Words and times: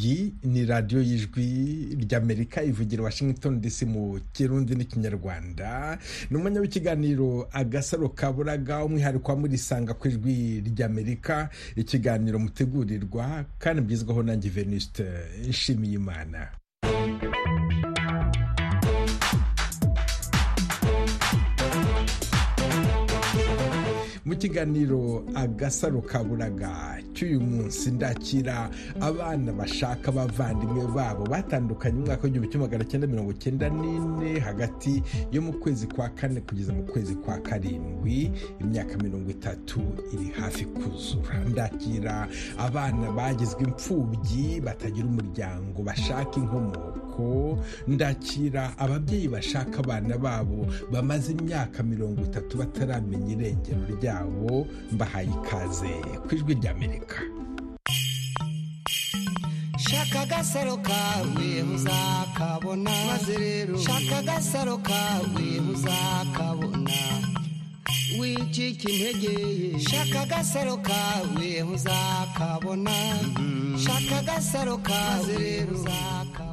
iyi 0.00 0.34
ni 0.44 0.64
radiyo 0.66 1.00
y'ijwi 1.02 1.46
ry'amerika 2.02 2.62
ivugira 2.62 3.02
washington 3.02 3.60
dc 3.60 3.82
mu 3.92 4.20
kirundi 4.32 4.72
n'ikinyarwanda. 4.74 5.98
Ni 6.30 6.36
umwanya 6.36 6.60
w'ikiganiro 6.60 7.48
agasaro 7.52 8.08
kaburaga 8.08 8.84
umwihariko 8.84 9.32
wa 9.32 9.38
murisanga 9.38 9.94
ku 9.94 10.08
ijwi 10.08 10.60
ry'amerika. 10.68 11.48
Ikiganiro 11.76 12.38
mutegurirwa 12.38 13.44
kandi 13.58 13.82
mbwizwaho 13.82 14.22
nanjye 14.22 14.48
venuste 14.50 15.04
nshimiye 15.48 15.96
mu 24.30 24.36
kiganiro 24.38 25.24
agasaro 25.34 25.98
kaburaga 26.06 27.02
cy'uyu 27.14 27.40
munsi 27.42 27.90
ndakira 27.90 28.70
abana 29.02 29.50
bashaka 29.52 30.08
abavandimwe 30.14 30.86
babo 30.94 31.26
batandukanye 31.26 31.98
umwaka 31.98 32.22
w'igihumbi 32.24 32.48
kimwe 32.48 32.66
magana 32.70 32.84
cyenda 32.86 33.06
mirongo 33.10 33.32
cyenda 33.42 33.66
n'ine 33.68 34.38
hagati 34.38 35.02
yo 35.34 35.42
mu 35.42 35.52
kwezi 35.58 35.86
kwa 35.90 36.08
kane 36.14 36.40
kugeza 36.46 36.70
mu 36.72 36.82
kwezi 36.86 37.14
kwa 37.18 37.38
karindwi 37.42 38.30
imyaka 38.62 38.94
mirongo 39.02 39.30
itatu 39.30 39.80
iri 40.14 40.30
hafi 40.38 40.64
kuzura. 40.64 41.34
Ndakira 41.50 42.28
abana 42.58 43.10
bagizwe 43.12 43.62
imfubyi 43.66 44.60
batagira 44.60 45.06
umuryango 45.10 45.82
bashaka 45.82 46.38
inkomoko. 46.38 47.58
Ndakira 47.88 48.78
ababyeyi 48.78 49.28
bashaka 49.28 49.78
abana 49.82 50.18
babo 50.18 50.66
bamaze 50.92 51.32
imyaka 51.32 51.82
mirongo 51.82 52.22
itatu 52.22 52.58
bataramenya 52.58 53.32
irengero 53.34 53.82
ryabo. 53.98 54.19
Mbahaye 54.92 55.28
ikaze 55.28 55.92
ku 56.28 56.34
ijwi 56.34 56.54
ry'amerika 56.54 57.18
shaka 59.78 60.20
agasaro 60.20 60.76
kawe 60.76 61.48
muzakabona 61.68 62.90
maze 63.08 63.34
rero. 63.38 63.78
Shaka 63.78 64.18
agasaro 64.18 64.76
kawe 64.78 65.46
muzakabona 65.66 66.98
wicika 68.20 68.88
intege 68.90 69.78
shaka 69.88 70.20
agasaro 70.20 70.76
kawe 70.76 71.48
muzakabona 71.64 72.94
shaka 73.84 74.16
agasaro 74.18 74.76
kawe 74.78 75.64
uzakabona. 75.72 76.49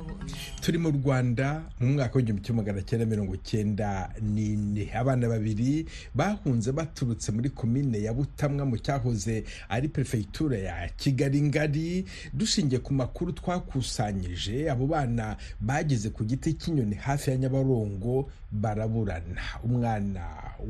Turi 0.68 0.78
mu 0.78 0.92
rwanda 0.92 1.64
mu 1.80 1.88
mwaka 1.94 2.16
w'igihumbi 2.20 2.44
kimwe 2.44 2.58
magana 2.62 2.82
cyenda 2.82 3.06
mirongo 3.06 3.36
cyenda 3.40 4.12
n'ine. 4.22 4.92
Abana 4.94 5.28
babiri 5.30 5.86
bahunze 6.16 6.72
baturutse 6.72 7.32
muri 7.32 7.50
komine 7.56 8.02
ya 8.04 8.12
butamwa 8.14 8.66
mu 8.66 8.76
cyahoze 8.78 9.44
ari 9.70 9.88
perefegitura 9.88 10.58
ya 10.58 10.90
kigali 11.00 11.42
ngari 11.42 12.06
dushingiye 12.34 12.80
ku 12.84 12.92
makuru 12.94 13.32
twakusanyije 13.32 14.68
abo 14.72 14.88
bana 14.92 15.38
bageze 15.64 16.10
ku 16.12 16.26
giti 16.28 16.54
cy'inyoni 16.60 16.96
hafi 17.00 17.30
ya 17.32 17.38
nyabarongo 17.38 18.28
baraburana. 18.52 19.42
Umwana 19.64 20.24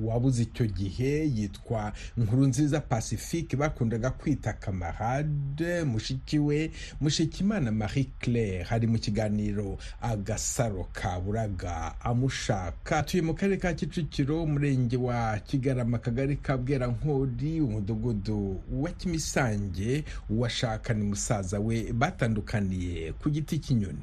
wabuze 0.04 0.44
icyo 0.44 0.66
gihe 0.66 1.26
yitwa 1.26 1.94
nkurunziza 2.18 2.82
pacifique 2.82 3.58
bakundaga 3.58 4.10
kwita 4.12 4.54
kamarade 4.54 5.84
mushiki 5.84 6.40
we 6.40 6.72
mushikimana 7.02 7.72
marie 7.72 8.10
claire. 8.20 8.64
Hari 8.64 8.88
mu 8.88 8.98
kiganiro 9.00 9.78
agasaro 10.02 10.88
kaburaga 10.94 11.94
amushaka. 12.02 13.04
Tuye 13.04 13.22
mu 13.24 13.34
karere 13.34 13.58
ka 13.58 13.74
kicukiro 13.74 14.44
umurenge 14.44 14.98
wa 14.98 15.40
kigarama 15.40 15.98
akagari 15.98 16.36
ka 16.36 16.58
bwerankori 16.58 17.62
umudugudu 17.62 18.62
wa 18.72 18.90
kimisange 18.92 20.04
uwashaka 20.30 20.94
ni 20.94 21.04
musaza 21.04 21.60
we 21.60 21.92
batandukaniye 21.94 23.14
ku 23.14 23.30
giti 23.30 23.60
cy'inyoni. 23.60 24.02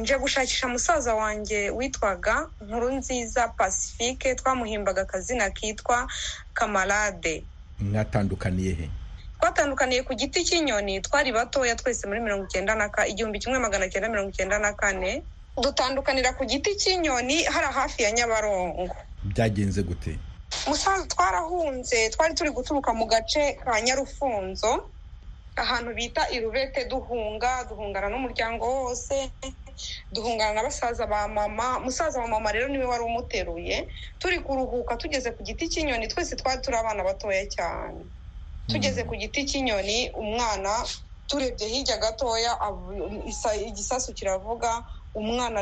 Nje 0.00 0.18
gushakisha 0.18 0.68
musaza 0.68 1.14
wanjye 1.14 1.70
witwaga 1.70 2.48
nkuru 2.60 2.90
nziza 2.92 3.48
pacifique 3.48 4.34
twamuhimbaga 4.34 5.02
akazina 5.02 5.50
kitwa 5.50 6.10
kamarade. 6.54 7.44
Mwatandukaniye 7.80 8.72
he? 8.74 8.90
Twatandukaniye 9.40 10.02
ku 10.04 10.12
giti 10.14 10.44
cy'inyoni 10.44 11.00
twari 11.00 11.32
batoya 11.32 11.72
twese 11.80 12.04
muri 12.06 12.20
mirongo 12.20 12.44
icyenda 12.44 12.74
na 12.76 12.86
igihumbi 13.08 13.38
kimwe 13.40 13.58
magana 13.58 13.88
cyenda 13.88 14.08
mirongo 14.12 14.30
icyenda 14.30 14.58
na 14.60 14.72
kane 14.76 15.22
dutandukanira 15.56 16.36
ku 16.36 16.44
giti 16.44 16.76
cy'inyoni 16.76 17.44
hari 17.48 17.66
hafi 17.72 18.02
ya 18.02 18.10
nyabarongo. 18.12 18.88
Byagenze 19.24 19.82
gute? 19.82 20.18
Musaza 20.68 21.06
twarahunze 21.08 22.10
twari 22.12 22.34
turi 22.34 22.50
guturuka 22.50 22.92
mu 22.92 23.06
gace 23.08 23.56
ka 23.64 23.80
nyarufunzo 23.80 24.88
ahantu 25.56 25.94
bita 25.94 26.28
irubete 26.32 26.84
duhunga 26.88 27.64
duhungana 27.68 28.08
n'umuryango 28.08 28.64
wose 28.64 29.30
duhungana 30.12 30.52
na 30.54 30.62
basaza 30.62 31.06
ba 31.06 31.28
mama. 31.28 31.80
Musaza 31.80 32.20
wa 32.20 32.28
mama 32.28 32.52
rero 32.52 32.68
ni 32.68 32.78
we 32.78 32.84
wari 32.84 33.04
umuteruye. 33.04 33.88
Turi 34.18 34.38
kuruhuka 34.40 34.96
tugeze 34.96 35.30
ku 35.32 35.42
giti 35.42 35.68
cy'inyoni 35.68 36.08
twese 36.08 36.36
twari 36.36 36.60
turi 36.62 36.76
abana 36.76 37.04
batoya 37.04 37.44
cyane. 37.48 38.04
Tugeze 38.70 39.04
ku 39.04 39.14
giti 39.16 39.44
cy'inyoni 39.44 40.10
umwana 40.14 40.72
turebye 41.26 41.66
hirya 41.68 41.96
gatoya 41.98 42.52
igisasu 43.66 44.12
kiravuga 44.14 44.82
umwana 45.14 45.60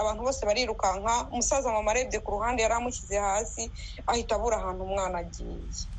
abantu 0.00 0.22
bose 0.22 0.46
barirukanka 0.46 1.26
umusaza 1.32 1.72
mama 1.72 1.90
arebye 1.90 2.20
ku 2.20 2.30
ruhande 2.38 2.62
yari 2.62 2.74
amushyize 2.74 3.18
hasi 3.18 3.70
ahita 4.06 4.34
abura 4.38 4.56
ahantu 4.58 4.84
umwana 4.84 5.18
agiye. 5.18 5.58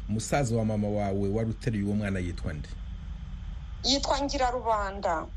Umusaza 0.09 0.55
wa 0.55 0.65
mama 0.65 0.87
wawe 0.87 1.27
wari 1.29 1.49
uteruye 1.49 1.83
uwo 1.83 1.95
mwana 1.95 2.19
yitwa 2.19 2.53
nde? 2.53 2.69
Yitwa 3.83 4.21
ngirarubanda. 4.21 5.27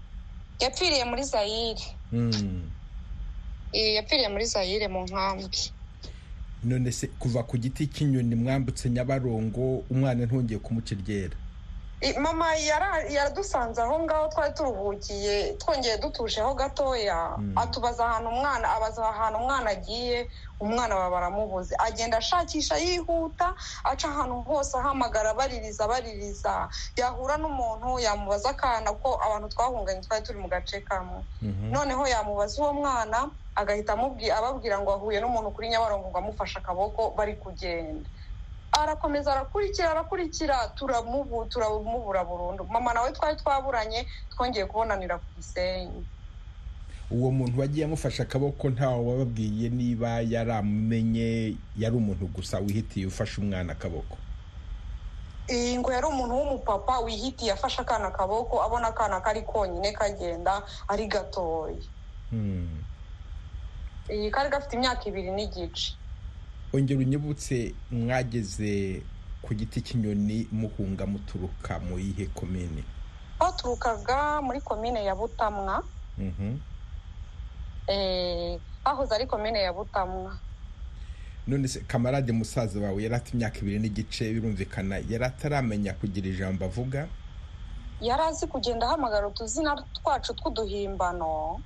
Yapfiriye 0.60 1.04
muri 1.04 1.22
zayire 1.24 1.82
yapfiriye 3.72 4.28
muri 4.28 4.46
zayire 4.46 4.88
mu 4.88 5.00
nkambi. 5.06 5.58
None 6.66 6.92
se 6.92 7.06
kuva 7.06 7.42
ku 7.46 7.56
giti 7.58 7.86
cy'inyoni 7.86 8.34
mwambutse 8.34 8.90
nyabarongo 8.90 9.84
umwana 9.90 10.26
ntongeye 10.26 10.58
kumuca 10.60 10.92
iryera 10.94 11.36
mama 12.20 12.52
yaradusanze 13.08 13.80
aho 13.82 13.98
ngaho 14.04 14.28
twari 14.28 14.52
turuhukiye 14.54 15.52
twongeye 15.56 15.98
dutusheho 15.98 16.54
gatoya. 16.54 17.38
Atubaza 17.56 18.04
ahantu 18.06 18.28
umwana 18.28 18.68
abaza 18.76 19.08
ahantu 19.08 19.38
umwana 19.38 19.70
agiye 19.70 20.28
umwana 20.60 20.94
baba 20.94 21.10
baramubuze. 21.10 21.72
Agenda 21.78 22.18
ashakisha 22.18 22.76
yihuta 22.76 23.54
aca 23.84 24.04
ahantu 24.08 24.42
hose 24.44 24.76
ahamagara 24.78 25.34
baririza 25.34 25.88
baririza 25.88 26.68
yahura 26.96 27.36
n'umuntu 27.40 27.98
yamubaza 27.98 28.50
akana 28.52 28.92
ko 28.92 29.16
abantu 29.26 29.48
twahunganye 29.56 30.00
twari 30.04 30.22
turi 30.24 30.38
mu 30.38 30.48
gace 30.48 30.80
kamwe. 30.84 31.24
Noneho 31.72 32.04
yamubaza 32.06 32.60
uwo 32.62 32.72
mwana 32.72 33.30
agahita 33.56 33.92
ababwira 33.96 34.78
ngo 34.80 34.90
ahuye 34.92 35.20
n'umuntu 35.20 35.50
kuri 35.50 35.68
nyabarongo 35.68 36.08
ngo 36.12 36.18
amufashe 36.18 36.58
akaboko 36.58 37.10
bari 37.16 37.34
kugenda. 37.34 38.08
Arakomeza 38.72 39.32
arakurikira 39.32 39.90
arakurikira 39.90 40.56
turamubura 40.76 42.24
burundu. 42.24 42.64
Mama 42.68 42.92
nawe 42.94 43.12
twari 43.12 43.36
twaburanye 43.36 44.06
twongeye 44.30 44.66
kubonanira 44.66 45.16
ku 45.18 45.24
gisenyi. 45.36 46.04
Uwo 47.10 47.30
muntu 47.30 47.60
wagiye 47.60 47.84
amufashe 47.86 48.22
akaboko 48.22 48.68
ntawe 48.70 49.00
wababwiye 49.04 49.68
niba 49.70 50.20
yaramumenye 50.20 51.56
yari 51.78 51.96
umuntu 51.96 52.26
gusa 52.26 52.58
wihitiye 52.58 53.06
ufashe 53.06 53.40
umwana 53.40 53.72
akaboko. 53.72 54.16
Iyi 55.48 55.78
ngo 55.78 55.92
yari 55.92 56.06
umuntu 56.06 56.34
w'umupapa 56.34 56.98
wihitiye 57.00 57.52
afashe 57.54 57.80
akana 57.80 58.08
akaboko 58.10 58.58
abona 58.62 58.88
akana 58.90 59.20
kari 59.22 59.42
konyine 59.42 59.92
kagenda 59.94 60.62
ari 60.88 61.06
gatoya 61.06 61.78
iyi 64.10 64.30
kari 64.30 64.50
gafite 64.50 64.72
imyaka 64.76 65.04
ibiri 65.08 65.30
n'igice. 65.30 65.92
Ongera 66.72 67.00
unyibutse 67.00 67.74
mwageze 67.90 69.02
ku 69.42 69.54
giti 69.54 69.80
cy'inyoni 69.80 70.48
muhunga 70.52 71.06
muturuka 71.06 71.78
mu 71.78 71.98
yihe 71.98 72.26
komine? 72.34 72.82
Twaturukaga 73.38 74.42
muri 74.42 74.60
komine 74.60 75.04
ya 75.04 75.14
butamwa. 75.14 75.82
Hahoze 78.84 79.14
ari 79.14 79.26
komine 79.26 79.62
ya 79.62 79.72
butamwa. 79.72 80.38
None 81.46 81.68
se 81.68 81.80
kamarade 81.80 82.32
musaza 82.32 82.80
wawe 82.80 83.02
yari 83.02 83.14
afite 83.14 83.34
imyaka 83.34 83.58
ibiri 83.58 83.78
n'igice 83.78 84.32
birumvikana 84.34 84.96
yari 85.08 85.24
ataramenya 85.24 85.92
kugira 85.94 86.26
ijambo 86.28 86.64
avuga? 86.64 87.06
Yari 88.00 88.22
azi 88.22 88.46
kugenda 88.46 88.86
ahamagara 88.86 89.28
utuzina 89.28 89.76
twacu 89.94 90.34
tw'uduhimbano. 90.34 91.60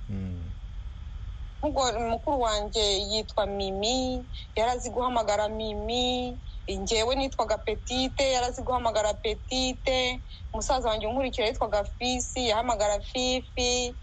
Mukuru 1.63 2.41
wanjye 2.41 2.81
yitwa 2.99 3.45
mimi 3.45 4.25
yari 4.55 4.71
azi 4.71 4.89
guhamagara 4.89 5.49
mimi 5.49 6.37
ngewe 6.71 7.15
nitwaga 7.15 7.57
petite 7.57 8.31
yari 8.31 8.45
azi 8.45 8.61
guhamagara 8.61 9.13
petite 9.13 10.19
umusaza 10.53 10.89
wanjye 10.89 11.07
unkurikira 11.07 11.47
yitwaga 11.47 11.83
fisi 11.83 12.47
yahamagara 12.47 12.99
fifi 13.01 13.95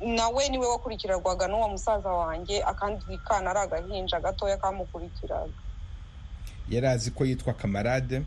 nawe 0.00 0.48
ni 0.48 0.58
we 0.58 0.66
wakurikirarwaga 0.66 1.46
n'uwo 1.48 1.68
musaza 1.68 2.08
wanjye 2.12 2.64
akandi 2.64 3.18
kana 3.28 3.50
ari 3.50 3.58
agahinja 3.60 4.20
gatoya 4.20 4.56
kamukurikiraga. 4.56 5.52
Yari 6.70 6.86
azi 6.86 7.10
ko 7.10 7.24
yitwa 7.24 7.54
kamarade? 7.54 8.22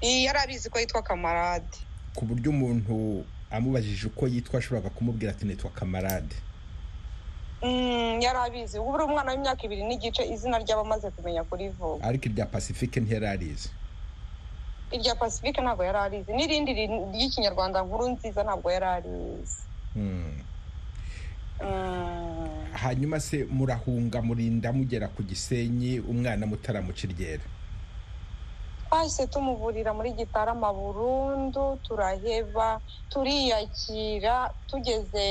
Yari 0.00 0.38
abizi 0.38 0.70
ko 0.70 0.78
yitwa 0.78 1.02
kamarade. 1.02 1.78
Ku 2.14 2.24
buryo 2.24 2.50
umuntu 2.50 3.24
amubajije 3.50 4.06
uko 4.06 4.28
yitwa 4.28 4.58
ashobora 4.58 4.90
kumubwira 4.90 5.32
ati 5.32 5.44
nitwa 5.46 5.70
kamarade. 5.70 6.36
Yari 8.20 8.38
abizi. 8.46 8.78
Ubu 8.78 8.90
uri 8.92 9.04
umwana 9.04 9.32
w'imyaka 9.32 9.62
ibiri 9.64 9.82
n'igice 9.84 10.22
izina 10.28 10.58
ry'abamaze 10.58 11.10
kumenya 11.10 11.44
kurivuga 11.44 12.04
ariko 12.04 12.24
irya 12.28 12.46
pacifique 12.46 13.00
ntiyari 13.00 13.26
arizi. 13.26 13.68
Irya 14.92 15.14
pacifique 15.14 15.60
ntabwo 15.62 15.84
yari 15.84 15.98
arizi. 15.98 16.30
N'irindi 16.32 16.72
ry'ikinyarwanda 17.14 17.82
nkuru 17.82 18.08
nziza 18.14 18.42
ntabwo 18.44 18.68
yari 18.70 18.86
arizi. 18.86 19.60
Hanyuma 22.72 23.20
se 23.20 23.46
murahunga 23.50 24.22
murinda 24.22 24.72
mugera 24.72 25.08
ku 25.08 25.22
gisenyi 25.22 26.00
umwana 26.00 26.46
mutaramuca 26.46 27.04
iryera. 27.08 27.46
Twahise 28.88 29.26
tumuvurira 29.26 29.90
muri 29.94 30.12
gitarama 30.12 30.70
burundu 30.72 31.78
turaheba 31.82 32.80
turiyakira 33.10 34.50
tugeze 34.70 35.26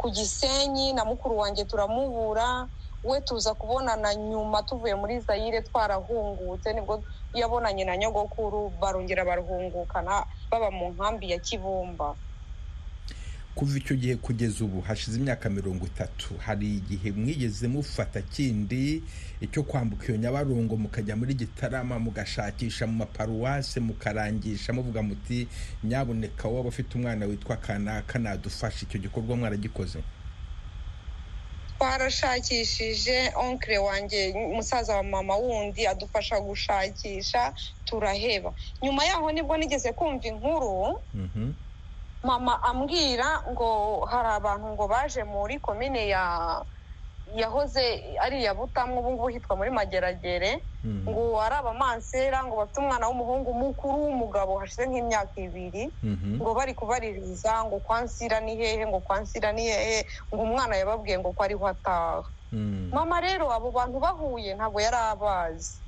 ku 0.00 0.08
gisenyi 0.10 0.92
na 0.96 1.04
mukuru 1.04 1.36
wanjye 1.38 1.64
turamubura 1.64 2.68
we 3.04 3.20
tuza 3.20 3.54
kubonana 3.54 4.14
nyuma 4.14 4.62
tuvuye 4.62 4.94
muri 4.94 5.20
zayire 5.20 5.60
twarahungutse 5.68 6.72
ni 6.72 6.80
bwo 6.80 7.00
yabonanye 7.36 7.84
na 7.84 7.96
nyogokuru 7.96 8.72
barongera 8.80 9.24
baruhungukana 9.24 10.24
baba 10.50 10.70
mu 10.70 10.88
nkambi 10.92 11.30
ya 11.30 11.38
kibumba. 11.38 12.16
Kuva 13.60 13.76
icyo 13.78 13.96
gihe 13.96 14.16
kugeza 14.16 14.64
ubu 14.64 14.80
hashize 14.80 15.18
imyaka 15.20 15.50
mirongo 15.52 15.84
itatu. 15.86 16.32
Hari 16.40 16.76
igihe 16.80 17.12
mwigeze 17.12 17.68
mufata 17.68 18.22
kindi 18.24 19.02
icyo 19.40 19.62
kwambuka 19.68 20.04
iyo 20.08 20.16
nyabarongo 20.16 20.76
mukajya 20.80 21.12
muri 21.16 21.34
gitarama 21.36 21.98
mugashakisha 22.00 22.86
mu 22.88 22.92
maparuwase 23.04 23.80
mukarangisha 23.80 24.72
muvuga 24.72 25.02
muti 25.04 25.44
nyaboneka 25.84 26.48
waba 26.48 26.68
ufite 26.72 26.94
umwana 26.96 27.26
witwa 27.28 27.56
kanaka 27.56 28.16
nadufasha 28.18 28.86
icyo 28.88 28.98
gikorwa 29.00 29.36
mwaragikoze. 29.36 29.98
Twarashakishije 31.78 33.32
onkire 33.36 33.78
wanjye 33.78 34.32
musaza 34.56 34.96
wa 34.96 35.02
mama 35.02 35.36
wundi 35.36 35.86
adufasha 35.86 36.40
gushakisha 36.40 37.52
turaheba. 37.84 38.54
Nyuma 38.82 39.04
yaho 39.04 39.32
ni 39.32 39.42
bwo 39.42 39.56
nigeze 39.56 39.92
kumva 39.92 40.24
inkuru 40.28 41.00
mama 42.22 42.62
ambwira 42.62 43.42
ngo 43.50 44.04
hari 44.10 44.28
abantu 44.36 44.66
ngo 44.76 44.84
baje 44.88 45.24
muri 45.24 45.58
komine 45.58 46.08
ya 46.08 46.60
yahoze 47.34 48.02
ari 48.20 48.42
iya 48.42 48.54
butamu 48.54 48.98
ubu 49.00 49.10
ngubu 49.12 49.28
hitwa 49.28 49.56
muri 49.56 49.70
mageragere 49.70 50.58
ngo 51.06 51.38
ari 51.40 51.54
abamansera 51.62 52.42
ngo 52.44 52.56
bafite 52.58 52.78
umwana 52.82 53.06
w'umuhungu 53.08 53.54
mukuru 53.54 53.96
w'umugabo 54.02 54.58
hashize 54.58 54.84
nk'imyaka 54.90 55.38
ibiri 55.38 55.84
ngo 56.42 56.50
bari 56.54 56.74
kubaririza 56.74 57.64
ngo 57.70 57.78
kwansira 57.86 58.40
ni 58.42 58.56
hehe 58.58 58.82
ngo 58.86 58.98
kwansira 59.00 59.52
ni 59.54 59.62
hehe 59.70 60.06
ngo 60.34 60.42
umwana 60.42 60.74
yababwiye 60.76 61.18
ngo 61.22 61.30
ko 61.32 61.40
ariho 61.46 61.66
ataha. 61.70 62.26
Mama 62.90 63.20
rero 63.22 63.46
abo 63.54 63.70
bantu 63.70 64.02
bahuye 64.02 64.58
ntabwo 64.58 64.82
yari 64.82 64.98
abazi. 65.14 65.78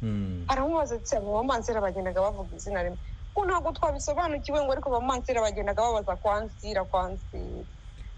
Aramubaza 0.47 0.95
ati 0.95 1.17
abo 1.19 1.35
bamansera 1.43 1.83
bagendaga 1.83 2.23
bavuga 2.23 2.55
izina 2.55 2.87
rimwe. 2.87 2.99
Ko 3.35 3.41
ntabwo 3.47 3.73
twabisobanukiwe 3.73 4.59
ngo 4.63 4.73
ariko 4.73 4.89
abamansera 4.89 5.41
bagendaga 5.41 5.83
babaza 5.83 6.17
kwansira 6.17 6.85
kwansira 6.85 7.65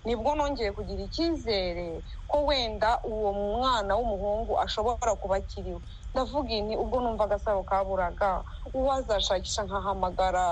ni 0.05 0.13
bwo 0.17 0.35
nongeye 0.37 0.73
kugira 0.73 1.03
icyizere 1.09 2.03
ko 2.29 2.45
wenda 2.45 3.01
uwo 3.09 3.33
mwana 3.33 3.97
w'umuhungu 3.97 4.61
ashobora 4.61 5.15
kuba 5.17 5.37
akiriwe 5.41 5.81
ndavuga 6.13 6.51
ini 6.53 6.77
ubwo 6.77 7.01
numva 7.01 7.25
agasaro 7.25 7.63
kaburaga 7.63 8.43
uwazashakisha 8.75 9.65
nkahamagara 9.65 10.45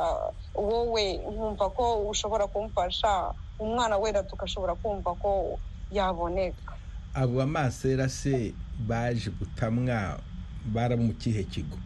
wowe 0.55 1.05
nkumva 1.31 1.71
ko 1.71 2.09
ushobora 2.09 2.47
kumfasha 2.47 3.35
umwana 3.59 3.99
wenda 3.99 4.23
tugashobora 4.23 4.75
kumva 4.75 5.15
ko 5.15 5.59
yaboneka. 5.93 6.73
Abo 7.15 7.45
bamasera 7.45 8.09
se 8.09 8.55
baje 8.89 9.31
gutamwa 9.31 10.17
bara 10.65 10.97
mu 10.97 11.13
kihe 11.13 11.45
kigo 11.45 11.77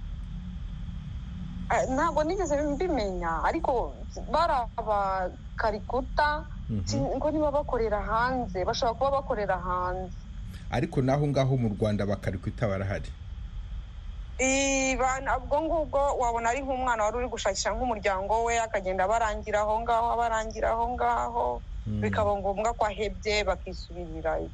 ntabwo 1.95 2.21
nigeze 2.25 2.55
mbimenya 2.63 3.43
ariko 3.45 3.95
bari 4.33 4.55
abakarikuta 4.79 6.45
ngo 7.17 7.27
niba 7.31 7.51
bakorera 7.51 8.01
hanze 8.03 8.65
bashobora 8.65 8.95
kuba 8.99 9.11
bakorera 9.19 9.57
hanze 9.59 10.15
ariko 10.71 11.03
naho 11.03 11.27
ngaho 11.31 11.53
mu 11.59 11.69
rwanda 11.75 12.07
bakarikuta 12.07 12.67
barahari 12.71 13.11
ubwo 15.37 15.57
ngubwo 15.63 16.01
wabona 16.21 16.51
ari 16.51 16.61
nk'umwana 16.63 17.05
wari 17.05 17.17
uri 17.19 17.29
gushakisha 17.29 17.73
nk'umuryango 17.73 18.45
we 18.45 18.59
akagenda 18.61 19.05
abarangira 19.05 19.61
aho 19.65 19.81
ngaho 19.81 20.07
abarangira 20.13 20.71
aho 20.71 20.85
ngaho 20.95 21.47
bikaba 22.03 22.37
ngombwa 22.37 22.75
ko 22.75 22.85
ahebye 22.85 23.45
bakisubirirayo 23.49 24.51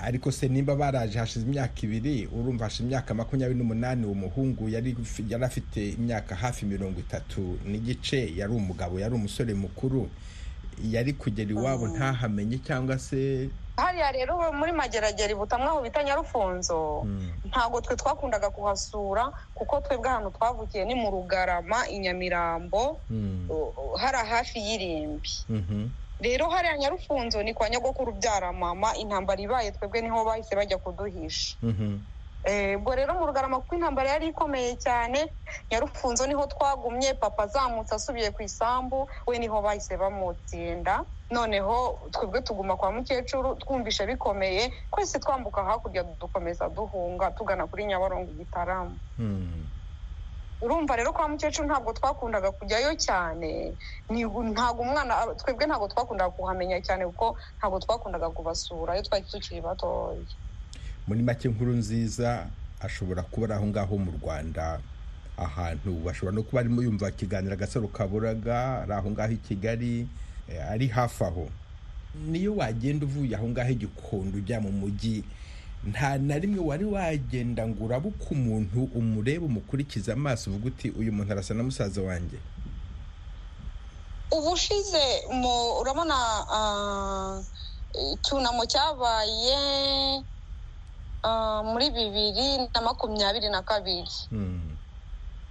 ariko 0.00 0.32
se 0.32 0.48
nimba 0.48 0.76
baraje 0.76 1.18
hashize 1.18 1.46
imyaka 1.46 1.74
ibiri 1.82 2.26
urumva 2.32 2.64
hashize 2.64 2.84
imyaka 2.84 3.14
makumyabiri 3.14 3.58
n'umunani 3.58 4.04
uwo 4.06 4.14
muhungu 4.14 4.68
yari 4.68 4.96
afite 5.44 5.90
imyaka 5.96 6.34
hafi 6.34 6.66
mirongo 6.66 7.00
itatu 7.00 7.58
n'igice 7.64 8.32
yari 8.36 8.52
umugabo 8.52 9.00
yari 9.00 9.14
umusore 9.14 9.54
mukuru 9.54 10.08
yari 10.84 11.12
kugera 11.12 11.50
iwabo 11.50 11.88
ntahamenye 11.88 12.58
cyangwa 12.60 12.98
se 12.98 13.48
hariya 13.76 14.12
rero 14.12 14.36
muri 14.52 14.72
mageragere 14.72 15.34
butamwa 15.34 15.68
aho 15.68 15.82
bita 15.82 16.04
nyarufunzo 16.04 17.04
ntabwo 17.48 17.80
twe 17.80 17.96
twakundaga 17.96 18.50
kuhasura 18.50 19.32
kuko 19.54 19.80
twebwe 19.80 20.08
ahantu 20.08 20.30
twavukiye 20.36 20.84
ni 20.84 20.94
mu 20.94 21.10
rugarama 21.10 21.88
i 21.88 21.98
nyamirambo 21.98 23.00
hari 24.00 24.20
hafi 24.28 24.58
y'irimbi. 24.60 25.30
Rero 26.20 26.48
hariya 26.50 26.78
nyarufunzo 26.78 27.42
ni 27.42 27.54
kwa 27.54 27.70
nyogokuru 27.70 28.12
ubyara 28.12 28.52
mama 28.52 28.96
intambara 28.96 29.40
ibaye 29.40 29.70
twebwe 29.72 30.00
ni 30.00 30.08
ho 30.08 30.24
bahise 30.24 30.56
bajya 30.56 30.78
kuduhisha. 30.78 31.56
Ubwo 32.76 32.94
rero 32.94 33.14
mu 33.18 33.26
rugarama 33.26 33.58
kuko 33.60 33.74
intambara 33.74 34.10
yari 34.10 34.26
ikomeye 34.30 34.76
cyane 34.78 35.26
nyarufunzo 35.70 36.26
ni 36.26 36.34
ho 36.34 36.46
twagumye 36.46 37.14
papa 37.18 37.42
azamutse 37.42 37.94
asubiye 37.94 38.30
ku 38.30 38.42
isambu 38.42 39.08
we 39.26 39.38
ni 39.38 39.46
ho 39.50 39.58
bahise 39.62 39.96
bamutsinda. 39.96 41.02
Noneho 41.30 41.98
twebwe 42.14 42.42
tuguma 42.42 42.76
kwa 42.76 42.92
mukecuru 42.92 43.56
twumvishe 43.58 44.06
bikomeye 44.06 44.72
twese 44.94 45.18
twambuka 45.18 45.64
hakurya 45.64 46.02
dukomeza 46.20 46.68
duhunga 46.70 47.30
tugana 47.34 47.66
kuri 47.66 47.84
nyabarongo 47.84 48.30
igitaramo 48.30 48.94
urumva 50.60 50.96
rero 50.96 51.12
kwa 51.12 51.28
mukecuru 51.28 51.68
ntabwo 51.68 51.92
twakundaga 51.92 52.52
kujyayo 52.52 52.94
cyane. 52.96 53.72
Ntabwo 54.52 54.82
umwana 54.82 55.14
twebwe 55.36 55.66
ntabwo 55.66 55.88
twakundaga 55.88 56.30
kuhamenya 56.30 56.80
cyane 56.80 57.04
kuko 57.06 57.36
ntabwo 57.58 57.78
twakundaga 57.80 58.30
kubasura. 58.30 58.94
Iyo 58.94 59.02
twari 59.04 59.24
tukiri 59.30 59.60
batoya. 59.60 60.18
Muri 61.06 61.22
make 61.22 61.48
nkuru 61.48 61.72
nziza 61.72 62.46
ashobora 62.80 63.22
kuba 63.22 63.46
ari 63.46 63.54
aho 63.54 63.66
ngaho 63.66 63.94
mu 63.98 64.10
rwanda. 64.22 64.80
Ahantu 65.36 65.92
bashobora 66.04 66.34
no 66.34 66.42
kuba 66.42 66.60
arimo 66.60 66.80
yumva 66.82 67.08
ikiganiro 67.12 67.52
agasaro 67.54 67.88
kaburaga 67.88 68.82
ari 68.82 68.92
aho 68.92 69.10
ngaho 69.12 69.32
i 69.32 69.36
kigali 69.36 70.08
ari 70.72 70.88
hafi 70.88 71.24
aho. 71.24 71.48
Niyo 72.16 72.56
wagenda 72.56 73.04
uvuye 73.04 73.36
aho 73.36 73.48
ngaho 73.52 73.70
igikondo 73.76 74.38
ujya 74.40 74.56
mu 74.60 74.72
mujyi. 74.72 75.20
Nta 75.86 76.18
na 76.18 76.38
rimwe 76.38 76.60
wari 76.60 76.84
wagenda 76.84 77.62
ngo 77.68 77.84
urabuke 77.84 78.26
umuntu 78.30 78.90
umurebe 78.94 79.44
umukurikize 79.46 80.12
amaso 80.12 80.50
uvuga 80.50 80.66
uti 80.66 80.90
uyu 80.90 81.12
muntu 81.12 81.32
arasa 81.32 81.54
na 81.54 81.62
musaza 81.62 82.02
wanjye. 82.02 82.38
Ubushize 84.30 85.04
urabona 85.80 86.16
icyunamo 88.12 88.66
cyabaye 88.66 89.58
muri 91.70 91.86
bibiri 91.90 92.66
na 92.74 92.80
makumyabiri 92.82 93.48
na 93.50 93.62
kabiri. 93.62 94.10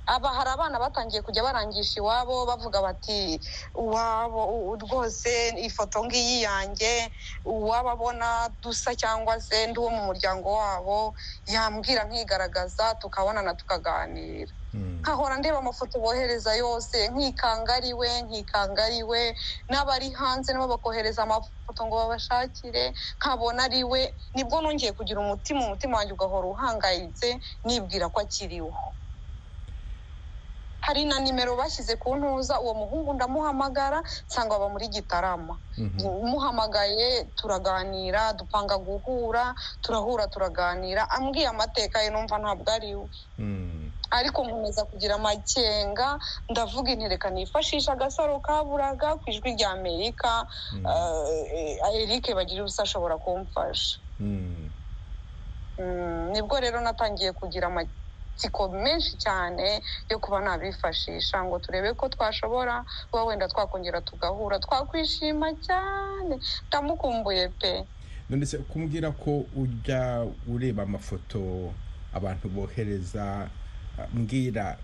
Aba 0.06 0.30
hari 0.38 0.50
abana 0.54 0.80
batangiye 0.80 1.22
kujya 1.22 1.44
barangisha 1.44 2.00
iwabo 2.00 2.46
bavuga 2.46 2.82
bati 2.82 3.40
uwabo 3.76 4.76
rwose 4.82 5.50
ifoto 5.68 6.06
ngiyi 6.06 6.42
yanjye 6.46 7.12
uwababona 7.46 8.50
dusa 8.62 8.96
cyangwa 8.96 9.42
se 9.42 9.68
ndi 9.68 9.80
uwo 9.80 9.90
mu 9.90 10.02
muryango 10.10 10.50
wabo 10.54 11.16
yambwira 11.48 12.04
nkigaragaza 12.06 12.96
tukabonana 13.02 13.54
tukaganira. 13.56 14.54
Nkahora 14.76 15.38
ndeba 15.38 15.58
amafoto 15.64 16.00
bohereza 16.04 16.52
yose 16.56 17.08
nkikanga 17.08 17.74
ari 17.80 17.94
we 17.94 18.10
nkikanga 18.28 18.82
ari 18.86 19.04
we 19.04 19.22
n'abari 19.70 20.12
hanze 20.12 20.54
nabo 20.54 20.68
bakohereza 20.68 21.24
amafoto 21.24 21.82
ngo 21.88 21.96
babashakire 21.98 22.92
nkabona 23.18 23.64
ari 23.64 23.84
we 23.88 24.02
ni 24.36 24.44
bwo 24.44 24.62
nongeye 24.62 24.92
kugira 24.92 25.20
umutima 25.24 25.60
umutima 25.66 25.98
wanjye 25.98 26.14
ugahora 26.14 26.48
uhangayitse 26.52 27.40
nibwira 27.66 28.10
ko 28.12 28.20
akiriho. 28.20 28.74
Hari 30.86 31.06
na 31.10 31.18
nimero 31.20 31.58
bashyize 31.58 31.96
ku 31.98 32.14
ntuza 32.16 32.62
uwo 32.62 32.74
muhungu 32.82 33.14
ndamuhamagara 33.18 34.00
nsanga 34.30 34.56
aba 34.56 34.70
muri 34.70 34.88
gitarama. 34.88 35.58
Muhamagaye 36.32 37.26
turaganira 37.36 38.34
dupanga 38.38 38.78
guhura 38.78 39.56
turahura 39.82 40.28
turaganira 40.30 41.10
ambwiye 41.10 41.48
amateka 41.50 42.02
ye 42.06 42.10
numva 42.14 42.38
ntabwo 42.38 42.70
ari 42.72 42.94
we 42.96 43.08
ariko 44.12 44.46
nkomeza 44.46 44.86
kugira 44.86 45.16
amakenga 45.18 46.20
ndavuga 46.50 46.92
intereka 46.94 47.30
nifashisha 47.34 47.92
agasaro 47.98 48.40
kaburaga 48.40 49.16
ku 49.20 49.26
ijwi 49.34 49.58
rya 49.58 49.70
amerika. 49.74 50.46
Eric 51.94 52.30
bagira 52.38 52.62
ubusa 52.64 52.84
ashobora 52.86 53.18
kumfasha. 53.18 53.98
Nibwo 56.32 56.56
rero 56.60 56.80
natangiye 56.82 57.32
kugira 57.34 57.68
amatsiko 58.36 58.68
menshi 58.70 59.16
cyane 59.18 59.82
yo 60.10 60.20
kuba 60.20 60.40
nabifashisha 60.42 61.44
ngo 61.44 61.60
turebe 61.60 61.94
ko 61.96 62.10
twashobora 62.10 62.84
kuba 63.12 63.24
wenda 63.26 63.48
twakongera 63.48 64.02
tugahura. 64.02 64.60
Twakwishima 64.60 65.54
cyane. 65.64 66.40
Ndamukumbuye 66.68 67.48
pe. 67.60 67.86
None 68.30 68.46
se 68.46 68.58
kumbwira 68.58 69.12
ko 69.12 69.46
ujya 69.56 70.26
ureba 70.48 70.84
amafoto 70.84 71.72
abantu 72.14 72.50
bohereza 72.50 73.48
mbwira 74.14 74.78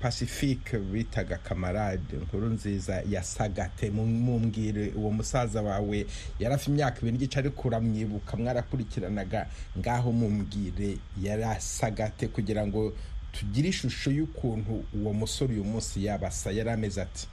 pacifique 0.00 0.78
bitaga 0.78 1.36
kamarade 1.36 2.16
nkuru 2.16 2.46
nziza 2.50 3.02
ya 3.10 3.22
sagate. 3.22 3.90
Mumbwire 3.90 4.92
uwo 4.96 5.10
musaza 5.10 5.62
wawe 5.62 6.06
yari 6.38 6.54
afite 6.54 6.70
imyaka 6.70 6.98
ibiri 6.98 7.12
n'igice 7.12 7.38
ariko 7.38 7.68
uramwibuka. 7.68 8.36
Mwarakurikiranaga 8.36 9.46
ngaho 9.78 10.12
mumbwire 10.12 10.98
yari 11.22 11.44
asagate 11.44 12.28
kugira 12.28 12.66
ngo 12.66 12.92
tugire 13.32 13.68
ishusho 13.68 14.10
y'ukuntu 14.10 14.84
uwo 14.94 15.12
musore 15.12 15.52
uyu 15.54 15.64
munsi 15.64 16.04
yabasa. 16.04 16.50
Yari 16.52 16.70
ameze 16.70 17.02
ati 17.02 17.26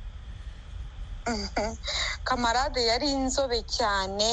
kamarade 2.24 2.82
yari 2.86 3.08
inzobe 3.12 3.62
cyane 3.78 4.32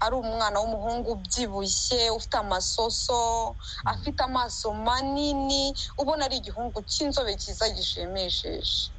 ari 0.00 0.14
umwana 0.16 0.56
w'umuhungu 0.60 1.08
ubyibushye 1.16 2.10
ufite 2.10 2.36
amasoso 2.44 3.54
afite 3.84 4.20
amaso 4.28 4.72
manini 4.72 5.74
ubona 6.00 6.24
ari 6.26 6.36
igihungu 6.40 6.78
cy'inzobe 6.90 7.32
cyiza 7.40 7.68
gishimishije. 7.76 8.90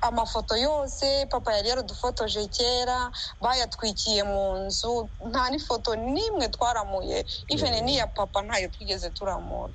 Amafoto 0.00 0.54
yose 0.56 1.26
papa 1.26 1.50
yari 1.56 1.68
yaradufotoje 1.68 2.46
kera 2.56 3.10
bayatwikiye 3.42 4.22
mu 4.22 4.44
nzu 4.68 5.10
nta 5.30 5.42
n'ifoto 5.50 5.90
n'imwe 5.96 6.46
twaramuye 6.54 7.18
ivene 7.52 7.80
n'iya 7.82 8.06
papa 8.06 8.38
ntayo 8.46 8.68
twigeze 8.74 9.10
turamura. 9.10 9.74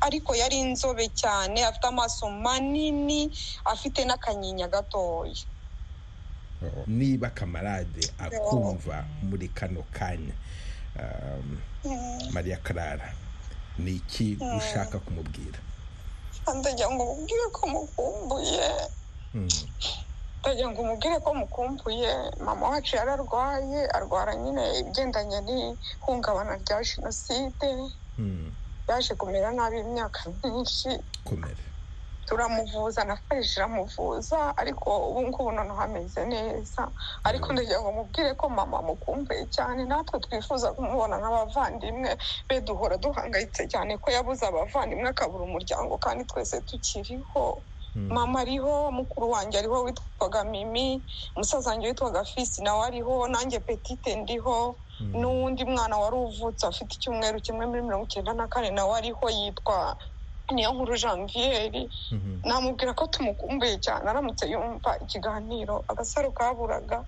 Ariko 0.00 0.34
yari 0.34 0.56
inzobe 0.60 1.08
cyane 1.14 1.64
afite 1.64 1.86
amaso 1.88 2.30
manini 2.30 3.30
afite 3.64 4.04
n'akanyinya 4.04 4.68
gatoya. 4.68 5.44
Niba 6.86 7.30
kamarade 7.30 8.02
akumva 8.18 9.04
muri 9.22 9.48
kano 9.48 9.84
kanya 9.92 10.34
mariya 12.34 12.56
karara 12.62 13.14
ni 13.78 13.94
iki 14.02 14.34
ushaka 14.58 14.98
kumubwira? 14.98 15.58
Ndagira 16.48 16.90
ngo 16.90 17.02
umubwire 17.04 17.46
ko 17.52 17.62
mukumbuye. 17.68 18.68
Ndagira 20.42 20.68
ngo 20.72 20.80
umubwire 20.82 21.16
ko 21.22 21.30
mukumbuye. 21.34 22.10
Mama 22.42 22.68
wacu 22.74 22.96
yararwaye 22.96 23.86
arwara 23.94 24.34
nyine 24.34 24.62
igendanye 24.82 25.38
n'ihungabana 25.46 26.56
rya 26.58 26.82
jenoside. 26.82 27.70
Yaje 28.88 29.14
kumera 29.14 29.50
nabi 29.52 29.80
imyaka 29.80 30.20
myinshi. 30.30 30.88
Turamuvuza 32.28 33.04
na 33.04 33.16
farije 33.16 33.54
iramuvuza 33.56 34.52
ariko 34.56 35.08
ubu 35.08 35.20
ngubu 35.28 35.52
noneho 35.52 35.80
ameze 35.80 36.24
neza. 36.28 36.88
Ariko 37.24 37.52
ndagira 37.52 37.80
ngo 37.80 37.92
mubwire 37.92 38.34
ko 38.36 38.48
mama 38.52 38.82
mukumbuye 38.84 39.46
cyane 39.48 39.84
natwe 39.88 40.20
twifuza 40.20 40.72
kumubona 40.76 41.16
nk'abavandimwe 41.18 42.10
be 42.48 42.60
duhora 42.60 42.96
duhangayitse 43.00 43.64
cyane 43.72 43.96
ko 43.98 44.10
yabuze 44.12 44.44
abavandimwe 44.46 45.08
akabura 45.08 45.44
umuryango 45.48 45.96
kandi 45.98 46.24
twese 46.28 46.60
tukiriho. 46.68 47.62
Mama 47.96 48.40
ariho 48.44 48.90
mukuru 48.92 49.30
wanjye 49.32 49.58
ariho 49.58 49.82
witwaga 49.88 50.44
mimi 50.44 51.00
umusaza 51.34 51.70
wanjye 51.72 51.88
witwaga 51.88 52.24
fisi 52.24 52.60
nawe 52.62 52.82
ariho 52.86 53.24
nanjye 53.28 53.58
petite 53.64 54.12
ndiho. 54.20 54.76
N'uwundi 55.00 55.64
mwana 55.64 55.96
wari 55.96 56.16
uvutse 56.16 56.66
afite 56.66 56.94
icyumweru 56.94 57.40
kimwe 57.40 57.66
muri 57.66 57.82
mirongo 57.82 58.04
icyenda 58.06 58.32
na 58.34 58.48
kane 58.48 58.70
nawe 58.70 58.92
ariho 58.98 59.24
yitwa 59.30 59.96
niyo 60.54 60.72
nkuru 60.72 60.96
janvieri 60.96 61.90
namubwira 62.44 62.92
ko 62.96 63.06
tumukumbuye 63.06 63.78
cyane 63.84 64.04
aramutse 64.10 64.48
yumva 64.50 64.96
ikiganiro 65.04 65.84
agasaro 65.88 66.30
kaburaga 66.32 67.04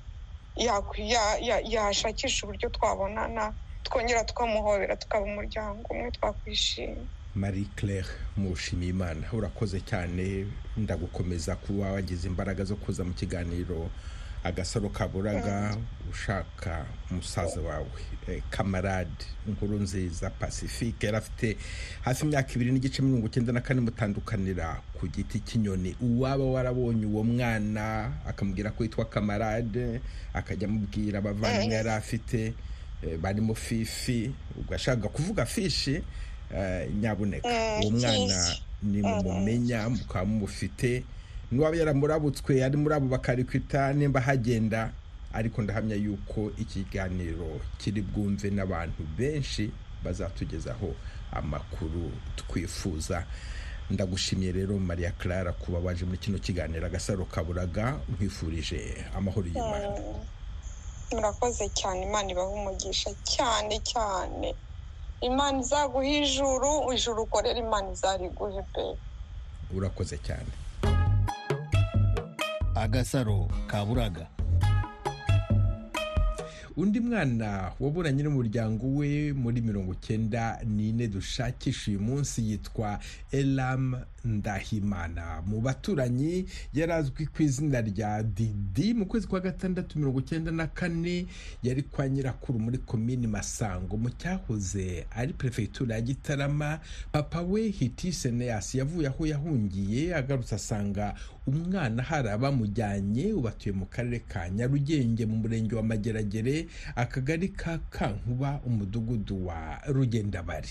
yashakisha 1.75 2.47
uburyo 2.47 2.69
twabonana 2.69 3.53
twongera 3.83 4.25
tukamuhobera 4.25 4.97
tukaba 4.97 5.25
umuryango 5.25 5.87
umwe 5.91 6.11
twakwishima. 6.11 6.97
Marie 7.35 7.69
claire 7.77 8.09
mushimiyimana 8.37 9.27
urakoze 9.33 9.81
cyane 9.81 10.47
ndagukomeza 10.77 11.57
kuba 11.57 11.93
wagize 11.93 12.29
imbaraga 12.29 12.65
zo 12.65 12.77
kuza 12.77 13.05
mu 13.05 13.13
kiganiro 13.15 13.89
agasaro 14.45 14.89
kaburaga 14.89 15.77
ushaka 16.11 16.87
umusaza 17.11 17.61
wawe. 17.61 18.01
Kamarade 18.51 19.25
inkuru 19.49 19.79
nziza 19.79 20.31
pacifique 20.31 21.07
yari 21.07 21.17
afite 21.17 21.57
hafi 22.03 22.25
imyaka 22.25 22.53
ibiri 22.55 22.73
n'igice 22.73 23.03
mirongo 23.03 23.27
icyenda 23.27 23.53
na 23.53 23.61
kane 23.61 23.81
mutandukanira 23.81 24.81
ku 24.95 25.09
giti 25.09 25.41
cy'inyoni. 25.41 25.97
Uwaba 26.01 26.45
warabonye 26.45 27.07
uwo 27.07 27.25
mwana 27.25 28.13
akamubwira 28.27 28.71
ko 28.71 28.83
yitwa 28.85 29.05
kamarade 29.05 30.01
akajya 30.35 30.69
amubwira 30.69 31.19
abavandimwe 31.19 31.75
yari 31.75 31.91
afite 31.91 32.55
barimo 33.21 33.55
fifi 33.55 34.31
ugashaka 34.61 35.09
kuvuga 35.09 35.47
fishi 35.47 36.03
nyabuneka. 37.01 37.49
Uwo 37.83 37.91
mwana 37.91 38.57
ni 38.83 39.03
mumumenya 39.03 39.89
mukaba 39.89 40.25
mumufite 40.25 41.05
n'uwaba 41.53 41.77
yaramurabutswe 41.77 42.65
ari 42.65 42.77
muri 42.77 42.95
abo 42.95 43.07
bakarikwita 43.09 43.93
nimba 43.93 44.21
hagenda 44.21 44.93
ariko 45.33 45.63
ndahamya 45.63 45.97
yuko 45.97 46.51
ikiganiro 46.59 47.61
kiri 47.79 48.03
bwumve 48.03 48.51
n'abantu 48.51 49.03
benshi 49.19 49.71
bazatugezaho 50.05 50.95
amakuru 51.33 52.11
twifuza. 52.37 53.25
Ndagushimiye 53.91 54.53
rero 54.53 54.79
mariya 54.79 55.11
Clara 55.19 55.53
kuba 55.53 55.79
waje 55.79 56.05
muri 56.05 56.19
kino 56.19 56.39
kiganiro. 56.39 56.87
Agasaro 56.87 57.25
kaburaga 57.27 57.99
nkwifurije 58.09 59.07
amahoro 59.19 59.47
y'imana. 59.51 59.99
Murakoze 61.13 61.67
cyane. 61.75 62.03
Imana 62.07 62.31
ibaha 62.31 62.49
umugisha 62.49 63.11
cyane 63.27 63.79
cyane. 63.83 64.55
Imana 65.21 65.59
izaguha 65.61 66.07
ijuru 66.07 66.93
ijuru 66.95 67.23
ukorera 67.27 67.59
imana 67.59 67.91
izariguhe 67.91 68.63
pe. 68.75 68.85
Urakoze 69.75 70.19
cyane. 70.23 70.51
Agasaro 72.81 73.49
kaburaga 73.67 74.27
undi 76.77 77.01
mwana 77.01 77.73
waburanye 77.81 78.23
n'umuryango 78.23 78.87
we 78.97 79.33
muri 79.33 79.61
mirongo 79.61 79.93
icyenda 79.93 80.59
n'ine 80.65 81.09
dushakisha 81.09 81.91
uyu 81.91 82.01
munsi 82.01 82.51
yitwa 82.51 82.99
elam 83.33 83.97
ndahimana. 84.25 85.43
Mu 85.47 85.61
baturanyi 85.61 86.45
yari 86.75 86.93
azwi 86.93 87.27
ku 87.27 87.43
izina 87.43 87.81
rya 87.81 88.23
didi 88.23 88.95
mu 88.95 89.07
kwezi 89.07 89.27
kwa 89.27 89.41
gatandatu 89.41 89.99
mirongo 89.99 90.21
icyenda 90.21 90.51
na 90.51 90.67
kane 90.67 91.27
yari 91.63 91.83
kwa 91.83 92.09
nyirakuru 92.09 92.59
muri 92.59 92.79
komini 92.79 93.27
masango. 93.27 93.97
Mu 93.97 94.11
cyahoze 94.11 95.07
ari 95.11 95.33
perefegitura 95.33 95.95
ya 95.95 96.01
gitarama 96.01 96.81
papa 97.13 97.43
we 97.43 97.69
hitise 97.69 98.31
neyasi 98.31 98.79
yavuye 98.79 99.07
aho 99.09 99.27
yahungiye 99.27 100.15
agarutse 100.15 100.55
asanga 100.55 101.15
umwana 101.47 102.03
hari 102.03 102.29
abamujyanye 102.29 103.33
ubatuye 103.33 103.73
mu 103.75 103.87
karere 103.87 104.19
ka 104.19 104.49
nyarugenge 104.51 105.27
mu 105.27 105.37
murenge 105.37 105.75
wa 105.77 105.83
mageragere 105.83 106.69
akagari 106.97 107.49
ka 107.49 107.79
kankuba 107.91 108.61
umudugudu 108.67 109.47
wa 109.47 109.81
rugendabari. 109.87 110.69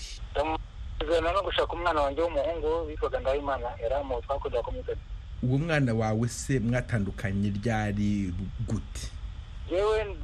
Tuzana 1.00 1.32
no 1.32 1.42
gushaka 1.42 1.72
umwana 1.72 2.00
wanjye 2.00 2.20
w'umuhungu 2.22 2.86
witwaga 2.86 3.20
ndahimana 3.20 3.66
yari 3.82 3.94
amuzi 3.94 4.26
kumwitana 4.26 4.98
uwo 5.42 5.58
mwana 5.58 5.94
wawe 5.94 6.28
se 6.28 6.58
mwatandukanye 6.60 7.50
ryari 7.50 8.34
gute? 8.68 9.08
Yewe 9.72 10.16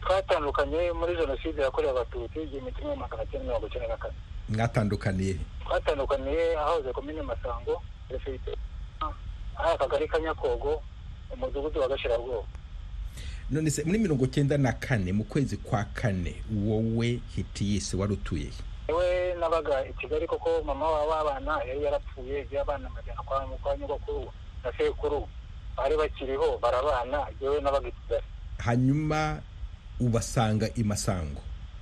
twatandukanye 0.00 0.92
muri 0.92 1.16
jenoside 1.16 1.62
yakorewe 1.62 1.90
abatutsi 1.92 2.38
igihumbi 2.42 2.72
kimwe 2.72 2.96
magana 2.96 3.26
cyenda 3.26 3.46
mirongo 3.46 3.66
icyenda 3.66 3.88
na 3.88 3.96
kane. 3.96 4.14
Mwatandukaniye? 4.48 5.36
Twatandukaniye 5.64 6.56
ahahoze 6.56 6.92
komine 6.92 7.22
masango 7.22 7.82
perefegitura 8.08 8.56
hari 9.54 9.74
akagari 9.74 10.08
ka 10.08 10.18
nyakogo 10.20 10.82
umudugudu 11.34 11.80
wa 11.80 11.88
gashirabwoba 11.88 12.48
none 13.50 13.70
se 13.70 13.84
muri 13.84 13.98
mirongo 13.98 14.26
cyenda 14.26 14.58
na 14.58 14.72
kane 14.72 15.12
mu 15.12 15.24
kwezi 15.24 15.56
kwa 15.56 15.84
kane 15.84 16.34
wowe 16.66 17.20
hitiyisi 17.36 17.96
wari 17.96 18.12
utuye 18.12 18.50
yewe 18.90 19.34
nabaga 19.34 19.86
i 19.86 19.92
kigali 19.92 20.26
koko 20.26 20.62
mama 20.66 20.90
w'abana 20.90 21.62
yari 21.64 21.82
yarapfuye 21.84 22.46
abana 22.60 22.88
amajyana 22.90 23.22
kwa 23.22 23.76
nyogokuru 23.76 24.32
na 24.64 24.72
sekuru 24.72 25.28
bari 25.76 25.96
bakiriho 25.96 26.58
barabana 26.58 27.26
yewe 27.40 27.60
nabaga 27.60 27.88
i 27.88 27.92
kigali. 27.92 28.24
Hanyuma 28.58 29.38
ubasanga 30.00 30.68
i 30.74 30.82
masango. 30.84 31.40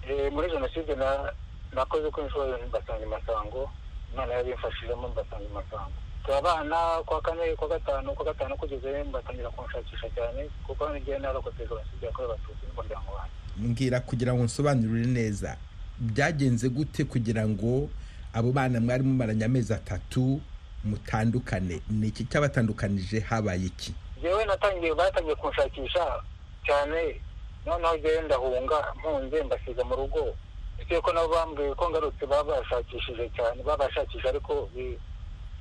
Mu 0.09 0.31
muri 0.31 0.51
jenoside 0.51 0.95
na 0.95 1.33
nakoze 1.73 2.11
ko 2.11 2.21
inshuro 2.23 2.59
mbasanga 2.69 3.05
imasango 3.07 3.71
imana 4.13 4.35
yabimfashijemo 4.35 5.09
mbasanga 5.09 5.45
imasango 5.45 5.93
turabana 6.25 7.03
kwa 7.07 7.21
kane 7.21 7.57
kwa 7.57 7.69
gatanu 7.69 8.13
kwa 8.15 8.25
gatanu 8.25 8.57
kugeze 8.57 9.05
mbatangira 9.05 9.51
kunshakisha 9.51 10.09
cyane 10.15 10.51
kuko 10.67 10.89
n'igihe 10.93 11.19
narokotse 11.19 11.67
jenoside 11.69 12.07
yakorewe 12.07 12.35
abatutsi 12.35 12.67
n'umuryango 12.67 13.11
wanjye. 13.13 13.35
Mbwira 13.57 14.01
kugira 14.01 14.35
ngo 14.35 14.45
nsobanurire 14.45 15.07
neza 15.07 15.57
byagenze 16.01 16.69
gute 16.69 17.05
kugira 17.05 17.49
ngo 17.49 17.89
abo 18.33 18.53
bana 18.53 18.81
mwari 18.81 19.03
mumaranye 19.03 19.45
amezi 19.45 19.75
atatu 19.75 20.41
mutandukane? 20.85 21.81
Ni 21.91 22.09
iki 22.09 22.25
cyabatandukanije 22.25 23.21
habaye 23.21 23.67
iki? 23.67 23.95
Njyewe 24.19 24.45
natangiye 24.45 24.95
batangiye 24.95 25.35
kunshakisha 25.35 26.23
cyane 26.67 27.21
noneho 27.67 27.97
njyewe 27.97 28.23
ndahunga 28.23 28.79
mpunze 28.99 29.43
mbasiga 29.43 29.85
mu 29.85 29.97
rugo. 29.97 30.35
Bitewe 30.79 31.01
ko 31.01 31.13
nabo 31.13 31.29
bambwiye 31.35 31.75
ko 31.75 31.91
ngarutse 31.91 32.27
babashakishije 32.27 33.31
cyane 33.37 33.63
babashakisha 33.63 34.29
ariko 34.29 34.69
bi- 34.75 34.99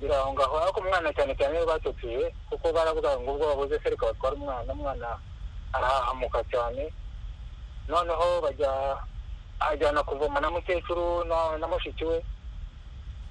biri 0.01 0.13
aho 0.13 0.33
ngaho. 0.33 0.57
Ariko 0.61 0.79
umwana 0.79 1.09
cyane 1.13 1.33
cyane 1.35 1.65
batotije 1.65 2.33
kuko 2.49 2.73
baravuga 2.73 3.17
ngo 3.19 3.33
ubwo 3.33 3.45
babuze 3.49 3.79
se 3.83 3.89
reka 3.89 4.05
batware 4.05 4.35
umwana 4.37 4.73
umwana 4.73 5.17
arahahamuka 5.73 6.43
cyane. 6.51 6.93
Noneho 7.89 8.41
bajya 8.41 8.71
ajyana 9.59 10.03
kuvoma 10.03 10.39
na 10.39 10.49
mukecuru 10.51 11.23
na- 11.25 11.67
mushiki 11.67 12.05
we. 12.05 12.23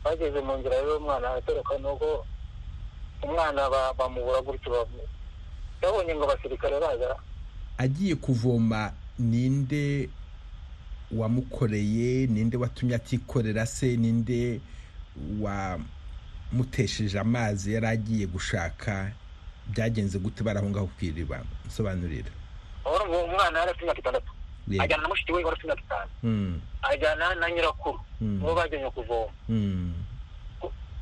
Bageze 0.04 0.40
mu 0.40 0.56
nzira 0.58 0.76
rero 0.80 0.96
umwana 0.98 1.30
aratoroka 1.30 1.78
nuko 1.78 2.26
umwana 3.22 3.70
ba- 3.70 3.92
bamubura 3.94 4.40
gutyo 4.42 4.86
yabonye 5.82 6.14
ngo 6.14 6.24
abasirikare 6.24 6.80
baza. 6.80 7.16
Agiye 7.78 8.14
kuvoma 8.14 8.92
ninde 9.18 10.08
wamukoreye 11.12 12.26
ninde 12.26 12.56
watumye 12.56 12.94
atikorera 12.94 13.66
se 13.66 13.96
ninde 13.96 14.60
wamutesheje 15.40 17.18
amazi 17.18 17.74
yari 17.74 17.86
agiye 17.86 18.26
gushaka 18.26 19.12
byagenze 19.68 20.18
gute 20.18 20.42
barahungaho 20.44 20.86
ku 20.86 21.04
iriba? 21.04 21.42
Nsobanurira 21.66 22.30
urumva 22.86 23.16
uwo 23.18 23.26
mwana 23.26 23.58
yari 23.58 23.70
afite 23.70 23.82
imyaka 23.82 24.00
itandatu. 24.00 24.32
Ajyana 24.80 25.02
na 25.02 25.08
mushiki 25.08 25.32
we 25.32 25.44
wari 25.44 25.54
afite 25.56 25.64
imyaka 25.66 25.82
itanu 25.82 26.10
Mm, 26.22 26.60
ajyana 26.82 27.34
na 27.34 27.46
nyirakuru 27.50 28.00
nibo 28.20 28.54
bajyanye 28.54 28.90
kuvoma. 28.90 29.32
Mm, 29.48 29.94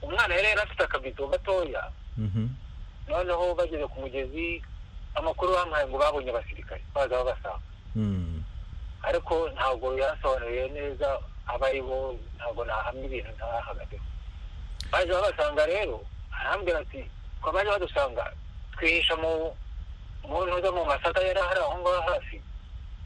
umwana 0.02 0.34
yari 0.34 0.48
yari 0.48 0.60
afite 0.60 0.82
akabido 0.84 1.26
gatoya. 1.28 1.82
Mhm, 2.16 2.48
noneho 3.08 3.54
bageze 3.54 3.86
ku 3.88 4.00
mugezi 4.00 4.62
amakuru 5.14 5.52
bamuhaye 5.54 5.86
ngo 5.88 5.98
babonye 5.98 6.30
abasirikare 6.30 6.82
baza 6.94 7.16
babasanga 7.16 7.62
ariko 9.02 9.48
ntabwo 9.54 9.92
yasobanuriye 9.98 10.68
neza 10.72 11.08
abo 11.46 11.64
ari 11.66 11.80
bo 11.82 12.16
ntabwo 12.36 12.64
nahamya 12.64 13.04
ibintu 13.04 13.30
ntahagazeho 13.36 14.04
baje 14.92 15.12
babasanga 15.12 15.66
rero 15.66 16.00
arambwira 16.32 16.78
ati 16.80 17.04
ko 17.42 17.52
baje 17.52 17.68
badusanga 17.70 18.24
twihisha 18.74 19.14
mu 19.16 19.52
mu 20.28 20.36
ntuza 20.48 20.70
mu 20.72 20.82
masaka 20.88 21.20
yari 21.20 21.40
ahari 21.40 21.60
aho 21.60 21.74
ngaho 21.84 22.00
hafi. 22.10 22.36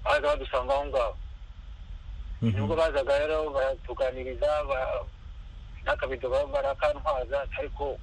Baza 0.05 0.21
badusanga 0.27 0.73
aho 0.75 0.85
ngaho 0.87 1.15
ni 2.43 2.51
bwo 2.55 2.77
bazaga 2.77 3.19
rero 3.19 3.51
baratuganiriza 3.51 4.47
ba- 4.69 5.05
n'akabido 5.85 6.31
ba- 6.31 6.47
barakantwaza 6.47 7.47
ariko 7.59 7.99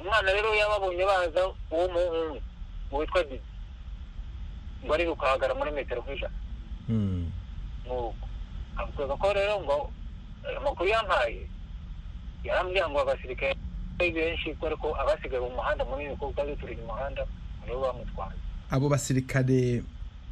umwana 0.00 0.32
rero 0.32 0.54
yababonye 0.54 1.04
baza 1.06 1.42
uwo 1.70 1.88
muhungu 1.88 2.40
witwa 2.92 3.22
didi. 3.24 3.42
Ngo 4.84 4.94
ari 4.94 5.04
guhagara 5.06 5.54
muri 5.54 5.70
metero 5.70 6.02
nk'ijana. 6.04 6.34
Mm, 6.88 7.26
nuko 7.86 8.14
avuga 8.76 9.16
ko 9.16 9.32
rero 9.32 9.54
ngo 9.64 9.90
ayo 10.46 10.60
makuru 10.60 10.88
yampaye 10.90 11.48
yarambwira 12.44 12.86
ngo 12.88 13.00
abasirikare 13.00 13.56
benshi 13.98 14.54
ko 14.60 14.66
ariko 14.68 14.92
abasigaye 14.94 15.40
mu 15.42 15.56
muhanda 15.58 15.82
munini 15.88 16.14
kuko 16.20 16.32
twari 16.36 16.54
turi 16.60 16.76
mu 16.76 16.86
muhanda 16.92 17.26
nibo 17.66 17.80
bamutwaye. 17.82 18.38
Abo 18.70 18.86
basirikare 18.92 19.82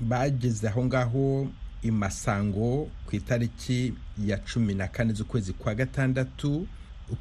bageze 0.02 0.68
aho 0.68 0.84
ngaho 0.84 1.46
i 1.82 1.90
masango 1.90 2.88
ku 3.06 3.16
itariki 3.16 3.94
ya 4.18 4.36
cumi 4.38 4.74
na 4.74 4.88
kane 4.88 5.12
z'ukwezi 5.12 5.52
kwa 5.52 5.74
gatandatu 5.74 6.66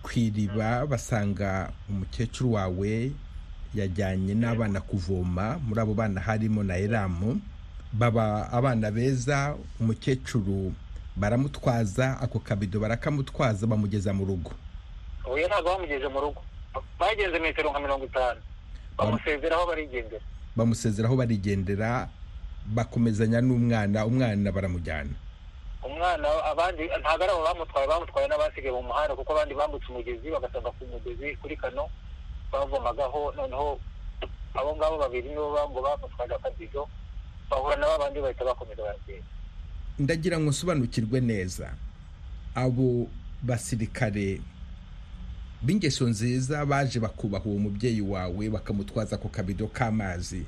ku 0.03 0.09
iriba 0.15 0.85
basanga 0.87 1.71
umukecuru 1.89 2.53
wawe 2.53 3.11
yajyanye 3.75 4.33
n'abana 4.35 4.81
kuvoma. 4.81 5.59
Muri 5.59 5.79
abo 5.81 5.93
bana 5.93 6.21
harimo 6.21 6.63
na 6.63 6.77
eramu 6.77 7.41
baba 7.93 8.51
abana 8.51 8.91
beza 8.91 9.55
umukecuru 9.79 10.73
baramutwaza 11.15 12.19
ako 12.21 12.39
kabido 12.39 12.79
barakamutwaza 12.79 13.67
bamugeza 13.67 14.13
mu 14.13 14.25
rugo. 14.25 14.51
Uyu 15.33 15.47
ntabwo 15.47 15.69
bamugeje 15.75 16.07
mu 16.07 16.19
rugo. 16.21 16.41
Bagenze 16.99 17.39
metero 17.39 17.71
nka 17.71 17.79
mirongo 17.79 18.05
itanu. 18.05 18.39
Bamusezeraho 18.97 19.67
barigendera. 19.67 20.21
bamusezeraho 20.55 21.15
barigendera 21.15 22.09
bakomezanya 22.65 23.41
n'umwana 23.41 24.05
umwana 24.05 24.51
baramujyana. 24.51 25.13
Umwana 25.83 26.27
abandi 26.51 26.83
ntabwo 27.01 27.23
ari 27.23 27.31
abo 27.33 27.43
bamutwaye 27.43 27.87
bamutwaye 27.87 28.27
n'abasigaye 28.27 28.71
mu 28.75 28.83
muhanda 28.85 29.15
kuko 29.15 29.31
abandi 29.33 29.53
bambutse 29.57 29.87
umugezi 29.89 30.29
bagasanga 30.29 30.69
ku 30.77 30.85
mugezi 30.85 31.35
kuri 31.41 31.57
kano 31.57 31.89
bavomagaho 32.51 33.33
noneho 33.33 33.79
abo 34.53 34.75
ngabo 34.77 34.97
babiri 35.01 35.29
nibo 35.29 35.49
ngo 35.69 35.81
bamutwaje 35.81 36.33
akabido 36.35 36.85
bahura 37.49 37.75
na 37.75 37.87
babandi 37.87 38.21
bahita 38.21 38.45
bakomeza 38.45 38.81
baragenda. 38.83 39.25
Ndagira 39.99 40.39
ngo 40.39 40.49
nsobanukirwe 40.49 41.19
neza 41.21 41.73
abo 42.55 43.07
basirikare 43.41 44.41
b'ingeso 45.61 46.07
nziza 46.07 46.65
baje 46.65 46.99
bakubaha 46.99 47.45
uwo 47.45 47.59
mubyeyi 47.59 48.01
wawe 48.01 48.49
bakamutwaza 48.49 49.17
ku 49.17 49.29
kabido 49.29 49.67
k'amazi. 49.67 50.45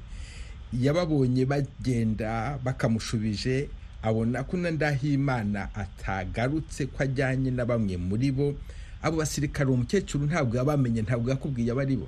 Yababonye 0.82 1.46
bagenda 1.46 2.58
bakamushubije 2.64 3.70
abona 4.04 4.44
ko 4.44 4.58
na 4.58 4.72
ndahimana 4.72 5.70
atagarutse 5.76 6.86
ko 6.92 7.04
ajyanye 7.04 7.52
na 7.52 7.66
bamwe 7.66 7.98
muri 7.98 8.32
bo. 8.32 8.54
Abo 9.04 9.18
basirikare 9.20 9.68
uwo 9.70 9.78
mukecuru 9.84 10.26
ntabwo 10.26 10.58
yabamenye 10.58 11.02
ntabwo 11.04 11.30
yakubwiye 11.30 11.72
abo 11.72 11.82
ari 11.82 11.96
bo. 11.96 12.08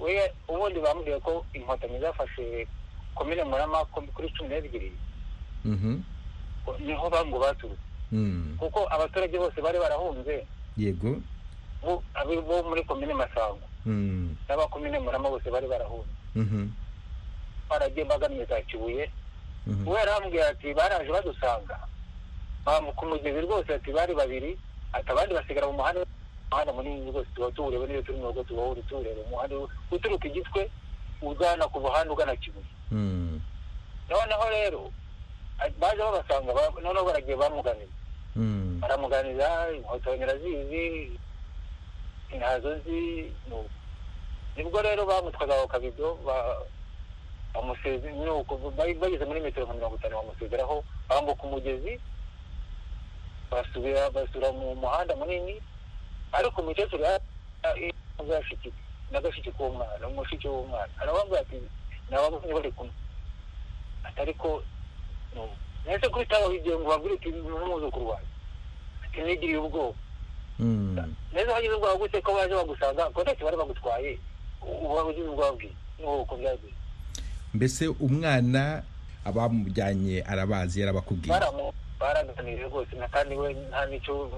We 0.00 0.16
ubundi 0.48 0.80
bambwiye 0.80 1.18
ko 1.20 1.44
inkotanyi 1.54 2.00
zafashe 2.00 2.66
komine 3.14 3.44
murama 3.44 3.84
kuri 3.88 4.28
cumi 4.36 4.48
n'ebyiri. 4.48 4.92
Mhm. 5.64 6.00
ni 6.80 6.92
ho 6.94 7.10
bango 7.10 7.38
baturutse. 7.38 7.80
Mm. 8.12 8.56
kuko 8.58 8.86
abaturage 8.90 9.38
bose 9.38 9.60
bari 9.60 9.78
barahunze. 9.78 10.46
Yego. 10.76 11.20
Bo 11.82 12.62
muri 12.68 12.84
komine 12.84 13.14
masango. 13.14 13.64
Mm. 13.86 14.36
n'abakomine 14.48 14.98
murama 15.00 15.30
bose 15.30 15.50
bari 15.50 15.66
barahunze. 15.66 16.12
Baragiye 17.68 18.04
bagamye 18.04 18.44
za 18.44 18.60
kibuye 18.62 19.10
Mhm. 19.66 19.88
we 19.88 19.98
yarambwiye 19.98 20.44
ati 20.46 20.74
baraje 20.74 21.10
badusanga 21.12 21.78
bambuka 22.64 23.02
umugezi 23.02 23.40
rwose 23.40 23.74
ati 23.74 23.90
bari 23.92 24.14
babiri 24.14 24.58
ati 24.92 25.10
abandi 25.10 25.34
basigara 25.34 25.66
mu 25.66 25.72
muhanda 25.74 26.06
umuhanda 26.50 26.72
munini 26.72 27.10
rwose 27.10 27.26
tuba 27.34 27.50
tuwureba 27.50 27.86
niyo 27.86 28.02
turi 28.02 28.18
mu 28.18 28.26
rugo 28.30 28.42
tuba 28.46 28.62
tuwureba 28.88 29.20
umuhanda 29.26 29.56
uturuka 29.90 30.26
igitwe 30.28 30.70
ugana 31.22 31.66
ku 31.68 31.80
buhanda 31.82 32.12
ugana 32.14 32.36
kibuye 32.38 32.66
Mm. 32.94 33.40
noneho 34.08 34.46
rero 34.54 34.82
baje 35.80 35.98
babasanga 35.98 36.54
ba- 36.54 36.70
noneho 36.82 37.02
baragiye 37.04 37.34
bamuganira 37.36 37.90
Mm. 38.36 38.78
baramuganira 38.80 39.48
inkotanyi 39.74 40.22
arazizi 40.22 41.18
ntazo 42.38 42.70
nzi 42.78 43.32
nuko 43.50 43.66
ni 44.56 44.62
bwo 44.64 44.78
rero 44.82 45.02
bamutwaga 45.06 45.54
ako 45.58 45.66
kabido 45.66 46.14
ba- 46.26 46.62
bamuseze 46.62 46.62
nuko 46.62 47.45
bari 47.45 47.45
bageze 47.62 49.24
muri 49.24 49.40
metero 49.40 49.66
nka 49.66 49.74
mirongo 49.74 49.96
itanu 49.96 50.16
bamusezeraho 50.16 50.84
bambuka 51.08 51.42
umugezi 51.44 52.00
basubira 53.50 54.52
mu 54.52 54.74
muhanda 54.76 55.16
munini 55.16 55.60
ariko 56.32 56.60
umukecuru 56.60 57.02
yashiki 58.28 58.72
n'agashiki 59.10 59.50
k'umwana 59.52 60.06
umushiki 60.08 60.48
w'umwana 60.48 60.90
arababwira 61.00 61.40
ati 61.40 61.56
nababonye 62.10 62.52
bari 62.54 62.72
kumwe 62.72 62.92
ati 64.04 64.18
ariko 64.20 64.62
no 65.34 65.48
nese 65.86 66.08
kuri 66.08 66.26
taho 66.26 66.52
igihe 66.52 66.76
ngo 66.76 66.88
babwire 66.90 67.14
ati 67.16 67.28
n'umwuzukuru 67.30 68.08
wanjye 68.10 68.32
ati 69.04 69.18
nigiriye 69.22 69.58
ubwoba 69.58 69.94
Mm. 70.58 70.96
neza 71.36 71.52
wagize 71.52 71.74
ubwoba 71.76 71.96
gute 72.00 72.16
ko 72.24 72.32
baje 72.32 72.54
bagusanga 72.56 73.12
ko 73.12 73.20
ntacyo 73.22 73.44
bari 73.44 73.56
bagutwaye 73.60 74.16
uba 74.64 75.04
ugize 75.04 75.28
ubwoba 75.28 75.52
bwe 75.52 75.68
nuko 76.00 76.32
byagiye 76.40 76.72
mbese 77.56 77.88
umwana 77.88 78.82
abamujyanye 79.24 80.22
arabazi 80.22 80.80
yarabakubwiye? 80.80 81.34
Baraganiriye 82.00 82.68
rwose 82.68 82.92
na 82.96 83.08
kandi 83.08 83.34
we 83.34 83.54
nta 83.68 83.86
n'icyo 83.88 84.28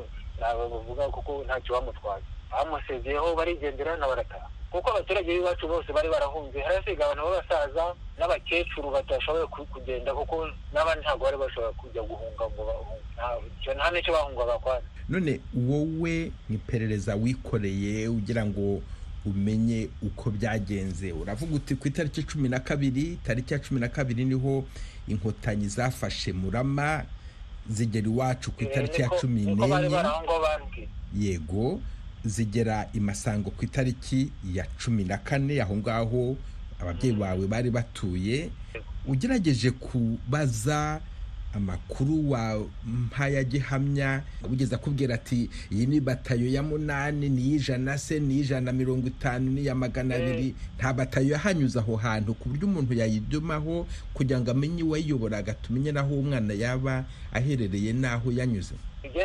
bavuga 0.40 1.08
kuko 1.10 1.42
ntacyo 1.44 1.74
bamutwaye. 1.74 2.22
Bamusezeyeho 2.50 3.34
barigendera 3.34 3.96
na 3.96 4.06
barataha. 4.06 4.46
Kuko 4.70 4.90
abaturage 4.90 5.26
b'iwacu 5.32 5.66
bose 5.68 5.92
bari 5.92 6.08
barahunze 6.08 6.60
harasiga 6.60 7.04
abantu 7.04 7.24
b'abasaza 7.24 7.84
n'abakecuru 8.18 8.90
batashoboye 8.90 9.46
ku- 9.50 9.66
kugenda 9.66 10.14
kuko 10.14 10.46
n'abandi 10.72 11.02
ntabwo 11.02 11.24
bari 11.24 11.36
bashobora 11.36 11.72
kujya 11.80 12.02
guhunga 12.02 12.44
ngo 12.52 12.62
bahunge 12.68 13.02
Nta- 13.74 13.90
n'icyo 13.90 14.12
bahungaga 14.12 14.58
kwanza 14.62 14.86
none 15.08 15.40
wowe 15.56 16.30
iperereza 16.52 17.14
wikoreye 17.16 18.08
ugira 18.08 18.44
ngo 18.46 18.80
umenye 19.24 19.88
uko 20.02 20.30
byagenze. 20.30 21.12
Uravuga 21.12 21.54
uti 21.54 21.74
ku 21.74 21.88
itariki 21.88 22.22
cumi 22.22 22.48
na 22.48 22.60
kabiri 22.60 23.18
tariki 23.24 23.52
ya 23.54 23.58
cumi 23.60 23.80
na 23.80 23.88
kabiri 23.88 24.24
ni 24.24 24.34
ho 24.34 24.64
inkotanyi 25.08 25.68
zafashe 25.68 26.32
murama 26.32 27.04
zigera 27.70 28.06
iwacu 28.06 28.50
ku 28.52 28.62
itariki 28.64 29.02
ya 29.02 29.08
cumi 29.20 29.42
n'enye. 29.44 29.88
yego 31.18 31.80
zigera 32.24 32.88
i 32.94 33.00
masango 33.00 33.50
ku 33.50 33.64
itariki 33.64 34.30
ya 34.54 34.66
cumi 34.78 35.04
na 35.04 35.18
kane 35.18 35.60
aho 35.62 35.76
ngaho 35.76 36.36
ababyeyi 36.80 37.16
bawe 37.16 37.46
bari 37.46 37.70
batuye. 37.70 38.50
Ugerageje 39.06 39.70
kubaza 39.70 41.00
amakuru 41.54 42.30
wa 42.30 42.60
mpaya 42.86 43.44
gihamya 43.44 44.22
ugeze 44.44 44.74
akubwira 44.74 45.14
ati 45.14 45.50
iyi 45.72 45.86
ni 45.86 46.00
batayo 46.00 46.46
ya 46.48 46.62
munani 46.62 47.28
ni 47.28 47.42
iy'ijana 47.42 47.98
se 47.98 48.20
ni 48.20 48.34
iy'ijana 48.34 48.72
mirongo 48.72 49.06
itanu 49.08 49.50
n'iya 49.50 49.74
magana 49.74 50.14
abiri. 50.16 50.54
Nta 50.78 50.92
batayo 50.92 51.28
yahanyuze 51.32 51.78
aho 51.78 51.96
hantu 51.96 52.34
ku 52.34 52.48
buryo 52.48 52.68
umuntu 52.68 52.94
yayidumaho 52.94 53.86
kugira 54.14 54.40
ngo 54.40 54.50
amenye 54.50 54.82
uwayiyoboraga 54.82 55.54
tumenye 55.54 55.92
n'aho 55.92 56.14
umwana 56.14 56.54
yaba 56.54 57.04
aherereye 57.32 57.92
n'aho 57.92 58.32
yanyuze. 58.32 58.74
Igihe 59.04 59.24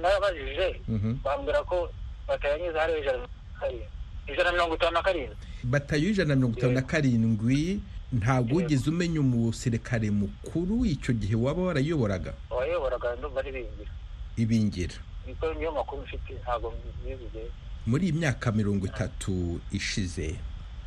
narabajije 0.00 0.80
Mhm. 0.88 1.16
bambwira 1.24 1.62
ko 1.64 1.88
batayanyuze 2.28 2.78
hariya 2.78 2.98
ijana 3.00 3.18
na 3.18 4.32
ijana 4.32 4.52
mirongo 4.52 4.74
itanu 4.74 4.92
na 4.94 5.02
karindwi. 5.02 5.36
Batayo 5.64 6.02
y'ijana 6.08 6.28
na 6.28 6.36
mirongo 6.36 6.58
itanu 6.58 6.72
na 6.72 6.82
karindwi 6.82 7.80
ntabwo 8.12 8.56
wigeze 8.56 8.90
umenya 8.90 9.20
umusirikare 9.20 10.10
mukuru 10.10 10.84
icyo 10.86 11.14
gihe 11.14 11.34
waba 11.36 11.62
warayoboraga? 11.62 12.34
Abayoboraga 12.50 13.16
ndumva 13.16 13.40
ari 13.40 13.50
bingira 13.52 13.90
ibingira 14.36 14.94
niko 15.26 15.54
niyo 15.54 15.72
makuru 15.72 16.02
mfite 16.02 16.32
ntabwo 16.42 16.72
mbizi. 17.04 17.50
Muri 17.86 18.04
iyi 18.06 18.12
myaka 18.12 18.52
mirongo 18.52 18.86
itatu 18.86 19.60
ishize 19.72 20.36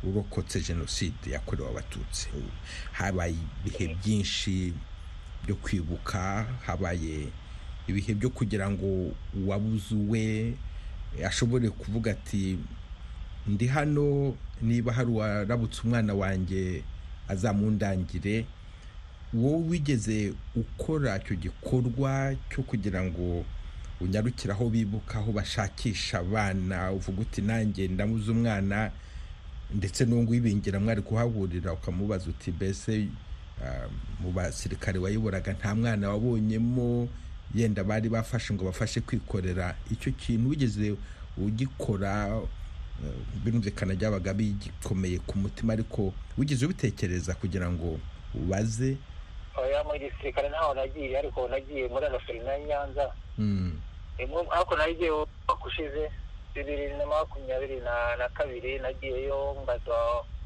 urokotse 0.04 0.60
jenoside 0.60 1.30
yakorewe 1.30 1.68
abatutsi. 1.70 2.28
Habaye 2.92 3.34
ibihe 3.66 3.94
byinshi 3.94 4.72
byo 5.44 5.54
kwibuka 5.54 6.46
habaye 6.66 7.28
ibihe 7.88 8.14
byo 8.14 8.30
kugira 8.30 8.70
ngo 8.70 9.12
uwabuze 9.36 9.94
uwe 9.94 10.54
ashobore 11.26 11.70
kuvuga 11.70 12.10
ati 12.10 12.58
ndi 13.46 13.66
hano 13.66 14.34
niba 14.62 14.92
hari 14.92 15.10
uwarabutse 15.10 15.80
umwana 15.84 16.14
wanjye 16.14 16.82
azamundangire 17.28 18.46
wowe 19.34 19.68
wigeze 19.68 20.32
ukora 20.54 21.16
icyo 21.18 21.36
gikorwa 21.36 22.34
cyo 22.50 22.62
kugira 22.62 23.02
ngo 23.04 23.44
unyarukire 24.00 24.52
aho 24.52 24.70
bibuka 24.70 25.18
aho 25.18 25.32
bashakisha 25.32 26.18
abana 26.18 26.92
uvuga 26.92 27.20
uti 27.22 27.42
nanjye 27.42 27.88
ndamuze 27.88 28.30
umwana 28.30 28.90
ndetse 29.74 30.04
n'uwo 30.04 30.24
wibingira 30.30 30.80
mwari 30.80 31.02
kuhahurira 31.02 31.72
ukamubaza 31.72 32.30
uti 32.30 32.50
mbese 32.52 33.08
ah, 33.64 33.88
mu 34.20 34.30
basirikare 34.32 34.98
wayoboraga 34.98 35.52
nta 35.52 35.74
mwana 35.74 36.08
wabonyemo? 36.08 37.08
Yenda 37.54 37.84
bari 37.84 38.08
bafashe 38.08 38.54
ngo 38.54 38.64
bafashe 38.64 39.00
kwikorera. 39.00 39.74
Icyo 39.90 40.12
kintu 40.12 40.48
wigeze 40.50 40.94
ugikora 41.38 42.40
birumvikana 43.44 43.94
byabaga 43.94 44.32
bigikomeye 44.34 45.18
ku 45.26 45.38
mutima 45.38 45.72
ariko 45.72 46.12
wigeze 46.38 46.64
ubitekereza 46.66 47.34
kugira 47.34 47.70
ngo 47.70 47.98
ubaze? 48.34 48.96
Oya 49.56 49.84
mu 49.84 49.92
gisirikare 49.98 50.48
ntaho 50.48 50.74
nagiye 50.74 51.18
ariko 51.18 51.48
nagiye 51.48 51.88
muri 51.88 52.04
araferina 52.06 52.52
ya 52.52 52.58
nyanza. 52.66 53.06
Mm, 53.38 53.80
Imwe- 54.18 54.48
ariko 54.50 54.76
nagiye 54.76 55.10
umwaka 55.10 55.64
ushize 55.66 56.10
bibiri 56.54 56.88
na 56.96 57.06
makumyabiri 57.06 57.80
na 57.84 58.28
kabiri 58.34 58.78
nagiyeyo 58.78 59.56
mbaza 59.62 59.96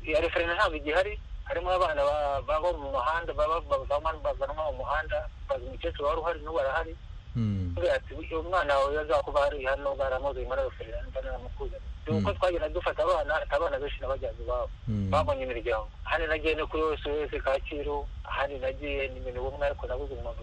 iya 0.06 0.20
referina 0.20 0.54
ntabwo 0.54 0.76
igihari 0.76 1.14
harimo 1.44 1.70
abana 1.70 2.02
ba- 2.02 2.42
baba 2.42 2.72
mu 2.74 2.90
muhanda 2.90 3.30
bavanwa 3.34 4.70
mu 4.70 4.78
muhanda 4.82 5.28
baza 5.48 5.62
umukecuru 5.66 6.06
wari 6.08 6.20
uhari 6.20 6.40
n'ubu 6.42 6.60
arahari. 6.60 6.94
Mm, 7.36 7.74
Avuga 7.78 7.94
ati 7.94 8.14
uyu 8.14 8.42
mwana 8.42 8.74
wawe 8.74 8.98
azakuba 9.00 9.46
ari 9.46 9.62
hano 9.64 9.94
baramuzuye 9.94 10.46
muri 10.46 10.62
mba 11.10 11.20
naramukuze 11.22 11.78
uko 12.08 12.32
twagenda 12.32 12.68
dufata 12.68 13.02
abana 13.02 13.34
abana 13.50 13.78
benshi 13.78 14.00
n'abajyanyi 14.00 14.44
babo. 14.48 14.70
Mm. 14.88 15.10
babonye 15.10 15.42
imiryango. 15.44 15.88
Ahandi 16.04 16.26
nagiye 16.26 16.54
no 16.54 16.66
kuri 16.66 16.82
wese 16.82 17.08
wese 17.10 17.38
kacyiru 17.40 18.06
ahandi 18.24 18.58
nagiye 18.58 19.08
ni 19.08 19.16
ibintu 19.20 19.40
bumwe 19.42 19.66
ariko 19.66 19.86
nabuze 19.86 20.14
umuntu 20.14 20.42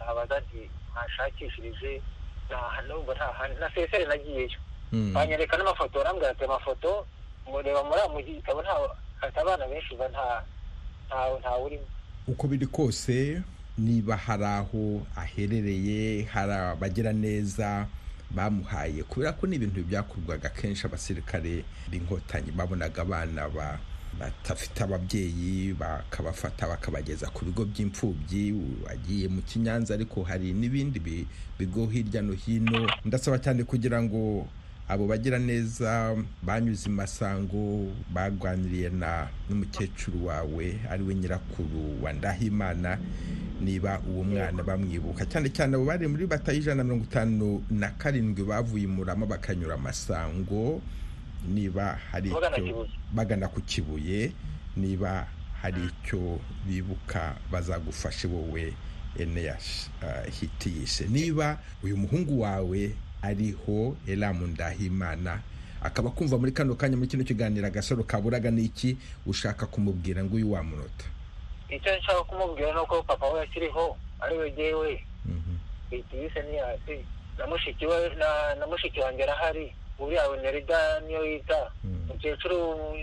nabaza 0.00 0.40
nti 0.40 0.70
ntashakishirije 0.92 2.02
nta 2.48 2.82
numva 2.88 3.14
nta 3.14 3.26
hantu 3.38 3.60
na 3.60 3.70
sesere 3.74 4.04
nagiyeyo. 4.06 4.58
Mm. 4.92 5.12
banyereka 5.14 5.56
n'amafoto 5.56 5.98
barambwira 5.98 6.30
ati 6.30 6.44
amafoto 6.44 7.06
mureba 7.46 7.84
muri 7.84 8.00
mu 8.12 8.20
gitabo 8.22 8.62
nta 8.62 8.74
abana 9.40 9.66
benshi 9.68 9.94
uva 9.94 10.08
nta 10.08 10.42
ntawe 11.06 11.38
ntawe 11.38 11.62
urimo 11.64 11.86
uko 12.28 12.46
biri 12.48 12.66
kose 12.66 13.42
niba 13.78 14.16
hari 14.16 14.44
aho 14.44 15.06
aherereye 15.16 16.22
hari 16.26 16.52
abagira 16.52 17.12
neza 17.12 17.86
bamuhaye 18.34 19.02
kubera 19.02 19.32
ko 19.32 19.46
ni 19.46 19.56
ibintu 19.56 19.82
byakorwaga 19.84 20.48
kenshi 20.48 20.86
abasirikare 20.86 21.64
b'inkotanyi. 21.90 22.50
Babonaga 22.52 23.02
abana 23.02 23.48
ba 23.48 23.78
badafite 24.18 24.82
ababyeyi 24.82 25.72
bakabafata 25.74 26.66
bakabageza 26.68 27.30
ku 27.30 27.44
bigo 27.44 27.64
by'imfubyi 27.64 28.52
wagiye 28.86 29.28
mu 29.30 29.38
kinyanza 29.42 29.94
ariko 29.94 30.22
hari 30.26 30.52
n'ibindi 30.52 30.98
bi- 30.98 31.26
bigo 31.58 31.86
hirya 31.86 32.22
no 32.22 32.32
hino. 32.34 32.90
Ndasaba 33.04 33.38
cyane 33.38 33.64
kugira 33.64 34.02
ngo 34.02 34.48
abo 34.90 35.06
bagira 35.06 35.38
neza 35.38 36.16
banyuze 36.42 36.90
imasango 36.90 37.86
baganiriye 38.10 38.90
na 38.90 39.28
n'umukecuru 39.48 40.26
wawe 40.26 40.66
ari 40.90 41.02
we 41.02 41.14
nyirakuru 41.14 42.02
wa 42.02 42.12
ndahimana. 42.12 42.98
Niba 43.60 44.00
uwo 44.08 44.24
mwana 44.24 44.62
bamwibuka. 44.62 45.26
Cyane 45.26 45.48
cyane 45.52 45.76
abo 45.76 45.84
bari 45.84 46.08
muri 46.08 46.26
batayo 46.26 46.58
ijana 46.58 46.76
na 46.80 46.84
mirongo 46.84 47.04
itanu 47.04 47.62
na 47.70 47.88
karindwi 47.94 48.42
bavuye 48.44 48.84
i 48.84 48.86
murama 48.86 49.26
bakanyura 49.26 49.74
amasango 49.74 50.82
niba 51.48 51.98
hari 52.10 52.28
icyo 52.32 52.88
bagana 53.14 53.48
ku 53.48 53.60
kibuye 53.60 54.32
niba 54.76 55.26
hari 55.62 55.80
icyo 55.86 56.40
bibuka 56.66 57.36
bazagufashe 57.52 58.26
wowe 58.28 58.74
eneyashi 59.18 59.90
hitiyise 60.40 61.04
niba 61.08 61.58
uyu 61.84 61.96
muhungu 61.96 62.40
wawe 62.40 62.92
ariho 63.22 63.96
elamu 64.06 64.46
ndahimana 64.46 65.40
akaba 65.82 66.10
kumva 66.10 66.38
muri 66.38 66.52
kano 66.52 66.74
kanya 66.74 66.96
muri 66.96 67.08
kino 67.08 67.24
kiganiro 67.24 67.66
agasaro 67.66 68.02
kaburaga 68.04 68.50
n'iki 68.50 68.96
ushaka 69.26 69.66
kumubwira 69.66 70.24
ngo 70.24 70.36
uyu 70.36 70.52
wamunota 70.52 71.04
icyo 71.68 71.98
nshaka 71.98 72.22
kumubwira 72.24 72.72
ni 72.74 72.80
uko 72.80 73.02
papa 73.02 73.26
we 73.32 73.40
akiriho 73.42 73.96
ari 74.20 74.36
we 74.38 74.50
jyewe 74.50 75.04
Mhm. 75.26 75.56
hitiyise 75.90 76.42
niyasi 76.42 77.04
na 77.38 77.46
mushiki 77.46 77.86
we 77.86 78.08
na 78.16 78.54
na 78.54 78.66
mushiki 78.66 79.00
wanjye 79.00 79.22
arahari 79.22 79.74
uriya 79.98 80.24
nerida 80.42 81.00
niyo 81.00 81.24
yita. 81.26 81.70
Mm. 81.84 82.08
umukecuru 82.10 82.96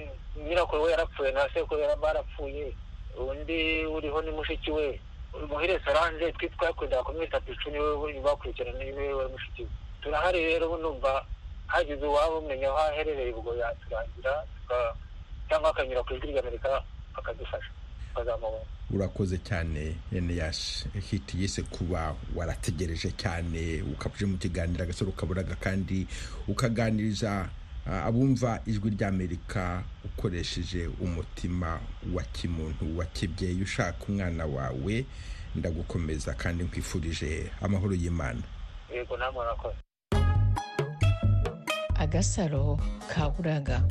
nyirakuru 0.48 0.84
we 0.84 0.92
yarapfuye 0.92 1.32
na 1.32 1.50
sekuru 1.54 1.82
barapfuye. 2.02 2.74
Undi 3.18 3.86
uriho 3.86 4.22
ni 4.22 4.32
mushiki 4.32 4.72
we. 4.72 5.00
Muhire 5.50 5.80
solange 5.86 6.32
twe 6.32 6.50
twakundaga 6.50 7.04
kumwita 7.04 7.40
picu 7.40 7.70
ni 7.70 7.80
we 7.80 8.22
bakurikirana 8.22 8.80
ni 8.84 8.92
we 8.92 9.14
we 9.14 9.28
mushiki 9.28 9.62
we. 9.62 9.70
Turahari 10.02 10.40
rero 10.46 10.78
numva 10.78 11.26
hagize 11.68 12.06
uwaba 12.06 12.36
umenya 12.38 12.68
aho 12.68 12.78
aherereye 12.78 13.34
ubwo 13.34 13.56
yaturangira 13.56 14.44
cyangwa 15.50 15.70
akanyura 15.70 16.04
ku 16.04 16.14
ijwi 16.14 16.32
ry'amerika 16.32 16.84
akadufasha. 17.16 17.72
Tukazamubona 18.10 18.64
urakoze 18.92 19.38
cyane 19.38 19.96
eneyashi 20.16 20.88
hitiyise 21.10 21.62
kuba 21.64 22.16
warategereje 22.36 23.12
cyane 23.20 23.82
ukabuje 23.84 24.26
mu 24.26 24.38
kiganiro 24.38 24.84
agasaro 24.84 25.12
kaburaga 25.12 25.56
kandi 25.60 26.08
ukaganiriza 26.48 27.50
abumva 27.86 28.62
ijwi 28.66 28.90
ry'amerika 28.96 29.84
ukoresheje 30.06 30.88
umutima 31.02 31.80
wa 32.14 32.24
kimuntu 32.24 32.98
wa 32.98 33.06
kibyeyi 33.06 33.62
ushaka 33.64 34.06
umwana 34.10 34.46
wawe. 34.46 35.06
Ndagukomeza 35.56 36.34
kandi 36.34 36.64
nkwifurije 36.64 37.52
amahoro 37.62 37.94
y'imana. 37.96 38.42
Yego 38.94 39.18
namwe 39.18 39.42
murakoze. 39.44 39.78
Agasaro 42.00 42.78
kaburaga 43.12 43.82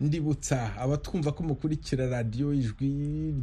ndibutsa 0.00 0.76
abatwumva 0.80 1.32
ko 1.32 1.42
mukurikira 1.44 2.06
radiyo 2.08 2.52
ijwi 2.54 2.88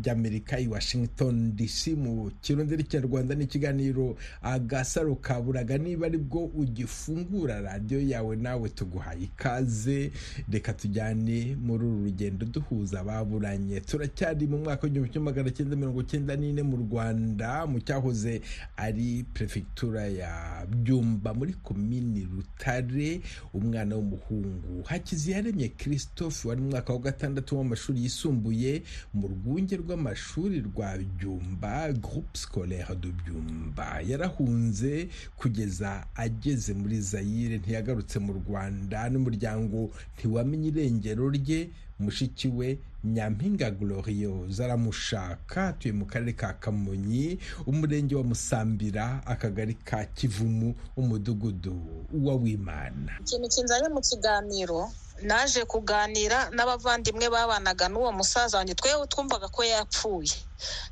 ry'amerika 0.02 0.60
i 0.60 0.67
washington 0.67 1.54
dc 1.56 1.88
mu 1.93 2.32
kirundi 2.41 2.74
n'ikinyarwanda 2.78 3.36
n'ikiganiro 3.38 4.17
agasaro 4.41 5.15
kaburaga 5.22 5.78
niba 5.78 6.06
ari 6.10 6.17
bwo 6.17 6.46
ugifungura 6.58 7.62
radiyo 7.62 8.02
yawe 8.02 8.36
nawe 8.36 8.70
tuguhaye 8.70 9.24
ikaze. 9.30 10.12
Reka 10.52 10.74
tujyane 10.74 11.56
muri 11.62 11.86
uru 11.86 12.04
rugendo 12.04 12.46
duhuza 12.46 13.00
ababuranye. 13.00 13.80
Turacyari 13.82 14.48
mu 14.48 14.58
mwaka 14.58 14.84
w'igihumbi 14.89 15.13
kimwe 15.13 15.26
magana 15.26 15.50
cyenda 15.54 15.76
mirongo 15.76 16.02
cyenda 16.10 16.34
n'ine 16.36 16.63
mu 16.65 16.78
rwanda 16.78 17.67
mu 17.70 17.78
cyahoze 17.86 18.41
ari 18.78 19.26
perefegitura 19.34 20.08
ya 20.10 20.65
byumba 20.65 21.34
muri 21.38 21.54
komini 21.62 22.26
rutare 22.26 23.22
umwana 23.54 23.93
w'umuhungu 23.96 24.82
hakiziyaremye 24.89 25.70
christophe 25.78 26.47
wari 26.48 26.62
mu 26.62 26.70
mwaka 26.70 26.94
wa 26.94 27.00
gatandatu 27.00 27.58
w'amashuri 27.58 28.04
yisumbuye 28.04 28.82
mu 29.14 29.28
rwunge 29.28 29.76
rw'amashuri 29.78 30.62
rwa 30.62 30.98
byumba 30.98 31.92
groupe 31.94 32.38
scolaire 32.38 32.96
de 32.96 33.12
byumba. 33.12 34.02
Yarahunze 34.02 35.10
kugeza 35.38 36.08
ageze 36.16 36.74
muri 36.74 37.02
zayire 37.02 37.58
ntiyagarutse 37.58 38.20
mu 38.20 38.34
rwanda 38.40 39.10
n'umuryango 39.10 39.90
ntiwamenye 40.18 40.68
irengero 40.72 41.30
rye 41.30 41.70
mushiki 42.00 42.48
we 42.48 42.78
nyampinga 43.04 43.72
glorieuse 43.72 44.62
aramushaka 44.64 45.68
atuye 45.74 45.94
mu 45.94 46.06
karere 46.06 46.34
ka 46.34 46.54
kamonyi 46.54 47.40
umurenge 47.66 48.16
wa 48.16 48.24
musambira 48.24 49.26
akagari 49.26 49.74
ka 49.74 50.06
kivumu 50.06 50.76
umudugudu 50.98 51.74
wa 52.14 52.36
wimana 52.36 53.12
ikintu 53.22 53.48
kinzanye 53.50 53.90
mu 53.90 54.02
kiganiro 54.02 54.92
naje 55.22 55.66
kuganira 55.66 56.50
n'abavandimwe 56.56 57.30
babanaga 57.30 57.86
n'uwo 57.90 58.12
musaza 58.12 58.58
wanjye. 58.58 58.76
Twewe 58.76 59.08
twumvaga 59.08 59.48
ko 59.50 59.64
yapfuye. 59.64 60.36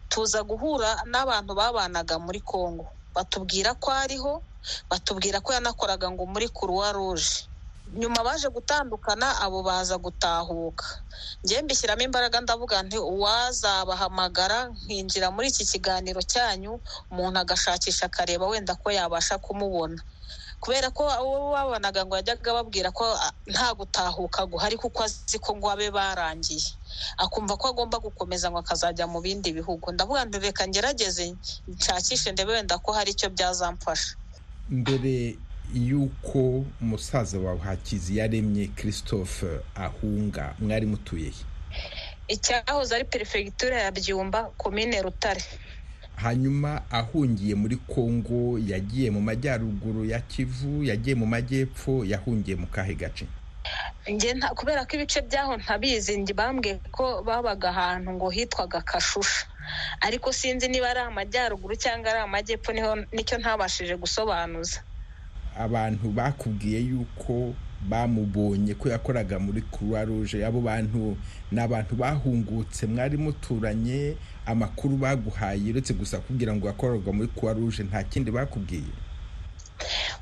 Tuza 0.10 0.44
guhura 0.44 1.04
n'abantu 1.12 1.52
babanaga 1.56 2.16
muri 2.20 2.42
congo. 2.42 2.88
Batubwira 3.16 3.74
ko 3.80 3.92
ariho 3.92 4.44
batubwira 4.90 5.42
ko 5.46 5.54
yanakoraga 5.54 6.10
ngo 6.12 6.26
muri 6.26 6.50
kuruwa 6.50 6.90
ruje 6.92 7.46
nyuma 7.94 8.24
baje 8.26 8.50
gutandukana 8.50 9.38
abo 9.46 9.62
baza 9.62 9.98
gutahuka. 10.02 10.86
Njye 11.44 11.62
mbishyiramo 11.62 12.02
imbaraga 12.02 12.42
ndavuga 12.42 12.82
nti 12.84 12.98
uwazabahamagara 12.98 14.74
nkinjira 14.74 15.30
muri 15.32 15.48
iki 15.54 15.66
kiganiro 15.70 16.22
cyanyu. 16.26 16.82
Umuntu 17.14 17.40
agashakisha 17.40 18.06
akareba 18.10 18.48
wenda 18.50 18.74
ko 18.76 18.90
yabasha 18.92 19.38
kumubona. 19.38 20.02
Kubera 20.65 20.89
ko 20.89 21.06
uwo 21.06 21.54
babonaga 21.54 22.01
ngo 22.06 22.15
yajyaga 22.17 22.54
babwira 22.58 22.89
ko 22.91 23.06
nta 23.47 23.73
gutahuka 23.78 24.45
guhari 24.49 24.78
kuko 24.82 25.04
azi 25.06 25.38
ko 25.39 25.54
ngo 25.56 25.69
abe 25.69 25.91
barangiye. 25.93 26.73
Akumva 27.21 27.54
ko 27.58 27.67
agomba 27.69 27.99
gukomeza 28.01 28.49
ngo 28.49 28.58
akazajya 28.65 29.06
mu 29.08 29.21
bindi 29.21 29.54
bihugu. 29.54 29.91
Ndavuga 29.93 30.25
ngo 30.25 30.38
reka 30.41 30.65
ngerageze 30.67 31.36
nshakishe 31.69 32.32
ndebe 32.34 32.54
wenda 32.58 32.78
ko 32.82 32.91
hari 32.97 33.12
icyo 33.13 33.30
byazamfasha 33.30 34.15
mbere 34.69 35.38
y'uko 35.73 36.65
umusaza 36.82 37.38
wawe 37.39 37.60
hakizi 37.62 38.17
yaremye 38.17 38.67
christophe 38.73 39.62
ahunga 39.78 40.56
mwari 40.60 40.86
mutuye 40.89 41.30
he? 41.30 41.43
Icyahoze 42.28 42.95
ari 42.95 43.06
perefegitura 43.06 43.82
ya 43.86 43.91
byumba 43.93 44.43
komine 44.58 44.97
rutare. 45.01 45.43
Hanyuma 46.15 46.82
ahungiye 46.91 47.56
muri 47.56 47.75
congo 47.88 48.60
yagiye 48.60 49.12
mu 49.12 49.21
majyaruguru 49.21 50.06
ya 50.06 50.19
kivu 50.19 50.84
yagiye 50.84 51.15
mu 51.15 51.25
majyepfo 51.25 52.06
yahungiye 52.06 52.56
mu 52.58 52.67
kahe 52.67 52.95
gace 52.95 53.25
kubera 54.56 54.86
ko 54.86 54.95
ibice 54.95 55.21
byaho 55.21 55.58
ntabizi 55.58 56.21
bambwiye 56.34 56.78
ko 56.91 57.23
babaga 57.25 57.69
ahantu 57.69 58.12
ngo 58.13 58.30
hitwaga 58.30 58.82
kashusha. 58.82 59.45
Ariko 60.01 60.30
sinzi 60.34 60.67
niba 60.69 60.89
ari 60.89 60.99
amajyaruguru 60.99 61.75
cyangwa 61.75 62.12
ari 62.13 62.19
amajyepfo 62.21 62.71
ni 63.12 63.23
cyo 63.25 63.38
ntabashije 63.41 63.97
gusobanuza. 63.97 64.80
Abantu 65.58 66.10
bakubwiye 66.13 66.80
yuko 66.86 67.54
bamubonye 67.89 68.73
ko 68.78 68.89
yakoraga 68.89 69.39
muri 69.41 69.62
croix 69.73 70.06
rouge 70.06 70.45
abo 70.45 70.62
bantu 70.62 71.17
ni 71.51 71.60
abantu 71.62 71.95
bahungutse 71.97 72.86
mwari 72.86 73.17
muturanye 73.17 74.13
amakuru 74.45 74.97
baguhaye 74.97 75.69
uretse 75.71 75.93
gusa 75.93 76.19
kubwira 76.19 76.53
ngo 76.55 76.67
yakorerwa 76.67 77.13
muri 77.13 77.27
croix 77.36 77.53
rouge 77.58 77.84
nta 77.84 78.03
kindi 78.03 78.31
bakubwiye. 78.31 78.93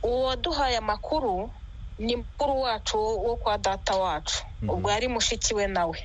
Uwo 0.04 0.24
waduhaye 0.24 0.78
amakuru 0.78 1.52
ni 2.00 2.16
mukuru 2.16 2.62
wacu 2.62 2.98
wo 2.98 3.36
kwa 3.36 3.58
data 3.58 3.96
wacu. 3.96 4.44
Ubwo 4.68 4.90
yari 4.92 5.08
mushiki 5.08 5.54
we 5.54 5.68
nawe 5.68 6.00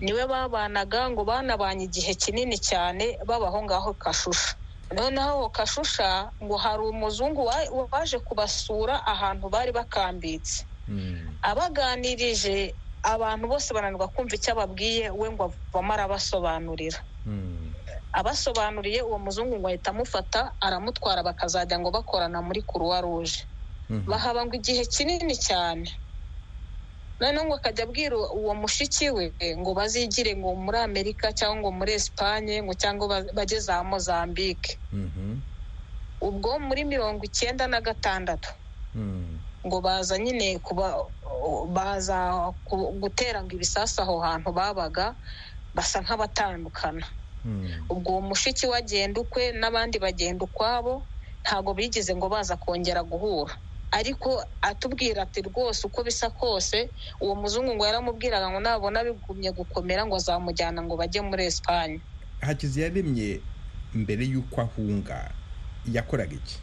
ni 0.00 0.12
we 0.12 0.26
babanaga 0.26 1.10
ngo 1.10 1.24
banabanye 1.24 1.84
igihe 1.84 2.14
kinini 2.14 2.58
cyane 2.58 3.18
babaho 3.26 3.62
ngaho 3.62 3.94
kashusha. 3.94 4.54
Noneho 4.94 5.48
kashusha 5.50 6.30
ngo 6.42 6.56
hari 6.56 6.82
umuzungu 6.82 7.50
waje 7.92 8.18
kubasura 8.18 9.04
ahantu 9.06 9.48
bari 9.48 9.72
bakambitse. 9.72 10.64
Abaganirije 11.42 12.74
abantu 13.02 13.48
bose 13.48 13.74
bananirwa 13.74 14.08
kumva 14.08 14.34
icyo 14.34 14.52
ababwiye 14.52 15.10
we 15.10 15.30
ngo 15.30 15.44
avamo 15.72 15.92
arabasobanurira. 15.92 16.98
Abasobanuriye 18.12 19.02
uwo 19.02 19.18
muzungu 19.18 19.56
ngo 19.58 19.68
ahita 19.68 19.90
amufata 19.90 20.52
aramutwara 20.60 21.22
bakazajya 21.22 21.78
ngo 21.78 21.90
bakorana 21.90 22.38
muri 22.42 22.62
kuruwa 22.62 23.00
ruje 23.04 23.44
bahaba 24.08 24.44
ngo 24.44 24.54
igihe 24.60 24.84
kinini 24.84 25.36
cyane. 25.36 25.88
Noneho 27.20 27.44
ngo 27.48 27.54
akajya 27.58 27.84
abwira 27.84 28.16
uwo 28.16 28.52
mushiki 28.54 29.10
we 29.10 29.32
ngo 29.58 29.70
bazigire 29.74 30.36
ngo 30.36 30.54
muri 30.54 30.78
amerika 30.78 31.32
cyangwa 31.32 31.56
ngo 31.60 31.70
muri 31.78 31.92
esipanye 31.98 32.62
ngo 32.62 32.72
cyangwa 32.76 33.04
bajye 33.36 33.58
za 33.60 33.82
mozambique. 33.84 34.76
Ubwo 36.20 36.58
muri 36.58 36.84
mirongo 36.84 37.22
icyenda 37.24 37.66
na 37.66 37.80
gatandatu. 37.80 38.50
Ngo 39.66 39.78
baza 39.80 40.18
nyine 40.18 40.58
kuba 40.62 40.94
baza 41.72 42.18
gutera 43.00 43.42
ngo 43.42 43.52
ibisasu 43.56 44.02
aho 44.02 44.18
hantu 44.20 44.52
babaga 44.52 45.14
basa 45.74 46.00
nk'abatandukana. 46.02 47.06
Ubwo 47.90 48.10
uwo 48.12 48.20
mushiki 48.20 48.66
we 48.66 48.76
agenda 48.78 49.20
ukwe 49.20 49.52
n'abandi 49.52 49.98
bagenda 49.98 50.44
ukwabo 50.44 51.02
ntabwo 51.42 51.74
bigize 51.74 52.12
ngo 52.14 52.28
baza 52.28 52.56
kongera 52.56 53.02
guhura. 53.02 53.54
Ariko 53.90 54.44
atubwira 54.60 55.22
ati 55.24 55.40
rwose 55.42 55.86
uko 55.86 56.04
bisa 56.04 56.28
kose 56.30 56.90
uwo 57.20 57.34
muzungu 57.40 57.72
ngo 57.74 57.86
yaramubwiraga 57.88 58.50
ngo 58.52 58.60
nabona 58.60 59.00
bigumye 59.04 59.50
gukomera 59.56 60.04
ngo 60.06 60.16
azamujyana 60.20 60.82
ngo 60.84 60.96
bajye 60.96 61.20
muri 61.24 61.44
esipanye 61.48 62.00
hakizi 62.44 62.80
yaremye 62.84 63.40
mbere 63.96 64.24
y'uko 64.28 64.60
ahunga 64.60 65.32
yakoraga 65.88 66.34
iki? 66.36 66.56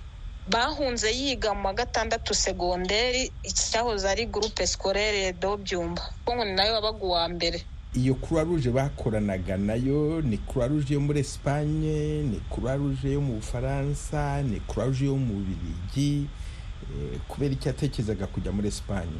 Bahunze 0.48 1.10
yiga 1.12 1.54
mu 1.58 1.68
wa 1.68 1.74
gatandatu 1.74 2.34
segonderi 2.38 3.34
icyahoze 3.44 4.06
ari 4.10 4.26
gurupe 4.30 4.62
sikorere 4.68 5.34
do 5.34 5.58
byumba 5.58 6.02
ni 6.46 6.54
na 6.54 6.64
yo 6.70 6.74
wabaga 6.78 7.02
uwa 7.06 7.26
mbere. 7.30 7.66
Iyo 7.96 8.16
croix 8.16 8.44
rouge 8.44 8.70
bakoranaga 8.72 9.58
na 9.58 9.74
yo 9.76 10.22
ni 10.22 10.38
croix 10.38 10.68
rouge 10.68 10.94
yo 10.94 11.00
muri 11.00 11.20
esipanye 11.20 12.24
ni 12.24 12.40
croix 12.50 12.76
rouge 12.78 13.12
yo 13.14 13.22
mu 13.22 13.34
bufaransa 13.40 14.44
ni 14.44 14.60
croix 14.68 14.86
rouge 14.86 15.06
yo 15.06 15.16
mu 15.18 15.34
bubirigi 15.34 16.28
kubera 17.28 17.54
icyo 17.54 17.70
yatekerezaga 17.72 18.28
kujya 18.28 18.52
muri 18.52 18.68
esipanye 18.68 19.20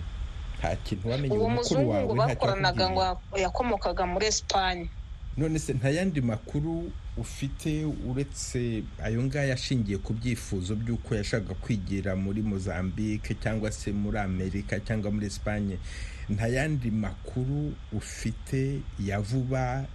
nta 0.60 0.76
kintu 0.76 1.10
wamenye 1.10 1.38
uwo 1.38 1.50
mukuru 1.50 1.90
wawe 1.90 2.14
bakoranaga 2.16 2.90
ngo 2.90 3.02
yakomokaga 3.40 4.06
muri 4.06 4.26
esipanye 4.26 4.90
none 5.38 5.60
se 5.60 5.74
nta 5.74 5.90
yandi 5.90 6.22
makuru 6.22 6.92
ufite 7.18 7.86
uretse 8.10 8.84
ayo 9.04 9.24
ngayo 9.24 9.54
ashingiye 9.54 9.98
ku 9.98 10.14
byifuzo 10.14 10.76
by'uko 10.76 11.16
yashaka 11.16 11.54
kwigira 11.54 12.16
muri 12.16 12.42
mozambique 12.42 13.36
cyangwa 13.44 13.72
se 13.72 13.92
muri 13.92 14.18
amerika 14.20 14.80
cyangwa 14.80 15.12
muri 15.12 15.26
esipanye 15.28 15.78
nta 16.30 16.48
yandi 16.48 16.92
makuru 16.92 17.74
ufite 17.94 18.80
ya 19.00 19.20
vuba 19.22 19.86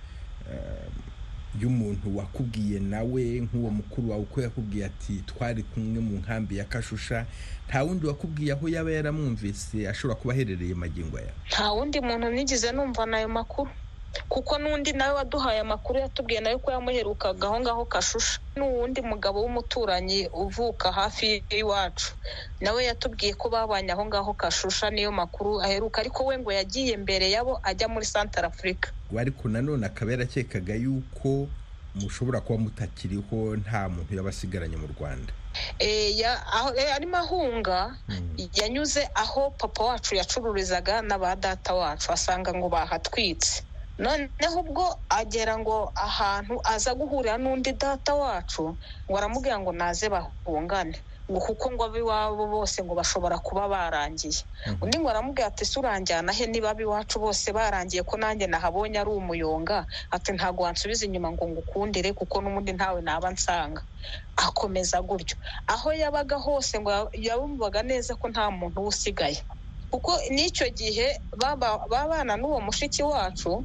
y'umuntu 1.60 2.16
wakubwiye 2.18 2.80
nawe 2.80 3.22
nk'uwo 3.40 3.70
mukuru 3.70 4.10
wawe 4.10 4.22
uko 4.22 4.40
yakubwiye 4.42 4.84
ati 4.86 5.12
twari 5.26 5.62
kumwe 5.62 6.00
mu 6.00 6.16
nkambi 6.18 6.56
ya 6.56 6.64
kashusha. 6.64 7.26
Nta 7.68 7.82
wundi 7.82 8.06
wakubwiye 8.06 8.52
aho 8.52 8.68
yaba 8.68 8.90
yaramwumvise 8.90 9.88
ashobora 9.88 10.20
kuba 10.20 10.34
aherereye 10.34 10.74
magingo 10.74 11.18
aya. 11.18 11.32
Nta 11.48 11.72
wundi 11.72 12.00
muntu 12.00 12.30
nigeze 12.30 12.72
numva 12.72 13.06
n'ayo 13.06 13.28
makuru. 13.28 13.70
Kuko 14.29 14.59
n'undi 14.59 14.92
nawe 14.92 15.12
waduhaye 15.14 15.61
amakuru 15.61 15.99
yatubwiye 16.01 16.40
nawe 16.40 16.59
ko 16.59 16.70
yamuherukaga 16.73 17.46
aho 17.46 17.61
ngaho 17.61 17.85
kashusha 17.87 18.38
n'uwundi 18.57 19.01
mugabo 19.03 19.40
w'umuturanyi 19.42 20.27
uvuka 20.33 20.92
hafi 20.92 21.44
y'iwacu. 21.51 22.11
Nawe 22.61 22.85
yatubwiye 22.85 23.35
ko 23.35 23.49
babanye 23.49 23.92
aho 23.92 24.07
ngaho 24.07 24.35
kashusha 24.35 24.90
niyo 24.90 25.12
makuru 25.12 25.62
aheruka 25.62 26.01
ariko 26.01 26.25
we 26.27 26.38
ngo 26.38 26.53
yagiye 26.53 26.96
mbere 26.96 27.31
yabo 27.31 27.61
ajya 27.62 27.88
muri 27.88 28.07
santara 28.07 28.49
afurika 28.49 28.90
ariko 29.18 29.49
nanone 29.49 29.87
akaba 29.87 30.11
yarakekaga 30.12 30.75
yuko 30.75 31.49
mushobora 31.94 32.40
kuba 32.40 32.59
mutakiriho 32.59 33.57
nta 33.62 33.88
muntu 33.88 34.14
yaba 34.14 34.31
asigaranye 34.31 34.77
mu 34.77 34.87
rwanda. 34.94 35.33
Arimo 36.94 37.16
ahunga 37.16 37.96
yanyuze 38.55 39.09
aho 39.14 39.51
papa 39.51 39.85
wacu 39.85 40.14
yacururizaga 40.14 41.03
n'aba 41.03 41.37
data 41.37 41.75
wacu 41.75 42.12
asanga 42.12 42.55
ngo 42.55 42.68
bahatwitse. 42.68 43.62
Noneho 44.02 44.56
ubwo 44.64 44.84
agera 45.08 45.54
ngo 45.60 45.92
ahantu 45.94 46.54
aza 46.64 46.92
guhurira 46.98 47.36
n'undi 47.42 47.72
data 47.76 48.14
wacu 48.22 48.64
ngo 49.06 49.14
aramubwira 49.18 49.56
ngo 49.60 49.72
naze 49.72 50.06
bahungane. 50.08 50.96
Ngo 51.30 51.38
kuko 51.46 51.70
ngo 51.70 51.82
ab'iwabo 51.86 52.44
bose 52.50 52.82
ngo 52.82 52.94
bashobora 52.98 53.38
kuba 53.38 53.68
barangiye. 53.70 54.42
Undi 54.82 54.98
ngo 54.98 55.08
aramubwira 55.10 55.46
ati 55.52 55.62
ese 55.62 55.78
uranjyana 55.78 56.32
he? 56.34 56.46
Niba 56.50 56.70
ab'iwacu 56.74 57.20
bose 57.22 57.52
barangiye 57.54 58.02
ko 58.02 58.16
nanjye 58.18 58.46
nahabonye 58.50 58.98
ari 58.98 59.10
umuyonga? 59.14 59.86
Ati 60.10 60.32
ntabwo 60.34 60.64
wansubiza 60.66 61.06
inyuma 61.06 61.30
ngo 61.30 61.44
ngukundire 61.48 62.10
kuko 62.18 62.40
n'ubundi 62.42 62.72
ntawe 62.74 62.98
naba 63.04 63.30
nsanga. 63.30 63.82
Akomeza 64.36 64.98
gutyo. 65.06 65.36
Aho 65.70 65.92
yabaga 65.94 66.36
hose 66.40 66.80
ngo 66.82 66.90
yabumvaga 67.14 67.82
neza 67.86 68.16
ko 68.18 68.26
nta 68.32 68.50
muntu 68.50 68.80
usigaye. 68.90 69.38
Kuko 69.90 70.11
n'icyo 70.31 70.66
gihe 70.70 71.07
babana 71.90 72.37
n'uwo 72.37 72.61
mushiki 72.61 73.03
wacu 73.03 73.64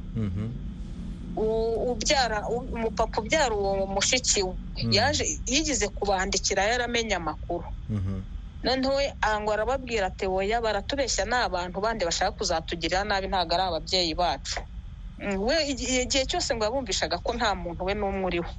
ubyara 1.90 2.48
umupapa 2.48 3.20
ubyara 3.20 3.54
uwo 3.54 3.86
mushiki 3.86 4.42
we. 4.42 4.54
Yaje 4.90 5.24
yigize 5.46 5.88
kubandikira 5.88 6.62
yaramenye 6.64 7.14
amakuru. 7.16 7.64
Noneho 8.64 8.94
we 8.96 9.12
ngo 9.40 9.52
arababwira 9.52 10.06
ati 10.06 10.26
woya 10.26 10.60
baratubeshya 10.60 11.24
ni 11.24 11.34
abantu 11.36 11.80
bandi 11.80 12.04
bashaka 12.04 12.32
kuzatugirira 12.32 13.04
nabi 13.04 13.28
ntabwo 13.28 13.54
ari 13.54 13.62
ababyeyi 13.68 14.14
bacu. 14.16 14.60
We 15.38 15.54
igihe 15.72 16.24
cyose 16.26 16.54
ngo 16.56 16.64
yabumvishaga 16.64 17.18
ko 17.20 17.30
nta 17.36 17.54
muntu 17.54 17.84
we 17.84 17.94
n'umwe 17.94 18.24
uriho. 18.26 18.50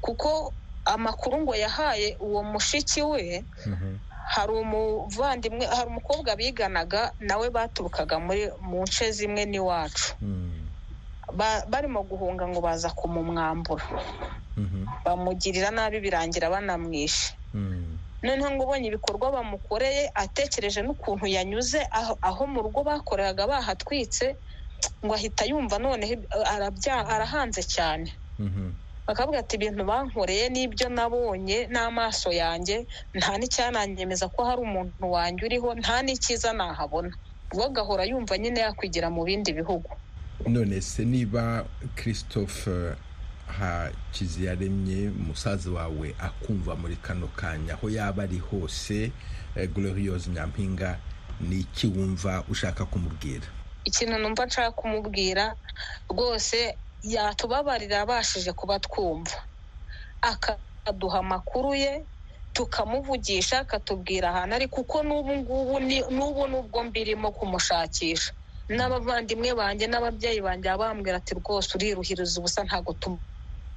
Kuko 0.00 0.52
amakuru 0.84 1.40
ngo 1.42 1.54
yahaye 1.54 2.16
uwo 2.20 2.42
mushiki 2.42 3.02
we 3.02 3.44
hari 4.34 4.52
umuvandimwe 4.52 5.64
hari 5.66 5.88
umukobwa 5.92 6.30
biganaga 6.36 7.12
nawe 7.20 7.46
baturukaga 7.50 8.18
muri 8.18 8.50
mu 8.68 8.82
nce 8.82 9.06
zimwe 9.16 9.42
n'iwacu. 9.46 10.14
Barimo 11.70 12.02
guhunga 12.02 12.44
ngo 12.48 12.60
baza 12.60 12.90
kumumwambura. 12.90 13.84
Bamugirira 15.04 15.70
nabi 15.70 16.00
birangira 16.00 16.50
banamwishe. 16.50 17.34
Noneho 18.22 18.50
ngo 18.50 18.62
ubonye 18.64 18.86
ibikorwa 18.88 19.30
bamukoreye 19.36 20.10
atekereje 20.14 20.80
n'ukuntu 20.82 21.26
yanyuze 21.26 21.78
aho 22.28 22.42
mu 22.46 22.62
rugo 22.64 22.80
bakoreraga 22.82 23.46
bahatwitse 23.46 24.36
ngo 25.04 25.12
ahita 25.14 25.44
yumva 25.50 25.76
noneho 25.78 26.14
arahanze 27.14 27.62
cyane. 27.62 28.08
Bakavuga 29.06 29.38
ati 29.38 29.56
ibintu 29.56 29.84
bankoreye 29.84 30.48
n'ibyo 30.50 30.88
nabonye 30.88 31.66
n'amaso 31.70 32.32
yanjye 32.32 32.86
nta 33.14 33.38
n'icyananyemeza 33.38 34.28
ko 34.28 34.44
hari 34.44 34.60
umuntu 34.66 35.04
wanjye 35.14 35.42
uriho 35.46 35.74
nta 35.78 36.02
n'icyiza 36.02 36.52
nahabona. 36.52 37.12
Ubwo 37.52 37.64
agahora 37.70 38.02
yumva 38.04 38.34
nyine 38.38 38.60
yakwigira 38.66 39.06
mu 39.10 39.22
bindi 39.24 39.52
bihugu. 39.54 39.90
None 40.46 40.80
se 40.80 41.04
niba 41.04 41.64
christophe 41.94 42.94
hakiziyaremye 43.46 45.08
umusaza 45.08 45.70
wawe 45.70 46.14
akumva 46.18 46.74
muri 46.76 46.96
kano 46.96 47.28
kanya 47.36 47.74
aho 47.74 47.86
yaba 47.90 48.22
ari 48.22 48.38
hose 48.38 49.12
gloriose 49.74 50.30
nyampinga 50.30 50.98
ni 51.40 51.60
iki 51.62 51.86
wumva 51.86 52.44
ushaka 52.50 52.84
kumubwira? 52.84 53.46
Ikintu 53.84 54.18
numva 54.18 54.46
nshaka 54.46 54.70
kumubwira 54.70 55.54
rwose 56.10 56.74
yatubabarira 57.14 57.96
abashije 58.04 58.50
kuba 58.58 58.74
twumva 58.86 59.38
akaduha 60.32 61.18
amakuru 61.24 61.70
ye 61.82 61.92
tukamuvugisha 62.56 63.56
akatubwira 63.64 64.26
ahantu 64.32 64.52
ari 64.56 64.66
kuko 64.74 64.96
n'ubu 65.06 65.32
ngubu 65.40 65.74
n'ubu 66.16 66.42
n'ubwo 66.50 66.78
mbirimo 66.88 67.28
kumushakisha. 67.36 68.32
N'abavandimwe 68.76 69.50
banjye 69.60 69.86
n'ababyeyi 69.88 70.40
banjye 70.46 70.68
bambwira 70.80 71.16
ati 71.20 71.32
rwose 71.40 71.68
uriruhiriza 71.76 72.34
ubusa 72.40 72.60
ntabwo 72.66 72.92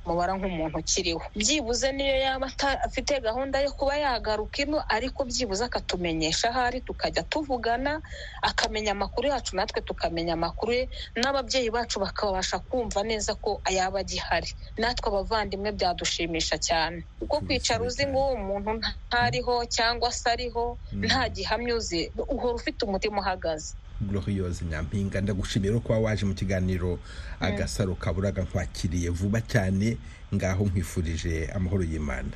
tumubara 0.10 0.34
nk'umuntu 0.38 0.78
ukiriho. 0.82 1.22
Byibuze 1.38 1.92
niyo 1.94 2.18
yaba 2.26 2.48
afite 2.88 3.22
gahunda 3.22 3.62
yo 3.62 3.70
kuba 3.78 3.94
yagaruka 4.04 4.58
ino 4.66 4.82
ariko 4.90 5.20
byibuze 5.30 5.62
akatumenyesha 5.70 6.50
ahari 6.50 6.82
tukajya 6.82 7.24
tuvugana 7.30 8.02
akamenya 8.42 8.92
amakuru 8.98 9.30
yacu 9.30 9.54
natwe 9.56 9.82
tukamenya 9.86 10.34
amakuru 10.34 10.72
ye 10.74 10.84
n'ababyeyi 11.22 11.70
bacu 11.70 12.00
bakabasha 12.02 12.58
kumva 12.60 13.04
neza 13.06 13.36
ko 13.38 13.62
yaba 13.70 14.00
agihari. 14.02 14.50
Natwe 14.82 15.06
abavandimwe 15.14 15.70
byadushimisha 15.78 16.58
cyane. 16.58 17.06
Kuko 17.22 17.42
kwicara 17.46 17.84
uzi 17.86 18.08
ngo 18.10 18.18
uwo 18.20 18.36
muntu 18.50 18.70
ntariho 18.82 19.66
cyangwa 19.70 20.10
se 20.12 20.26
ariho 20.34 20.80
nta 21.06 21.30
gihamya 21.30 21.76
uzi. 21.78 22.10
Uhora 22.34 22.56
ufite 22.58 22.80
umutima 22.86 23.22
uhagaze. 23.22 23.76
Gloriose 24.02 24.66
nyampinga. 24.66 25.22
Ndagushimira 25.22 25.80
kuba 25.80 26.00
waje 26.00 26.26
mu 26.26 26.34
kiganiro 26.34 27.00
agasaro 27.40 27.96
kaburaga 27.96 28.42
nkwakiriye. 28.44 29.10
Vuba 29.10 29.42
cyane 29.42 29.98
ngaho 30.36 30.66
nkwifurije 30.66 31.50
amahoro 31.56 31.84
y'imana. 31.84 32.32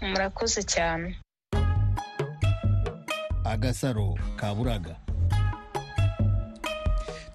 Murakoze 0.00 0.62
cyane. 0.62 1.16
Agasaro 3.44 4.18
kaburaga. 4.36 4.96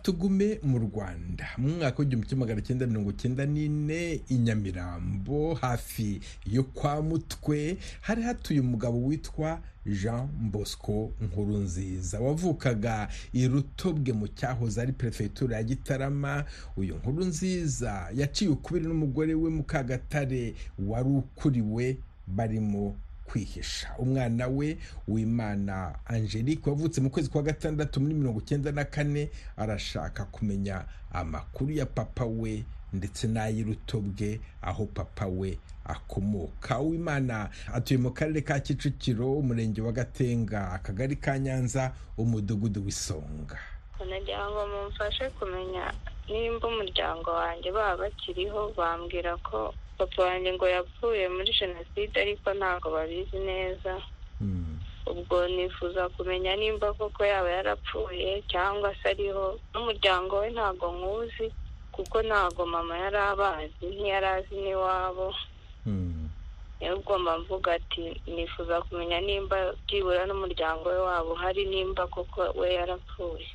Tugume 0.05 0.59
mu 0.63 0.77
rwanda. 0.79 1.47
Mu 1.57 1.69
mwaka 1.69 1.99
w'igihumbi 1.99 2.27
kimwe 2.27 2.39
magana 2.45 2.61
cyenda 2.61 2.87
mirongo 2.87 3.11
cyenda 3.11 3.45
n'ine 3.45 4.21
i 4.29 4.35
nyamirambo 4.37 5.53
hafi 5.53 6.21
yo 6.45 6.63
kwa 6.63 7.01
mutwe 7.01 7.77
hari 8.01 8.21
hatuye 8.23 8.59
umugabo 8.59 9.05
witwa 9.05 9.59
jean 9.85 10.27
bosco 10.51 11.11
nkurunziza. 11.21 12.19
Wavukaga 12.19 13.07
i 13.33 13.47
rutobwe 13.47 14.13
mu 14.13 14.27
cyahoze 14.27 14.81
ari 14.81 14.91
perefegitura 14.93 15.57
ya 15.57 15.63
gitarama. 15.63 16.45
Uyu 16.77 16.95
nkurunziza 16.95 18.09
yaciye 18.15 18.49
ukubiri 18.51 18.85
n'umugore 18.85 19.33
we 19.33 19.49
mukagatare 19.49 20.53
wari 20.79 21.09
ukuriwe 21.09 21.97
barimo 22.27 22.95
kwihisha. 23.25 23.87
Umwana 23.97 24.47
we 24.47 24.77
w'imana 25.07 25.95
angelique 26.05 26.69
wavutse 26.69 27.01
mu 27.01 27.09
kwezi 27.09 27.29
kwa 27.29 27.41
gatandatu 27.41 27.99
muri 28.01 28.13
mirongo 28.13 28.39
icyenda 28.39 28.71
na 28.71 28.85
kane 28.85 29.29
arashaka 29.57 30.25
kumenya 30.25 30.85
amakuru 31.13 31.71
ya 31.71 31.85
papa 31.85 32.25
we 32.25 32.63
ndetse 32.93 33.27
n'ay'irutobwe 33.27 34.39
aho 34.61 34.85
papa 34.85 35.25
we 35.27 35.57
akomoka. 35.85 36.79
Uwimana 36.79 37.49
atuye 37.73 37.97
mu 37.99 38.11
karere 38.11 38.41
ka 38.41 38.59
kicukiro 38.59 39.33
umurenge 39.33 39.81
wa 39.81 39.91
gatenga 39.91 40.71
akagari 40.71 41.15
ka 41.15 41.39
nyanza 41.39 41.91
umudugudu 42.17 42.85
w'isonga. 42.85 43.59
Nagira 44.09 44.49
ngo 44.51 44.67
mumfashe 44.67 45.29
kumenya 45.29 45.93
nimba 46.29 46.67
umuryango 46.67 47.29
wanjye 47.31 47.71
baba 47.71 47.97
bakiriho 47.97 48.73
bambwira 48.77 49.37
ko 49.37 49.73
papa 49.97 50.23
wanjye 50.23 50.53
ngo 50.53 50.67
yapfuye 50.67 51.29
muri 51.29 51.51
jenoside 51.59 52.15
ariko 52.21 52.53
ntabwo 52.53 52.91
babizi 52.91 53.37
neza. 53.39 54.01
Ubwo 55.05 55.47
nifuza 55.47 56.09
kumenya 56.09 56.55
nimba 56.55 56.93
koko 56.93 57.25
yaba 57.25 57.49
yarapfuye 57.49 58.41
cyangwa 58.49 58.95
se 59.03 59.09
ariho. 59.09 59.59
N'umuryango 59.73 60.39
we 60.41 60.49
ntabwo 60.49 60.85
nkuzi 60.91 61.47
kuko 61.91 62.21
ntabwo 62.21 62.65
mama 62.65 62.97
yari 62.97 63.17
abazi 63.17 63.85
ntiyari 63.85 64.25
azi 64.25 64.55
n'iwabo. 64.55 65.33
Niyo 66.81 66.97
ugomba 66.97 67.37
mvuga 67.39 67.73
ati 67.73 68.21
nifuza 68.27 68.81
kumenya 68.81 69.21
nimba 69.21 69.73
byibura 69.87 70.25
n'umuryango 70.25 70.89
we 70.89 70.97
waba 70.99 71.29
uhari 71.31 71.65
nimba 71.65 72.07
koko 72.07 72.41
we 72.59 72.73
yarapfuye. 72.73 73.47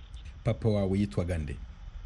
Papa 0.45 0.69
wawe 0.69 0.99
yitwaga 0.99 1.39
nde? 1.39 1.57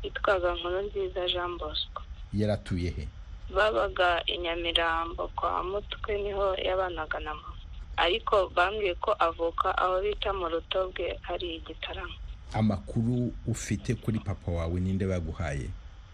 Yitwaga 0.03 0.55
nkuru 0.55 0.81
nziza 0.83 1.29
jean 1.29 1.59
bosco. 1.59 2.03
Yaratuye 2.33 2.91
he? 2.91 3.09
Babaga 3.55 4.23
i 4.27 4.39
nyamirambo 4.39 5.29
kwa 5.37 5.63
mutwe 5.65 6.23
ni 6.23 6.33
ho 6.33 6.55
yabanaga 6.55 7.21
na 7.21 7.35
mama. 7.35 7.55
Ariko 7.97 8.49
bambwiye 8.49 8.95
ko 8.95 9.15
avuka 9.19 9.79
aho 9.79 10.03
bita 10.03 10.33
mu 10.33 10.49
rutobwe 10.49 11.19
hari 11.23 11.57
igitaramo 11.57 12.15
amakuru 12.55 13.33
ufite 13.47 13.95
kuri 13.95 14.19
papa 14.19 14.51
wawe 14.53 14.81
ninde 14.81 15.07
baguhaye? 15.07 15.67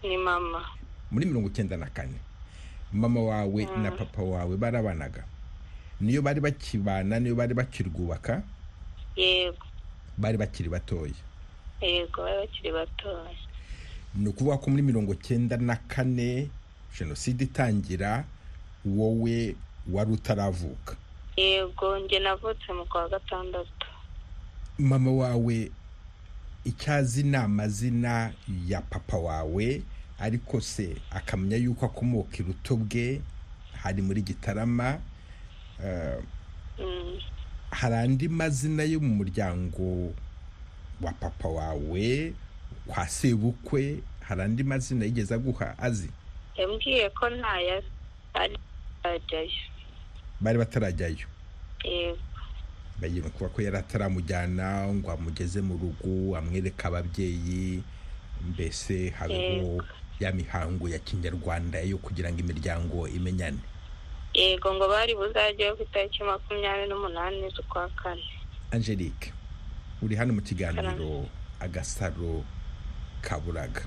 Ni 0.03 0.17
mama. 0.17 0.65
Muri 1.11 1.25
mirongo 1.25 1.47
icyenda 1.49 1.77
na 1.77 1.85
kane. 1.85 2.17
Mama 2.93 3.21
wawe 3.21 3.65
na 3.77 3.91
papa 3.91 4.21
wawe 4.21 4.57
barabanaga. 4.57 5.23
Niyo 6.01 6.21
bari 6.21 6.39
bakibana 6.41 7.19
niyo 7.19 7.35
bari 7.35 7.53
bakirwubaka? 7.53 8.41
Yego. 9.15 9.65
Bari 10.17 10.37
bakiri 10.37 10.69
batoya. 10.69 11.13
Yego 11.81 12.21
bari 12.21 12.37
bakiri 12.47 12.71
batoya. 12.71 13.37
Ni 14.15 14.27
ukuvuga 14.29 14.57
ko 14.57 14.69
muri 14.69 14.81
mirongo 14.81 15.13
icyenda 15.13 15.57
na 15.57 15.75
kane 15.75 16.49
jenoside 16.99 17.43
itangira 17.43 18.23
wowe 18.85 19.55
wari 19.91 20.11
utaravuka. 20.11 20.95
Yego 21.37 21.99
njye 21.99 22.19
navutse 22.19 22.73
mu 22.73 22.85
kwa 22.85 23.09
gatandatu. 23.09 23.87
Mama 24.79 25.11
wawe 25.11 25.71
icyazi 26.65 27.23
ni 27.23 27.35
amazina 27.35 28.33
ya 28.67 28.81
papa 28.81 29.17
wawe 29.17 29.81
ariko 30.19 30.61
se 30.61 30.95
akamenya 31.11 31.57
yuko 31.57 31.85
akomoka 31.85 32.37
iruto 32.37 32.75
bwe 32.75 33.21
hari 33.73 34.01
muri 34.01 34.21
gitarama 34.21 34.99
hari 37.71 37.95
andi 37.95 38.27
mazina 38.29 38.83
yo 38.83 38.99
mu 38.99 39.15
muryango 39.15 40.13
wa 41.01 41.11
papa 41.13 41.47
wawe 41.47 42.33
kwa 42.87 43.07
sebukwe 43.07 44.03
hari 44.19 44.41
andi 44.41 44.63
mazina 44.63 45.05
yigeze 45.05 45.33
aguha? 45.35 45.77
Azi? 45.79 46.09
Yambwiye 46.61 47.09
ko 47.09 47.29
ntayo 47.29 47.81
ari 48.33 48.55
ajyayo 49.03 49.61
bari 50.41 50.57
batarajyayo 50.57 51.25
yego 51.83 52.17
bagiye 53.01 53.21
kuba 53.33 53.49
ko 53.49 53.61
yari 53.61 53.77
ataramujyana 53.77 54.87
ngo 54.93 55.09
amugeze 55.11 55.61
mu 55.61 55.73
rugo 55.77 56.37
amwereke 56.37 56.85
ababyeyi 56.87 57.81
mbese 58.41 59.09
habeho 59.09 59.81
ya 60.21 60.29
mihango 60.31 60.85
ya 60.89 60.99
kinyarwanda 61.01 61.81
yo 61.81 61.97
kugira 61.97 62.29
ngo 62.29 62.39
imiryango 62.45 63.07
imenyane. 63.09 63.57
Yego 64.33 64.69
ngo 64.73 64.85
bari 64.87 65.17
buzajyeyo 65.17 65.73
ku 65.75 65.83
itariki 65.83 66.21
makumyabiri 66.23 66.87
n'umunani 66.89 67.49
z'ukwa 67.49 67.89
kane. 67.97 68.21
Angelique 68.71 69.33
uri 70.01 70.13
hano 70.15 70.33
mu 70.37 70.41
kiganiro 70.45 71.25
agasaro 71.59 72.45
kaburaga. 73.21 73.81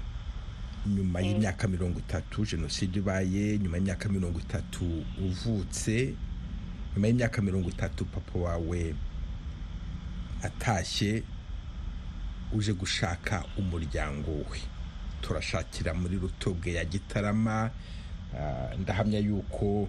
Nyuma 0.87 1.21
y'imyaka 1.21 1.69
mirongo 1.69 1.99
itatu 1.99 2.45
jenoside 2.45 2.97
ibaye 2.99 3.59
nyuma 3.59 3.77
y'imyaka 3.77 4.09
mirongo 4.09 4.39
itatu 4.41 5.05
uvutse 5.19 6.15
nyuma 6.95 7.07
y'imyaka 7.09 7.43
mirongo 7.43 7.69
itatu 7.71 8.05
papa 8.05 8.39
wawe 8.39 8.95
atashye 10.43 11.23
uje 12.53 12.73
gushaka 12.73 13.45
umuryango 13.59 14.31
we. 14.51 14.61
Turashakira 15.21 15.95
muri 15.95 16.17
rutobwe 16.19 16.73
ya 16.73 16.85
gitarama 16.85 17.71
ndahamya 18.79 19.19
yuko 19.19 19.89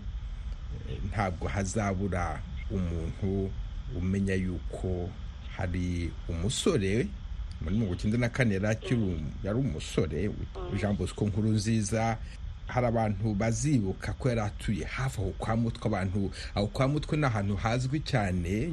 ntabwo 1.12 1.48
hazabura 1.48 2.42
umuntu 2.72 3.52
umenya 3.96 4.34
yuko 4.36 5.10
hari 5.58 6.12
umusore 6.30 7.08
muri 7.62 7.76
mirongo 7.76 7.94
icyenda 7.96 8.18
na 8.18 8.30
kane 8.30 8.56
yari 9.44 9.60
umusore 9.60 10.30
jean 10.80 10.96
bosco 10.98 11.26
nkuru 11.26 11.50
nziza 11.50 12.18
hari 12.68 12.88
abantu 12.88 13.34
bazibuka 13.34 14.14
ko 14.14 14.30
yari 14.30 14.42
atuye 14.42 14.86
hafi 14.86 15.22
aho 15.22 15.32
kwa 15.38 15.56
mutwe. 15.56 15.88
Abantu 15.88 16.32
aho 16.56 16.68
kwa 16.68 16.88
mutwe 16.88 17.18
ni 17.18 17.26
ahantu 17.26 17.56
hazwi 17.56 18.00
cyane. 18.00 18.70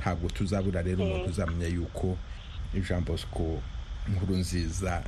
Ntabwo 0.00 0.28
tuzabura 0.30 0.82
rero 0.82 1.04
umuntu 1.04 1.30
uzamenya 1.30 1.66
yuko 1.68 2.16
jean 2.88 3.04
bosco 3.04 3.62
nkuru 4.08 4.36
nziza 4.36 5.02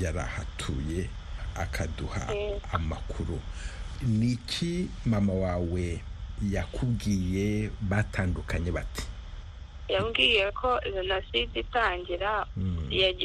yari 0.00 0.18
ahatuye 0.18 1.08
akaduha 1.54 2.28
amakuru. 2.72 3.40
Ni 4.06 4.32
iki 4.32 4.88
mama 5.06 5.32
wawe 5.32 6.00
yakubwiye? 6.50 7.70
Batandukanye 7.80 8.70
bati 8.72 9.02
yambwiye 9.92 10.50
ko 10.52 10.80
jenoside 10.84 11.60
itangira 11.60 12.46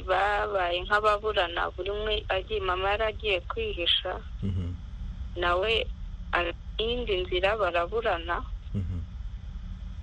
babaye 0.07 0.81
nk'ababurana 0.85 1.69
buri 1.75 1.89
umwe 1.91 2.25
agiye 2.29 2.59
mama 2.59 2.89
yari 2.93 3.03
agiye 3.03 3.39
kwihisha 3.49 4.13
nawe 5.35 5.71
iyindi 6.77 7.13
nzira 7.23 7.57
baraburana. 7.57 8.43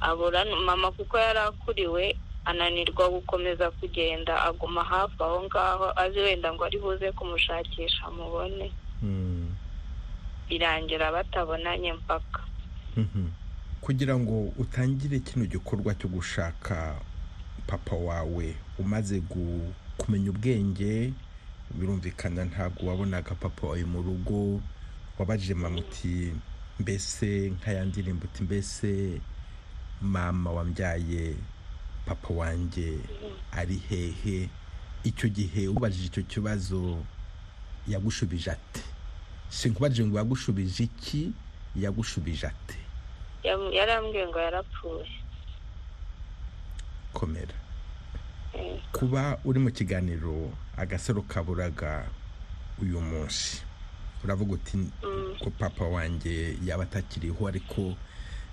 Aburana 0.00 0.56
mama 0.56 0.90
kuko 0.92 1.18
yari 1.18 1.38
akuriwe 1.38 2.16
ananirwa 2.44 3.08
gukomeza 3.10 3.70
kugenda 3.70 4.42
aguma 4.42 4.82
hafi 4.84 5.14
aho 5.22 5.42
ngaho 5.46 5.86
azi 5.96 6.18
wenda 6.20 6.52
ngo 6.52 6.64
ari 6.64 6.78
buze 6.78 7.12
kumushakisha 7.12 8.10
mubone 8.10 8.72
birangira 10.48 11.12
batabonanye 11.12 11.92
mpaka. 11.92 12.40
Kugira 13.82 14.14
ngo 14.18 14.52
utangire 14.62 15.18
kino 15.20 15.44
gikorwa 15.46 15.94
cyo 15.98 16.08
gushaka 16.08 16.96
papa 17.66 17.96
wawe 17.96 18.54
umaze 18.78 19.20
kumenya 19.98 20.30
ubwenge 20.30 21.12
birumvikana 21.74 22.44
ntabwo 22.44 22.86
wabonaga 22.90 23.34
papa 23.34 23.66
wawe 23.66 23.84
mu 23.84 24.02
rugo 24.02 24.60
wabajije 25.18 25.54
mama 25.54 25.78
uti 25.82 26.32
mbese 26.80 27.50
nk'aya 27.54 27.84
uti 28.26 28.42
mbese 28.46 29.20
mama 30.02 30.50
wambyaye 30.50 31.34
papa 32.06 32.34
wanjye 32.34 32.98
ari 33.52 33.76
hehe? 33.88 34.48
Icyo 35.04 35.28
gihe 35.28 35.68
ubajije 35.68 36.06
icyo 36.06 36.22
kibazo 36.22 37.02
yagushubije 37.88 38.50
ate? 38.50 38.82
Sinkubajije 39.50 40.06
ngo 40.06 40.16
yagushubije 40.18 40.84
iki? 40.84 41.32
Yagushubije 41.76 42.46
ate? 42.46 42.78
Yarambwiye 43.44 44.26
ngo 44.28 44.38
yarapfuye. 44.38 45.06
Komera. 47.12 47.54
Kuba 48.92 49.38
uri 49.44 49.58
mu 49.58 49.70
kiganiro 49.70 50.50
agasaro 50.76 51.22
kaburaga 51.22 52.06
uyu 52.82 53.00
munsi. 53.00 53.62
Uravuga 54.24 54.54
uti 54.54 54.78
ko 55.42 55.50
papa 55.50 55.84
wanjye 55.84 56.56
yaba 56.64 56.82
atakiriho 56.84 57.48
ariko 57.48 57.94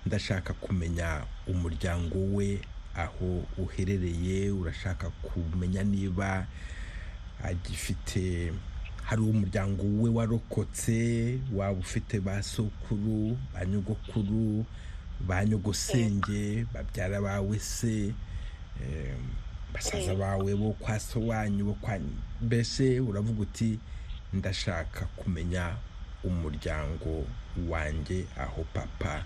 ndashaka 0.06 0.54
kumenya 0.54 1.22
umuryango 1.48 2.18
we 2.36 2.60
aho 2.96 3.46
uherereye 3.58 4.52
urashaka 4.52 5.10
kumenya 5.22 5.84
niba 5.84 6.48
agifite 7.44 8.54
hari 9.10 9.22
umuryango 9.22 9.84
we 10.02 10.10
warokotse 10.10 11.40
waba 11.54 11.80
ufite 11.80 12.20
ba 12.20 12.44
sokuru 12.44 13.38
ba 13.54 13.66
nyogokuru 13.66 14.66
ba 15.28 15.46
nyogosenge 15.46 16.66
babyara 16.74 17.22
bawe 17.22 17.60
se 17.60 18.14
basaza 19.74 20.16
bawe 20.16 20.56
bo 20.56 20.74
kwa 20.80 21.00
so 21.00 21.20
wanyu 21.28 21.66
bo 21.66 21.74
kwa 21.74 22.00
mbese 22.42 23.00
uravuga 23.00 23.42
uti 23.42 23.80
ndashaka 24.34 25.06
kumenya 25.18 25.76
umuryango 26.24 27.26
wanjye 27.70 28.26
aho 28.38 28.64
papa 28.74 29.26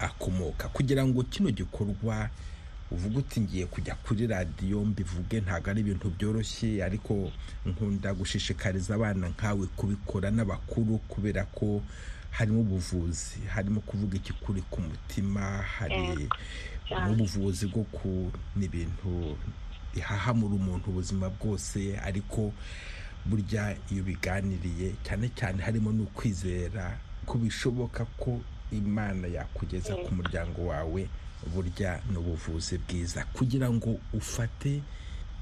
akomoka. 0.00 0.68
Kugira 0.68 1.06
ngo 1.06 1.22
kino 1.22 1.50
gikorwa 1.50 2.30
uvuga 2.90 3.18
uti 3.18 3.40
ngiye 3.40 3.66
kujya 3.66 3.94
kuri 3.94 4.26
radiyo 4.26 4.84
mbivuge 4.84 5.40
ntabwo 5.40 5.70
ari 5.70 5.80
ibintu 5.80 6.10
byoroshye 6.10 6.84
ariko 6.84 7.32
nkunda 7.66 8.14
gushishikariza 8.14 8.94
abana 8.94 9.28
nkawe 9.28 9.66
kubikora 9.76 10.30
n'abakuru 10.30 10.98
kubera 11.08 11.44
ko 11.44 11.82
harimo 12.30 12.60
ubuvuzi 12.60 13.40
harimo 13.54 13.80
kuvuga 13.80 14.16
ikikuri 14.16 14.62
ku 14.70 14.80
mutima 14.80 15.40
hari 15.62 16.28
n'ubuvuzi 17.06 17.66
bwo 17.68 17.84
ku 17.92 18.32
n'ibintu 18.56 19.36
bihahamura 19.94 20.54
umuntu 20.56 20.88
ubuzima 20.90 21.28
bwose 21.28 21.98
ariko 22.00 22.52
burya 23.28 23.76
iyo 23.92 24.02
biganiriye 24.04 24.94
cyane 25.04 25.28
cyane 25.36 25.60
harimo 25.62 25.92
n'ukwizera 25.92 26.96
ko 27.28 27.36
bishoboka 27.38 28.04
ko 28.16 28.40
imana 28.72 29.28
yakugeza 29.28 29.92
ku 29.96 30.14
muryango 30.16 30.66
wawe 30.72 31.08
burya 31.46 32.00
n'ubuvuzi 32.12 32.78
bwiza. 32.78 33.24
Kugira 33.32 33.70
ngo 33.70 33.98
ufate 34.12 34.82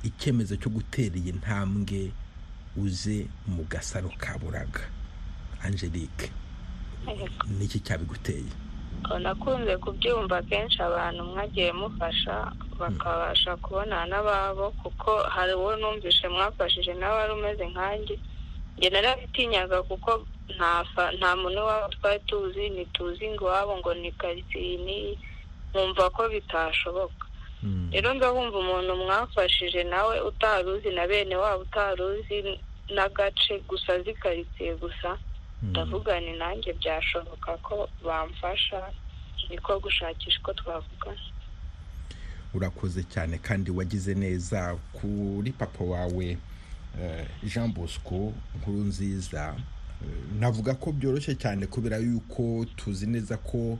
icyemezo 0.05 0.57
cyo 0.61 0.71
gutera 0.71 1.17
iyi 1.17 1.33
ntambwe 1.41 2.13
uze 2.77 3.27
mu 3.49 3.65
gasaro 3.65 4.11
ka 4.19 4.39
buraga. 4.39 4.85
Angelique 5.65 6.31
niki 7.59 7.81
cyabiguteye? 7.81 8.51
Nakunze 9.21 9.77
kubyumva 9.77 10.43
kenshi 10.43 10.83
abantu 10.83 11.25
mwagiye 11.25 11.73
mufasha 11.73 12.53
bakabasha 12.79 13.57
kubonana 13.57 14.07
n'ababo 14.07 14.71
kuko 14.83 15.23
hari 15.31 15.55
uwo 15.55 15.77
numvishe 15.77 16.29
mwafashije 16.29 16.95
nawe 16.95 17.15
wari 17.15 17.33
umeze 17.33 17.67
nkanjye. 17.67 18.19
Njye 18.79 18.91
narabitinyaga 18.91 19.83
kuko 19.83 20.27
nta 21.19 21.37
muntu 21.37 21.59
waba 21.67 21.89
twari 21.89 22.21
tuzi 22.27 22.71
ntituzi 22.71 23.29
ngo 23.29 23.45
iwabo 23.45 23.79
ngo 23.79 23.95
ni 23.95 24.13
karitsiye 24.13 24.77
n'iyi 24.85 25.19
nkumva 25.77 26.11
ko 26.11 26.29
bitashoboka. 26.29 27.27
Rero 27.93 28.15
ndabumva 28.15 28.59
umuntu 28.59 28.97
mwafashije 28.97 29.85
nawe 29.85 30.21
utari 30.21 30.69
uzi 30.69 30.91
na 30.91 31.07
bene 31.07 31.37
wabo 31.37 31.63
utari 31.63 32.03
uzi 32.03 32.59
n'agace 32.95 33.59
gusa 33.69 33.93
azi 33.93 34.15
karitsiye 34.15 34.75
gusa 34.77 35.19
ndavuga 35.63 36.21
ni 36.21 36.33
nanjye 36.39 36.73
byashoboka 36.73 37.57
ko 37.63 37.89
bamfasha 38.05 38.89
niko 39.51 39.81
gushakisha 39.81 40.39
uko 40.41 40.53
twavugana. 40.53 41.21
Urakoze 42.55 43.03
cyane 43.05 43.39
kandi 43.39 43.71
wagize 43.71 44.15
neza 44.15 44.77
kuri 44.93 45.53
papa 45.53 45.85
wawe 45.85 46.39
jean 47.45 47.73
bosco 47.73 48.33
nkuru 48.57 48.79
nziza. 48.79 49.55
Navuga 50.39 50.75
ko 50.75 50.93
byoroshye 50.93 51.35
cyane 51.35 51.67
kubera 51.67 51.97
yuko 51.99 52.65
tuzi 52.77 53.07
neza 53.07 53.37
ko 53.37 53.79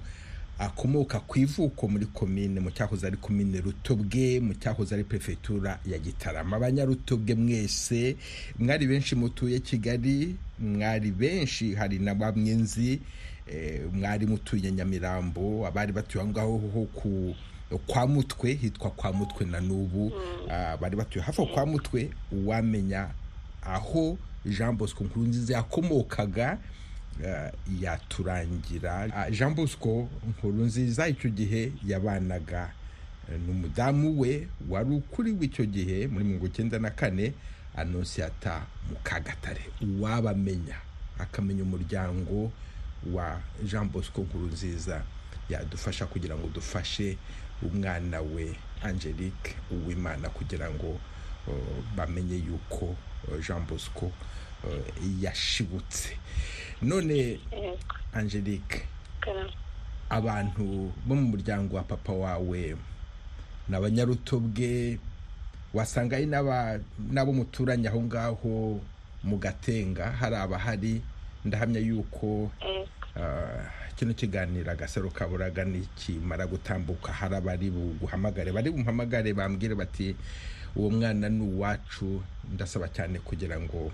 akomoka 0.59 1.21
ku 1.21 1.39
ivuko 1.39 1.89
muri 1.89 2.07
komine 2.07 2.61
mu 2.61 2.71
cyahoze 2.71 3.07
ari 3.07 3.17
komine 3.17 3.61
rutobwe 3.61 4.41
mu 4.41 4.55
cyahoze 4.55 4.95
ari 4.95 5.05
perefegitura 5.05 5.79
ya 5.87 5.99
gitarama. 5.99 6.57
Abanyarutobwe 6.57 7.35
mwese 7.35 8.17
mwari 8.59 8.87
benshi 8.87 9.15
mutuye 9.17 9.61
kigali 9.61 10.37
mwari 10.59 11.11
benshi 11.11 11.75
hari 11.75 11.99
na 11.99 12.15
bamwe 12.15 12.51
nzi 12.55 13.01
mwari 13.93 14.27
mutuye 14.27 14.73
nyamirambo 14.73 15.67
abari 15.67 15.93
batuye 15.93 16.23
aho 16.25 16.31
ngaho 16.31 16.59
ho 16.59 16.85
ku 16.95 17.35
kwa 17.87 18.07
mutwe 18.07 18.53
hitwa 18.55 18.91
kwa 18.91 19.13
mutwe 19.13 19.47
na 19.47 19.61
n'ubu. 19.61 20.13
Bari 20.81 20.97
batuye 20.97 21.25
hafi 21.25 21.43
aho 21.43 21.53
kwa 21.55 21.67
mutwe 21.67 22.11
uwamenya 22.33 23.09
aho 23.63 24.19
jean 24.47 24.77
bosco 24.77 25.05
nkurunziza 25.05 25.55
yakomokaga. 25.55 26.59
Yaturangira. 27.81 29.09
Jean 29.31 29.55
bosco 29.55 30.09
nkurunziza 30.29 31.09
icyo 31.09 31.31
gihe 31.31 31.73
yabanaga 31.87 32.71
n'umudamu 33.47 34.21
we 34.21 34.49
wari 34.69 34.91
ukuriwe 34.91 35.45
icyo 35.47 35.65
gihe 35.67 36.07
muri 36.07 36.25
mirongo 36.25 36.47
icyenda 36.47 36.79
na 36.79 36.91
kane 36.91 37.33
anonsiyata 37.77 38.67
mukagatare. 38.91 39.65
Uwabamenya 39.83 40.77
akamenya 41.19 41.63
umuryango 41.63 42.53
wa 43.13 43.41
jean 43.65 43.89
bosco 43.89 44.21
nkurunziza 44.23 45.03
yadufasha 45.51 46.07
kugira 46.07 46.37
ngo 46.37 46.49
dufashe 46.55 47.17
umwana 47.63 48.21
we 48.21 48.55
angelique 48.83 49.55
uwimana 49.71 50.29
kugira 50.29 50.71
ngo 50.71 51.01
bamenye 51.97 52.37
yuko 52.37 52.97
jean 53.47 53.67
bosco 53.67 54.13
yashibutse. 55.21 56.17
None 56.83 57.41
angelique. 58.15 58.83
Abantu 60.11 60.93
bo 61.07 61.15
mu 61.15 61.35
muryango 61.35 61.77
wa 61.77 61.83
papa 61.83 62.13
wawe 62.13 62.77
ni 63.69 63.75
abanyarutobwe 63.77 64.99
wasanga 65.75 66.17
ari 66.17 66.27
n'abo 66.27 67.33
muturanye 67.33 67.89
aho 67.89 68.01
ngaho 68.03 68.81
mu 69.25 69.37
gatenga 69.39 70.11
hari 70.15 70.37
abahari. 70.37 71.03
Ndahamya 71.45 71.81
yuko 71.81 72.51
kino 73.97 74.15
kiganiro 74.15 74.71
agasaro 74.71 75.11
kaburaga 75.11 75.65
nikimara 75.65 76.47
gutambuka. 76.47 77.13
Hari 77.13 77.35
abari 77.37 77.71
buguhamagare 77.71 78.53
bari 78.53 78.71
bumpamagare 78.71 79.33
bambwire 79.35 79.75
bati 79.75 80.15
uwo 80.77 80.91
mwana 80.91 81.29
ni 81.29 81.43
uwacu. 81.43 82.23
Ndasaba 82.55 82.89
cyane 82.89 83.19
kugira 83.19 83.59
ngo 83.61 83.91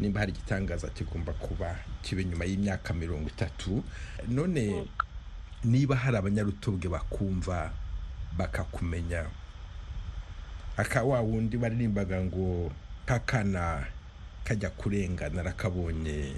nimba 0.00 0.20
hari 0.20 0.32
igitangaza 0.32 0.88
kigomba 0.88 1.32
kuba 1.32 1.76
kibe 2.02 2.24
nyuma 2.24 2.44
y'imyaka 2.44 2.94
mirongo 2.94 3.28
itatu. 3.28 3.84
None 4.28 4.86
niba 5.64 5.96
hari 5.96 6.16
abanyarutobwe 6.16 6.88
bakumva 6.88 7.72
bakakumenya 8.36 9.26
aka 10.76 11.02
wa 11.04 11.20
wundi 11.20 11.56
baririmbaga 11.56 12.18
ngo 12.24 12.72
kakana 13.06 13.86
kajya 14.44 14.70
kurenga 14.70 15.28
narakabonye 15.28 16.34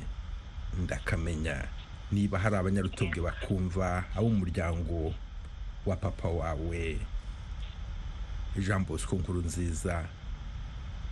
ndakamenya. 0.79 1.65
Niba 2.13 2.39
hari 2.39 2.57
abanyarutobwe 2.57 3.21
bakumva 3.23 4.05
abo 4.17 4.27
umuryango 4.27 5.15
wa 5.87 5.97
papa 5.97 6.29
wawe. 6.29 6.99
Jean 8.59 8.85
bosco 8.85 9.17
nkurunziza 9.17 10.05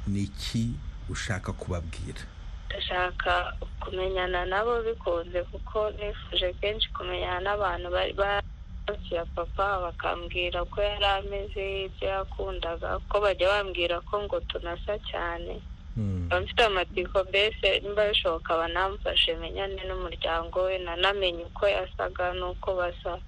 ni 0.06 0.22
iki 0.22 0.74
ushaka 1.08 1.52
kubabwira? 1.52 2.20
Ndashaka 2.78 3.54
kumenyana 3.80 4.44
nabo 4.46 4.82
bikunze 4.82 5.42
kuko 5.42 5.90
nifuje 5.90 6.52
kenshi 6.60 6.88
kumenyana 6.92 7.40
n'abantu 7.40 7.90
bari 7.90 8.14
hafi 8.86 9.14
ya 9.14 9.24
papa 9.24 9.80
bakambwira 9.80 10.62
uko 10.62 10.82
yari 10.82 11.04
ameze 11.04 11.84
ibyo 11.86 12.08
yakundaga 12.08 12.98
ko 13.08 13.20
bajya 13.20 13.48
bambwira 13.48 14.00
ko 14.00 14.22
ngo 14.22 14.40
tunasa 14.40 14.98
cyane. 15.10 15.60
Mfite 16.42 16.64
amatsiko 16.64 17.24
mbese 17.24 17.80
nimba 17.80 18.08
bishoboka 18.10 18.56
banamfashe 18.56 19.36
menyane 19.36 19.78
n'umuryango 19.88 20.62
we 20.66 20.78
nanamenye 20.78 21.44
uko 21.46 21.68
yasaga 21.68 22.34
n'uko 22.34 22.74
basa. 22.74 23.18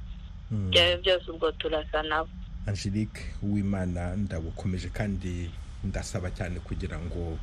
Ibyo 0.51 0.99
byose 1.03 1.31
ubwo 1.31 1.53
turasa 1.53 2.03
nabo. 2.03 2.29
Angelique 2.67 3.23
uwimana 3.43 4.17
ndabukomeje 4.17 4.89
kandi 4.89 5.51
ndasaba 5.85 6.31
cyane 6.31 6.59
kugira 6.61 6.99
ngo 6.99 7.39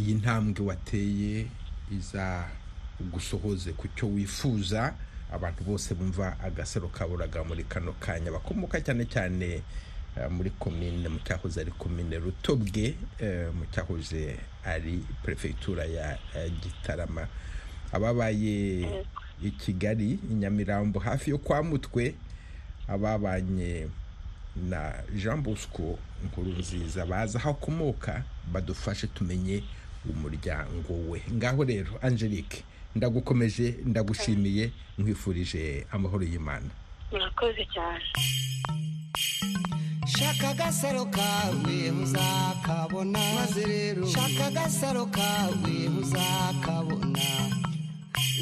iyi 0.00 0.14
ntambwe 0.14 0.60
wateye 0.66 1.46
iza 1.92 2.44
gusohoze 3.12 3.72
ku 3.72 3.88
cyo 3.96 4.06
wifuza 4.08 4.94
abantu 5.32 5.64
bose 5.64 5.94
bumva 5.94 6.36
agasaro 6.40 6.88
kaburaga 6.88 7.44
muri 7.44 7.64
kano 7.64 7.92
kanya. 8.00 8.30
Bakomoka 8.32 8.80
cyane 8.80 9.04
cyane 9.06 9.62
muri 10.30 10.50
komine 10.58 11.08
mu 11.08 11.18
cyahoze 11.26 11.60
ari 11.60 11.70
komine 11.78 12.18
rutobwe 12.18 12.94
mu 13.54 13.64
cyahoze 13.72 14.38
ari 14.64 15.04
perefegitura 15.22 15.84
ya 15.84 16.18
gitarama. 16.62 17.28
Ababaye 17.92 18.88
i 19.42 19.50
kigali 19.50 20.18
i 20.30 20.34
nyamirambo 20.34 20.98
hafi 21.00 21.30
yo 21.30 21.38
kwa 21.38 21.62
mutwe 21.62 22.14
ababanye 22.88 23.88
na 24.68 24.92
jean 25.14 25.42
bosco 25.42 25.98
nkurunziza 26.24 27.06
baza 27.06 27.38
aho 27.38 27.50
akomoka 27.50 28.24
badufashe 28.52 29.06
tumenye 29.06 29.62
umuryango 30.12 30.92
we. 31.10 31.22
Ngaho 31.32 31.64
rero 31.64 31.92
angelique 32.02 32.62
ndagukomeje 32.94 33.74
ndagushimiye 33.84 34.70
nkwifurije 34.98 35.86
amahoro 35.92 36.24
y'imana. 36.24 36.70
Murakoze 37.12 37.66
cyane. 37.74 38.04
Shaka 40.18 40.48
agasaro 40.48 41.04
kawe 41.06 41.90
uzakabona 42.02 43.18
maze 43.34 43.64
rero. 43.66 44.06
Shaka 44.06 44.46
agasaro 44.46 45.06
kawe 45.06 45.74
uzakabona 46.00 47.20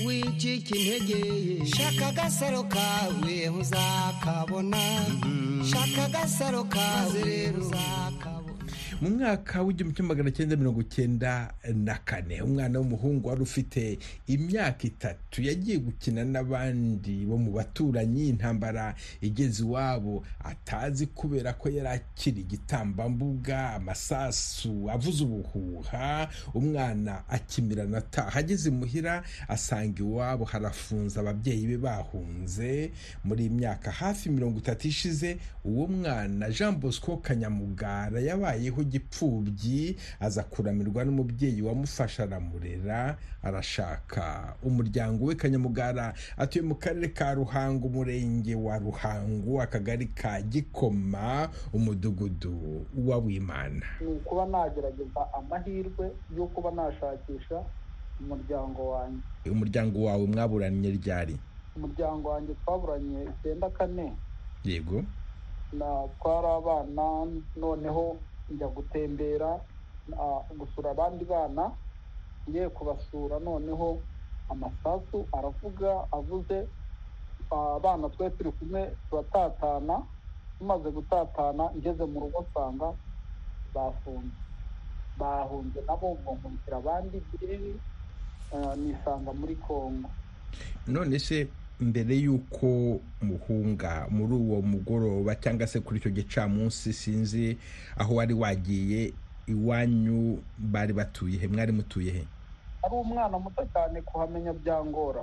wicika 0.07 0.77
intege 0.77 1.67
shaka 1.67 2.07
agasaro 2.09 2.63
kawe 2.65 3.49
uzakabona 3.51 4.79
shaka 5.71 6.05
agasaro 6.05 6.65
kawe 6.65 7.23
rero. 7.25 7.59
uzakabona 7.59 8.46
mu 9.01 9.11
mwaka 9.11 9.63
w'igihumbi 9.63 9.95
kimwe 9.97 10.09
magana 10.09 10.31
cyenda 10.31 10.57
mirongo 10.57 10.83
cyenda 10.83 11.53
na 11.75 11.95
kane 12.05 12.43
umwana 12.43 12.79
w'umuhungu 12.79 13.29
wari 13.29 13.43
ufite 13.43 13.99
imyaka 14.27 14.87
itatu 14.87 15.43
yagiye 15.43 15.79
gukina 15.79 16.25
n'abandi 16.25 17.27
bo 17.29 17.37
mu 17.37 17.53
baturanyi 17.53 18.29
intambara 18.33 18.95
igeze 19.21 19.63
iwabo. 19.63 20.25
Atazi 20.45 21.07
kubera 21.13 21.53
ko 21.53 21.69
yari 21.69 21.89
akiri 21.89 22.41
igitambambuga 22.41 23.75
amasasu 23.77 24.89
avuze 24.91 25.25
ubuhuha 25.25 26.29
umwana 26.55 27.29
akimirana 27.29 27.99
ataha. 27.99 28.39
Ageze 28.41 28.69
imuhira 28.73 29.23
asanga 29.49 30.01
iwabo 30.01 30.45
harafunze 30.45 31.21
ababyeyi 31.21 31.67
be 31.67 31.77
bahunze. 31.79 32.91
Muri 33.25 33.45
iyi 33.45 33.51
myaka 33.53 33.91
hafi 33.93 34.31
mirongo 34.31 34.59
itatu 34.59 34.89
ishize 34.89 35.37
uwo 35.65 35.87
mwana 35.87 36.51
jean 36.51 36.75
bosco 36.81 37.17
kanyamugara 37.17 38.21
yabayeho 38.21 38.86
gipfubyi 38.87 39.97
aza 40.21 40.43
kuramirwa 40.43 41.05
n'umubyeyi 41.05 41.63
wamufasha 41.63 42.23
aramurera 42.23 43.19
arashaka 43.43 44.55
umuryango 44.63 45.25
we 45.27 45.35
kanyamugara. 45.35 46.15
Atuye 46.37 46.63
mu 46.65 46.75
karere 46.75 47.09
ka 47.11 47.35
ruhango 47.35 47.87
umurenge 47.87 48.55
wa 48.55 48.79
ruhango 48.79 49.61
akagari 49.63 50.07
ka 50.15 50.41
gikoma 50.43 51.49
umudugudu 51.75 52.87
wa 53.07 53.19
wimana. 53.19 53.87
Ni 54.01 54.07
ukuba 54.07 54.47
nagerageza 54.47 55.23
amahirwe 55.39 56.11
yo 56.37 56.47
kuba 56.47 56.71
nashakisha 56.71 57.63
umuryango 58.21 58.91
wanjye. 58.91 59.23
Umuryango 59.51 60.05
wawe 60.05 60.27
mwaburanye 60.27 60.91
ryari? 60.91 61.37
Umuryango 61.77 62.29
wanjye 62.29 62.55
twaburanye 62.65 63.29
icyenda 63.31 63.71
kane. 63.71 64.13
Yego. 64.65 65.05
Twari 66.21 66.47
abana 66.59 67.27
noneho 67.57 68.17
njya 68.51 68.69
gutembera 68.69 69.51
gusura 70.59 70.91
abandi 70.91 71.25
bana 71.25 71.71
ngiye 72.49 72.69
kubasura. 72.69 73.39
Noneho 73.39 73.99
amasasu 74.51 75.27
aravuga 75.33 75.91
avuze 76.13 76.67
abana 77.51 78.09
twe 78.09 78.31
turi 78.31 78.51
kumwe 78.53 78.91
turatatana 79.11 80.03
tumaze 80.59 80.89
gutatana 80.91 81.65
ngeze 81.77 82.05
mu 82.05 82.21
rugo 82.21 82.45
nsanga 82.47 82.89
bafunze. 83.75 84.37
Bahunze 85.19 85.81
nabo 85.87 86.15
bumvira 86.25 86.77
abandi 86.77 87.17
biriri 87.33 87.75
nisanga 88.77 89.33
muri 89.33 89.57
congo 89.57 90.09
none 90.87 91.19
se 91.19 91.49
mbere 91.81 92.17
y'uko 92.17 93.01
muhunga 93.23 94.07
muri 94.11 94.33
uwo 94.35 94.63
mugoroba 94.63 95.35
cyangwa 95.37 95.67
se 95.67 95.81
kuri 95.81 95.99
icyo 96.01 96.11
gicamunsi 96.11 96.93
sinzi 96.93 97.59
aho 97.97 98.15
wari 98.15 98.35
wagiye 98.35 99.13
iwanyu 99.47 100.43
bari 100.59 100.93
batuye 100.93 101.39
he? 101.39 101.49
Mwari 101.49 101.73
mutuye 101.73 102.11
he? 102.13 102.25
Ari 102.83 102.95
umwana 102.95 103.39
muto 103.39 103.63
cyane 103.73 104.03
kuhamenya 104.03 104.53
byangora. 104.53 105.23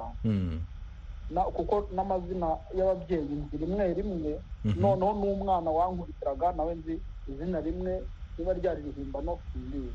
Kuko 1.54 1.90
n'amazina 1.96 2.48
y'ababyeyi 2.78 3.24
nzi 3.50 3.58
rimwe 3.58 3.94
rimwe 3.94 4.32
noneho 4.64 5.14
n'umwana 5.14 5.70
wankurikiraga 5.72 6.52
nawe 6.52 6.76
nzi 6.76 7.00
izina 7.30 7.62
rimwe 7.62 8.02
riba 8.38 8.54
ryari 8.54 8.82
rihimbano 8.86 9.40
simbizi 9.54 9.94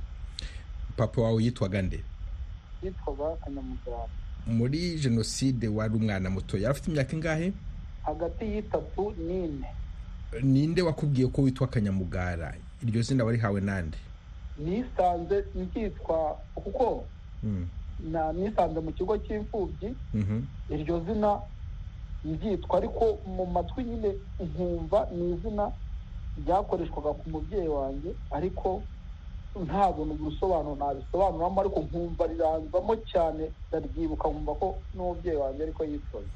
papa 0.97 1.23
wawe 1.23 1.45
yitwaga 1.45 1.83
nde? 1.83 2.01
Yitwaga 2.83 3.37
kanyamugara 3.45 4.09
muri 4.49 4.99
jenoside 4.99 5.68
wari 5.68 5.94
umwana 5.94 6.30
muto. 6.30 6.57
Yari 6.57 6.66
afite 6.70 6.88
imyaka 6.90 7.12
ingahe? 7.16 7.53
Hagati 8.03 8.44
y'itatu 8.44 9.12
n'ine. 9.18 9.66
Ninde 10.42 10.82
wakubwiye 10.82 11.26
ko 11.28 11.42
witwa 11.42 11.66
kanyamugara? 11.66 12.55
Iryo 12.82 13.03
zina 13.03 13.24
warihawe 13.24 13.61
nande? 13.61 13.99
Nisanze 14.59 15.44
nkitwa 15.55 16.36
kuko 16.55 17.05
nisanze 18.34 18.80
mu 18.80 18.92
kigo 18.92 19.18
cy'imfubyi. 19.18 19.94
Iryo 20.70 21.01
zina 21.05 21.40
ryitwa 22.24 22.78
ariko 22.78 23.18
mu 23.26 23.46
matwi 23.46 23.84
nyine 23.84 24.14
nkumva 24.40 25.07
ni 25.14 25.34
izina 25.34 25.70
ryakoreshwaga 26.44 27.12
ku 27.18 27.30
mubyeyi 27.30 27.68
wanjye 27.68 28.11
ariko 28.30 28.82
ntabona 29.65 30.13
ubusobanuro 30.15 30.77
nabisobanuramo 30.77 31.61
ariko 31.61 31.81
nkumva 31.81 32.27
riranzamo 32.27 32.95
cyane 33.11 33.45
ndaryibuka 33.69 34.29
nkumva 34.29 34.55
ko 34.55 34.67
n'umubyeyi 34.95 35.39
wanjye 35.39 35.63
ariko 35.63 35.83
yitwaye 35.85 36.27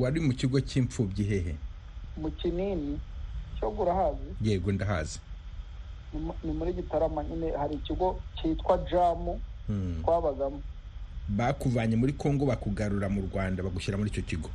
wari 0.00 0.20
mu 0.20 0.32
kigo 0.32 0.60
cy'imfubyi 0.60 1.24
hehe? 1.24 1.54
Mu 2.16 2.30
kinini 2.30 2.98
cyo 3.58 3.70
gurahazi. 3.70 4.30
Yego 4.42 4.72
ndahazi. 4.72 5.18
Ni 6.44 6.52
muri 6.52 6.72
gitarama 6.72 7.24
nyine 7.24 7.50
hari 7.58 7.74
ikigo 7.74 8.20
cyitwa 8.38 8.78
jamu 8.90 9.40
twabagamo. 10.02 10.62
Bakuvanye 11.28 11.96
muri 11.96 12.12
congo 12.12 12.46
bakugarura 12.46 13.08
mu 13.08 13.20
rwanda 13.30 13.62
bagushyira 13.62 13.98
muri 13.98 14.10
icyo 14.10 14.22
kigo. 14.22 14.50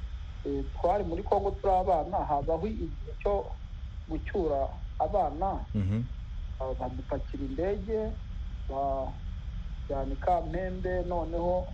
Twari 0.82 1.04
muri 1.04 1.24
congo 1.24 1.52
turi 1.52 1.74
abana 1.74 2.18
habaho 2.18 2.68
igihe 2.68 3.12
cyo 3.24 3.46
gucyura 4.10 4.68
abana. 5.00 5.60
Badupakira 6.60 7.44
indege 7.46 8.12
bajyana 8.70 10.14
i 10.14 10.16
kampembe 10.18 11.04
noneho 11.04 11.68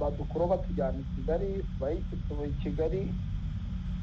badukura 0.00 0.46
batujyana 0.46 0.98
i 1.00 1.04
kigali 1.14 1.64
tuba 2.28 2.46
i 2.46 2.52
kigali. 2.62 3.14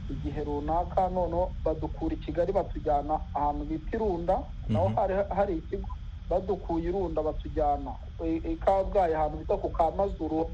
Igihe 0.09 0.43
runaka 0.43 1.09
noneho 1.09 1.51
badukura 1.65 2.15
i 2.15 2.17
kigali 2.17 2.51
batujyana 2.53 3.19
ahantu 3.33 3.65
bita 3.65 3.97
irunda 3.97 4.43
naho 4.67 4.89
hari 5.35 5.57
ikigo 5.57 5.89
badukuye 6.29 6.89
irunda 6.89 7.23
batujyana 7.23 7.95
i 8.23 8.55
kabgayi 8.55 9.13
ahantu 9.13 9.37
bita 9.37 9.57
ku 9.57 9.69
kamazuru. 9.69 10.51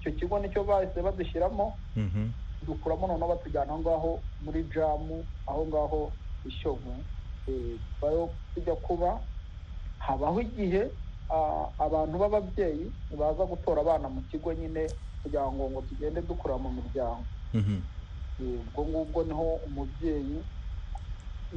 Icyo 0.00 0.12
kigo 0.12 0.38
ni 0.38 0.50
cyo 0.50 0.64
bahise 0.64 1.02
badushyiramo. 1.02 1.74
Dukuramo 2.62 3.06
noneho 3.06 3.28
batujyana 3.28 3.72
aho 3.72 3.78
ngaho 3.82 4.22
muri 4.40 4.64
jamu 4.64 5.26
aho 5.46 5.66
ngaho 5.66 6.12
ishovu 6.44 7.04
tujya 8.54 8.74
kuba 8.82 9.20
habaho 9.98 10.40
igihe 10.40 10.90
abantu 11.78 12.18
b'ababyeyi 12.18 12.92
baza 13.18 13.44
gutora 13.44 13.80
abana 13.80 14.08
mu 14.08 14.20
kigo 14.30 14.52
nyine 14.52 14.86
kugira 15.22 15.46
ngo 15.52 15.70
ngo 15.70 15.80
tugende 15.88 16.20
dukura 16.22 16.58
mu 16.58 16.70
miryango. 16.72 17.24
Ubwo 18.40 18.80
ngubwo 18.88 19.22
ni 19.24 19.32
ho 19.32 19.60
umubyeyi 19.66 20.38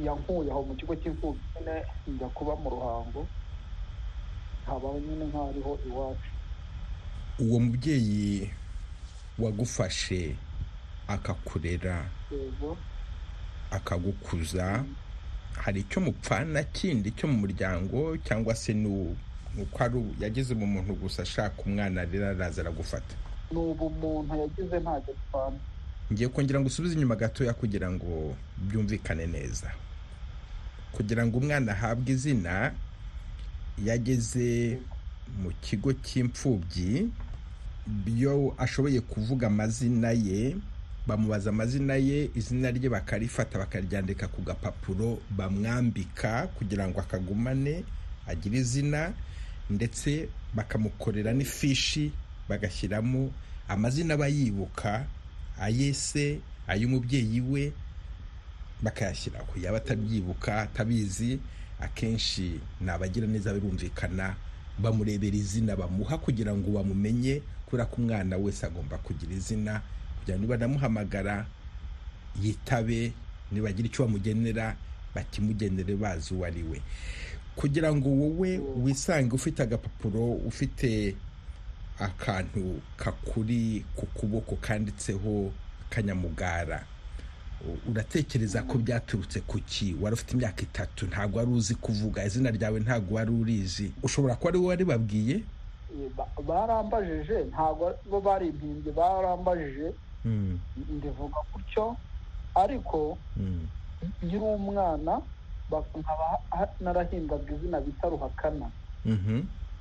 yankuye 0.06 0.52
aho 0.52 0.62
mu 0.64 0.74
kigo 0.76 0.94
cy'imfubyi 0.96 1.42
nyine 1.56 1.76
njya 2.08 2.28
kuba 2.30 2.56
mu 2.56 2.70
ruhango 2.70 3.26
habaho 4.66 5.00
nyine 5.00 5.26
nk'aho 5.30 5.50
ariho 5.50 5.74
iwacu. 5.88 6.30
Uwo 7.40 7.58
mubyeyi 7.60 8.52
wagufashe 9.40 10.36
akakurera 11.08 12.06
akagukuza 13.72 14.84
hari 15.64 15.80
icyo 15.82 16.02
mupfana 16.02 16.64
kindi 16.64 17.12
cyo 17.12 17.28
mu 17.28 17.38
muryango 17.48 18.18
cyangwa 18.24 18.56
se 18.56 18.74
ni 18.74 19.16
uko 19.58 19.78
ari 19.84 20.00
yageze 20.20 20.54
mu 20.54 20.68
muntu 20.68 20.94
gusa 20.96 21.22
ashaka 21.24 21.62
umwana 21.66 22.02
arera 22.02 22.30
araza 22.30 22.62
aragufata. 22.62 23.16
Ni 23.52 23.58
ubumuntu 23.58 24.36
yagize 24.36 24.80
ntacyo 24.80 25.14
dupfana 25.14 25.58
ngiye 26.12 26.30
kongera 26.30 26.60
ngo 26.60 26.68
usubize 26.68 26.94
inyuma 26.96 27.16
gatoya 27.16 27.54
kugira 27.54 27.90
ngo 27.92 28.36
byumvikane 28.58 29.26
neza. 29.28 29.72
Kugira 30.92 31.26
ngo 31.26 31.38
umwana 31.38 31.72
ahabwe 31.72 32.12
izina 32.14 32.72
yageze 33.86 34.78
mu 35.42 35.52
kigo 35.62 35.94
cy'imfubyi 35.94 37.10
iyo 38.08 38.54
ashoboye 38.58 39.02
kuvuga 39.02 39.48
amazina 39.48 40.12
ye 40.12 40.56
bamubaza 41.08 41.50
amazina 41.50 41.96
ye 41.96 42.30
izina 42.36 42.72
rye 42.72 42.90
bakarifata 42.90 43.60
bakaryandika 43.60 44.28
ku 44.28 44.42
gapapuro 44.42 45.22
bamwambika 45.30 46.48
kugira 46.58 46.88
ngo 46.88 47.00
akagumane 47.00 47.84
agire 48.28 48.58
izina 48.60 49.14
ndetse 49.70 50.30
bakamukorera 50.54 51.34
n'ifishi 51.34 52.12
bagashyiramo 52.50 53.32
amazina 53.68 54.14
aba 54.14 54.28
yibuka 54.28 55.06
ayese 55.62 56.40
ay'umubyeyi 56.68 57.42
we 57.42 57.74
bakayashyiraho 58.82 59.60
yaba 59.62 59.78
atabyibuka 59.78 60.62
atabizi 60.62 61.40
akenshi 61.82 62.60
ni 62.82 62.90
abagira 62.90 63.28
neza 63.28 63.54
birumvikana 63.54 64.36
bamurebera 64.80 65.36
izina 65.38 65.76
bamuha 65.76 66.18
kugira 66.18 66.54
ngo 66.56 66.72
bamumenye 66.72 67.42
kubera 67.66 67.86
ko 67.86 67.96
umwana 68.02 68.38
wese 68.38 68.66
agomba 68.66 68.98
kugira 68.98 69.34
izina 69.34 69.82
banamuhamagara 70.34 71.46
yitabe 72.42 73.14
nibagira 73.52 73.88
icyo 73.88 74.06
bamugenera 74.06 74.76
bakimugenere 75.16 75.96
bazi 75.96 76.34
uwo 76.34 76.46
ari 76.46 76.64
we. 76.64 76.82
Kugira 77.56 77.94
ngo 77.96 78.10
wowe 78.10 78.58
wisange 78.84 79.36
ufite 79.36 79.64
agapapuro 79.64 80.32
ufite 80.44 81.16
akantu 82.00 82.82
kakuri 82.98 83.86
ku 83.96 84.06
kuboko 84.06 84.56
kanditseho 84.56 85.52
kanyamugara 85.90 86.84
uratekereza 87.90 88.64
ko 88.68 88.78
byaturutse 88.78 89.40
ku 89.48 89.60
ki? 89.64 89.96
Wari 90.02 90.14
ufite 90.14 90.34
imyaka 90.36 90.62
itatu 90.62 91.08
ntabwo 91.08 91.38
wari 91.40 91.52
uzi 91.52 91.76
kuvuga 91.76 92.26
izina 92.26 92.52
ryawe 92.52 92.80
ntabwo 92.80 93.16
wari 93.16 93.32
urizi. 93.32 93.92
Ushobora 94.04 94.36
kuba 94.36 94.50
ari 94.50 94.58
wowe 94.58 94.70
waribabwiye? 94.70 95.42
Barambajije 96.48 97.44
ntabwo 97.50 97.96
bo 98.10 98.22
baribyimbye 98.22 98.92
barambajije. 98.92 99.92
Ndivuga 100.26 101.40
gutyo 101.54 101.96
ariko 102.56 103.18
nkiri 104.24 104.38
umwana 104.44 105.22
nkaba 105.70 106.28
narahingaga 106.80 107.54
izina 107.56 107.82
bita 107.82 108.10
ruhakana. 108.10 108.70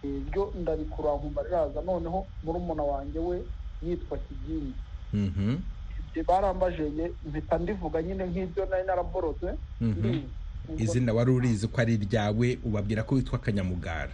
Iryo 0.04 0.52
ndarikura 0.60 1.16
nkumva 1.16 1.42
riraza 1.42 1.80
noneho 1.82 2.26
murumuna 2.44 2.82
wanjye 2.82 3.18
we 3.18 3.42
yitwa 3.82 4.18
kigingi 4.18 4.74
barambajije 6.28 7.12
mpita 7.26 7.58
ndivuga 7.58 8.02
nyine 8.02 8.26
nk'ibyo 8.26 8.66
nari 8.66 8.84
naraborotse 8.86 9.54
izina 10.78 11.12
wari 11.12 11.30
urizi 11.30 11.68
ko 11.68 11.80
ari 11.80 11.94
iryawe 11.94 12.58
ubabwira 12.64 13.02
ko 13.02 13.14
witwa 13.14 13.38
kanyamugara. 13.38 14.12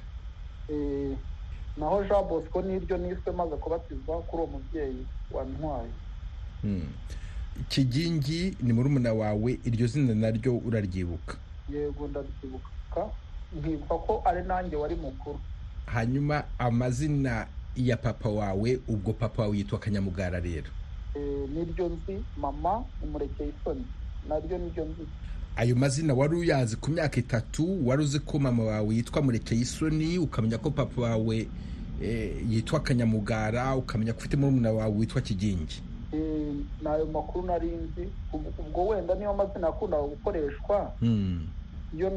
Naho 1.77 2.05
jean 2.05 2.25
bosco 2.29 2.63
n'iryo 2.63 2.97
niswe 2.99 3.33
maze 3.33 3.57
kubatizwa 3.57 4.23
kuri 4.27 4.43
uwo 4.43 4.47
mubyeyi 4.47 5.07
wantwaye 5.33 5.91
kigingi 7.69 8.57
ni 8.63 8.73
murumuna 8.73 9.13
wawe 9.13 9.59
iryo 9.65 9.87
zina 9.87 10.15
naryo 10.15 10.57
uraryibuka. 10.59 11.37
Yego 11.73 12.09
ndaryibuka 12.09 13.07
nkibuka 13.59 13.95
ko 13.95 14.23
ari 14.25 14.43
nanjye 14.43 14.77
wari 14.77 14.95
mukuru. 14.97 15.41
Hanyuma 15.87 16.45
amazina 16.59 17.47
ya 17.77 17.97
papa 17.97 18.29
wawe 18.29 18.81
ubwo 18.89 19.13
papa 19.13 19.43
wawe 19.43 19.57
yitwa 19.59 19.79
kanyamugara 19.79 20.41
rero. 20.41 20.71
Niryo 21.55 21.89
nzi 21.89 22.23
mama 22.41 22.85
umurekeye 23.03 23.51
isoni. 23.61 23.85
Naryo 24.29 24.59
niryo 24.59 24.85
nzi. 24.85 25.07
Ayo 25.57 25.77
mazina 25.77 26.15
wari 26.15 26.37
uyazi 26.37 26.77
ku 26.77 26.91
myaka 26.91 27.21
itatu 27.21 27.87
wari 27.89 28.03
uzi 28.03 28.19
ko 28.21 28.39
mama 28.39 28.65
wawe 28.65 28.95
yitwa 28.95 29.23
murekeye 29.23 29.61
isoni 29.61 30.19
ukamenya 30.19 30.59
ko 30.59 30.71
papa 30.71 31.01
wawe 31.03 31.49
yitwa 32.51 32.81
kanyamugara 32.81 33.77
ukamenya 33.77 34.13
ko 34.13 34.19
ufite 34.19 34.37
murumuna 34.37 34.73
wawe 34.73 34.95
witwa 34.97 35.21
kigingi. 35.21 35.83
Ni 36.13 36.89
ayo 36.89 37.07
makuru 37.07 37.47
nari 37.47 37.67
nzi 37.69 38.09
ubwo 38.33 38.87
wenda 38.87 39.15
niyo 39.15 39.35
mazina 39.35 39.67
yakundaga 39.67 40.03
gukoreshwa 40.03 40.93
niyo 41.93 42.11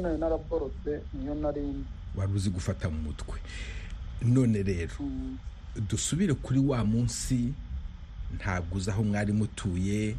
nari 0.00 0.18
naraborotse 0.18 1.00
niyo 1.14 1.34
nari 1.34 1.60
nzi 1.60 1.84
wari 2.16 2.32
uzi 2.32 2.50
gufata 2.50 2.88
mu 2.90 2.98
mutwe. 3.02 3.38
None 4.22 4.62
rero 4.62 4.94
dusubire 5.88 6.34
kuri 6.34 6.58
wa 6.60 6.84
munsi 6.84 7.52
ntabwo 8.36 8.76
uzi 8.78 8.90
aho 8.90 9.02
mwari 9.04 9.32
mutuye 9.32 10.16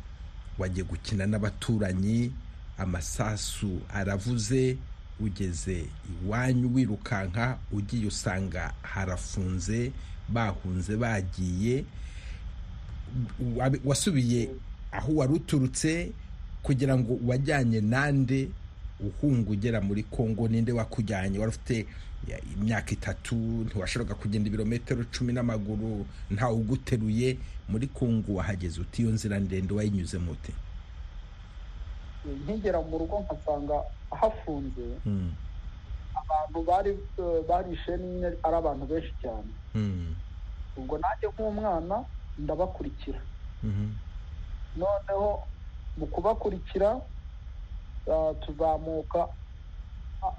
wagiye 0.60 0.84
gukina 0.86 1.26
n'abaturanyi 1.26 2.32
amasasu 2.78 3.82
aravuze 3.94 4.78
ugeze 5.20 5.86
iwanyu 6.24 6.76
wirukanka 6.76 7.58
ugiye 7.72 8.08
usanga 8.08 8.74
harafunze 8.82 9.92
bahunze 10.30 10.96
bagiye 10.98 11.86
wasubiye 13.86 14.50
aho 14.92 15.16
wari 15.16 15.34
uturutse 15.34 16.12
kugira 16.64 16.98
ngo 16.98 17.20
wajyanye 17.28 17.82
nande 17.82 18.50
uhunga 19.00 19.52
ugera 19.52 19.82
muri 19.82 20.04
congo 20.04 20.48
ninde 20.48 20.72
wakujyanye? 20.72 21.40
Wari 21.40 21.50
ufite 21.50 21.86
imyaka 22.56 22.92
itatu 22.92 23.36
ntiwashoboraga 23.36 24.16
kugenda 24.16 24.48
ibirometero 24.50 25.04
cumi 25.14 25.34
n'amaguru 25.34 26.06
ntawe 26.32 26.54
uguteruye 26.56 27.38
muri 27.70 27.88
congo 27.88 28.34
wahageze 28.36 28.82
uti 28.82 29.02
iyo 29.02 29.12
nzira 29.12 29.40
ndende 29.40 29.74
wayinyuze 29.74 30.18
muti 30.18 30.52
nkigera 32.44 32.82
mu 32.82 32.98
rugo 32.98 33.20
nkasanga 33.24 33.78
hafunze. 34.12 34.84
Abantu 36.16 36.60
bari 36.68 36.92
barishe 37.50 37.98
nyine 37.98 38.28
ari 38.44 38.56
abantu 38.56 38.86
benshi 38.86 39.14
cyane. 39.22 39.48
Ubwo 40.78 40.98
nanjye 40.98 41.28
nk'umwana 41.32 42.04
ndabakurikira. 42.38 43.20
Noneho 44.78 45.44
mu 45.98 46.06
kubakurikira 46.08 47.00
tuzamuka 48.46 49.28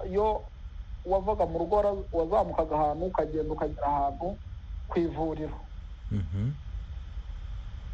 iyo 0.07 0.41
wavaga 1.05 1.45
mu 1.45 1.59
rugo 1.59 1.75
wazamukaga 2.13 2.75
ahantu 2.75 3.05
ukagenda 3.05 3.51
ukagera 3.53 3.87
ahantu 3.87 4.37
ku 4.89 4.95
ivuriro. 4.99 5.57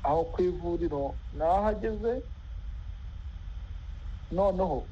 Aho 0.03 0.23
ku 0.31 0.41
ivuriro 0.41 1.15
narahageze 1.37 2.21
noneho 4.31 4.85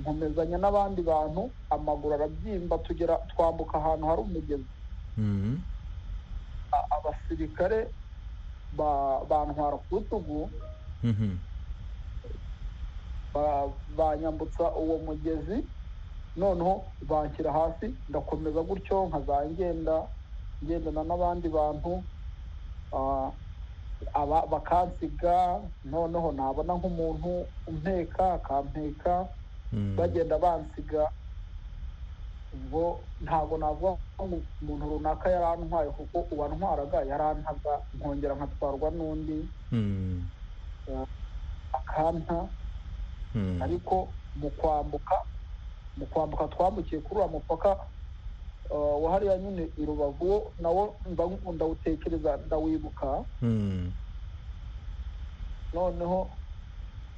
nkomezanya 0.00 0.58
n'abandi 0.58 1.00
bantu 1.02 1.50
amaguru 1.70 2.14
arabyimba 2.14 2.78
tugera 2.84 3.16
twambuka 3.32 3.78
ahantu 3.78 4.04
hari 4.08 4.20
umugezi. 4.22 4.68
Abasirikare 6.96 7.88
bantwara 9.28 9.76
ku 9.76 9.94
rutugu 10.00 10.50
banyambutsa 13.96 14.72
uwo 14.74 14.98
mugezi. 14.98 15.64
Noneho 16.36 16.84
banshyira 17.08 17.52
hasi 17.52 17.94
ndakomeza 18.08 18.60
gutyo 18.62 19.06
nkaza 19.08 19.48
ngenda 19.50 19.96
ngendana 20.64 21.02
n'abandi 21.04 21.48
bantu 21.48 22.02
bakansiga 24.52 25.60
noneho 25.84 26.32
nabona 26.32 26.72
nk'umuntu 26.76 27.46
umpeka 27.66 28.34
akampeka 28.36 29.26
bagenda 29.96 30.38
bansiga. 30.38 31.08
Ubwo 32.54 33.00
ntabwo 33.24 33.58
navuga 33.58 33.96
ngo 34.20 34.38
umuntu 34.62 34.84
runaka 34.90 35.26
yarantwaye 35.30 35.90
kuko 35.90 36.18
uwantwaraga 36.34 36.98
yarantaga 37.10 37.72
nkongera 37.96 38.34
nkatwarwa 38.34 38.88
n'undi. 38.90 39.38
Akanta 41.72 42.46
ariko 43.64 44.08
mu 44.36 44.50
kwambuka 44.50 45.16
mu 45.96 46.06
kwambuka 46.06 46.44
twambukiye 46.48 47.00
kuri 47.00 47.20
uriya 47.20 47.28
mupaka 47.32 47.70
wa 49.02 49.10
hariya 49.12 49.38
nyine 49.38 49.68
i 49.78 49.84
rubavu 49.86 50.52
nawo 50.60 50.94
ndawutekereza 51.52 52.36
ndawibuka. 52.46 53.24
Noneho 55.74 56.30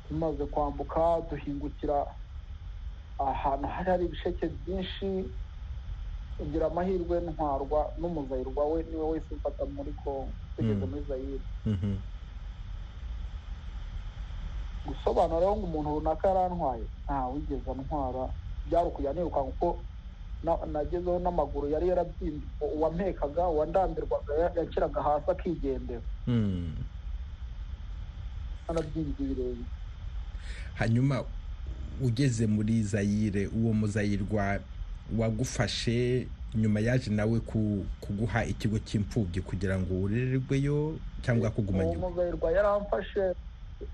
tumaze 0.08 0.46
kwambuka 0.46 1.20
duhingukira 1.30 2.06
ahantu 3.18 3.66
hari 3.68 3.90
hari 3.90 4.04
ibisheke 4.06 4.46
byinshi 4.62 5.08
ugira 6.40 6.66
amahirwe 6.66 7.20
ntwarwa 7.20 7.80
n'umuzayirwa 7.98 8.62
we 8.72 8.82
ni 8.86 8.96
we 8.96 9.04
wese 9.12 9.26
umfata 9.34 9.64
muri 9.66 9.92
kongo 10.04 10.30
tugeze 10.56 10.84
muri 10.86 11.02
zayire. 11.08 11.44
Gusobanura 14.86 15.40
rero 15.40 15.56
ngo 15.56 15.66
umuntu 15.66 15.98
runaka 16.00 16.28
yarantwaye 16.28 16.84
nta 17.04 17.26
wigeze 17.26 17.70
antwara. 17.70 18.24
Byari 18.66 18.88
ukujya 18.88 19.12
kuko 19.14 19.78
nagezeho 20.72 21.18
n'amaguru 21.18 21.68
yari 21.68 21.88
yarabyimbye. 21.88 22.48
Uwampekaga 22.60 23.48
uwandambirwaga 23.48 24.32
yakiraga 24.56 25.02
hasi 25.02 25.30
akigendera. 25.30 26.00
Anabyimbye 28.68 29.24
ibirenge. 29.26 29.64
Hanyuma 30.74 31.24
ugeze 32.03 32.46
muri 32.46 32.82
zayire 32.82 33.46
uwo 33.46 33.72
muzayirwa 33.72 34.59
wagufashe 35.18 36.26
nyuma 36.55 36.80
yaje 36.80 37.11
nawe 37.11 37.40
kuguha 38.01 38.44
ikigo 38.44 38.78
cy'imfubyi 38.78 39.40
kugira 39.42 39.78
ngo 39.78 39.94
urererweyo 40.05 40.96
cyangwa 41.22 41.51
kuguma 41.51 41.84
uwo 41.84 41.94
muzayirwa 42.11 42.53
yaramfashe 42.53 43.24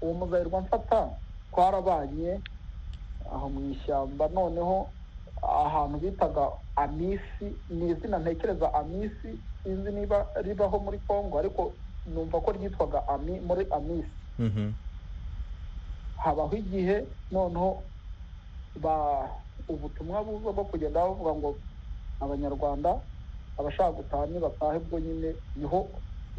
uwo 0.03 0.15
muzayirwa 0.15 0.61
mfata 0.61 1.09
twarabanye 1.53 2.41
aho 3.33 3.49
mu 3.49 3.71
ishyamba 3.73 4.29
noneho 4.29 4.89
ahantu 5.43 5.99
bitaga 5.99 6.49
amisi 6.77 7.47
ni 7.71 7.91
izina 7.91 8.19
ntekereza 8.19 8.75
amisi 8.75 9.31
sinzi 9.63 9.91
niba 9.93 10.27
ribaho 10.43 10.79
muri 10.79 10.99
congo 11.09 11.39
ariko 11.39 11.73
numva 12.15 12.41
ko 12.41 12.53
ryitwaga 12.53 13.09
ami 13.09 13.41
muri 13.41 13.65
amisi. 13.71 14.13
Habaho 16.17 16.57
igihe 16.57 17.05
noneho 17.33 17.83
ubutumwa 19.69 20.25
buza 20.25 20.53
bwo 20.53 20.65
kugenda 20.65 21.01
bavuga 21.01 21.33
ngo 21.35 21.51
abanyarwanda 22.21 23.01
abashaka 23.59 23.93
gutaha 23.93 24.27
nibatahe 24.27 24.79
bwo 24.79 24.99
nyine 25.01 25.35
ni 25.57 25.65
ho 25.65 25.89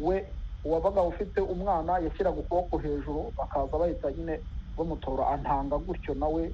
we 0.00 0.24
uwabaga 0.64 1.02
ufite 1.02 1.40
umwana 1.40 1.98
yashyiraga 1.98 2.38
ukuboko 2.40 2.78
hejuru 2.78 3.32
bakaza 3.38 3.78
bahita 3.78 4.12
nyine 4.12 4.40
bamutora. 4.78 5.28
Antanga 5.28 5.78
gutyo 5.78 6.14
nawe 6.14 6.52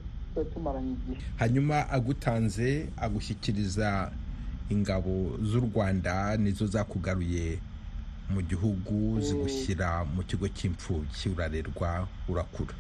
tumaranye 0.55 0.93
igihe. 0.93 1.21
Hanyuma 1.37 1.91
agutanze 1.91 2.89
agushyikiriza 2.97 4.11
ingabo 4.71 5.37
z'u 5.43 5.61
rwanda 5.61 6.37
nizo 6.37 6.67
zakugaruye 6.67 7.59
mu 8.31 8.41
gihugu 8.43 9.21
zigushyira 9.21 10.05
mu 10.05 10.23
kigo 10.23 10.49
cy'imfubyi 10.49 11.29
urarerwa 11.35 12.07
urakura. 12.29 12.75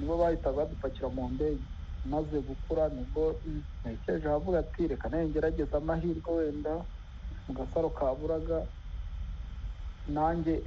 Nibo 0.00 0.16
bahitaga 0.18 0.56
badupakira 0.56 1.08
mu 1.08 1.28
ndege. 1.28 1.62
Maze 2.06 2.40
gukura 2.40 2.88
ni 2.88 3.02
bwo 3.14 3.34
ntekereje 3.84 4.28
ahavuga 4.28 4.58
ati 4.58 4.86
reka 4.88 5.08
nawe 5.08 5.28
ngerageza 5.28 5.76
amahirwe 5.78 6.30
wenda 6.34 6.74
mu 7.48 7.54
gasaro 7.54 7.90
ka 7.90 8.14
buraga. 8.14 8.60
Nanjye 10.08 10.62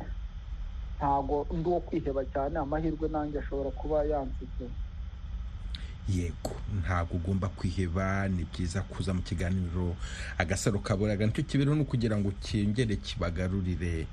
ntabwo 0.98 1.48
ndi 1.54 1.70
uwo 1.70 1.80
kwiheba 1.80 2.22
cyane 2.34 2.60
amahirwe 2.60 3.10
nanjye 3.10 3.40
ashobora 3.40 3.70
kuba 3.72 4.04
yansize. 4.06 4.68
Yego 6.10 6.52
ntabwo 6.82 7.16
ugomba 7.18 7.48
kwiheba 7.50 8.28
ni 8.30 8.44
byiza 8.46 8.82
kuza 8.82 9.14
mu 9.14 9.22
kiganiro. 9.22 9.96
Agasaro 10.38 10.80
kaburaga 10.80 11.26
ni 11.26 11.32
cyo 11.34 11.44
kibero 11.44 11.76
ni 11.76 11.82
ukugira 11.82 12.18
ngo 12.18 12.32
cyongere 12.42 12.96
kibagarurire. 13.02 14.06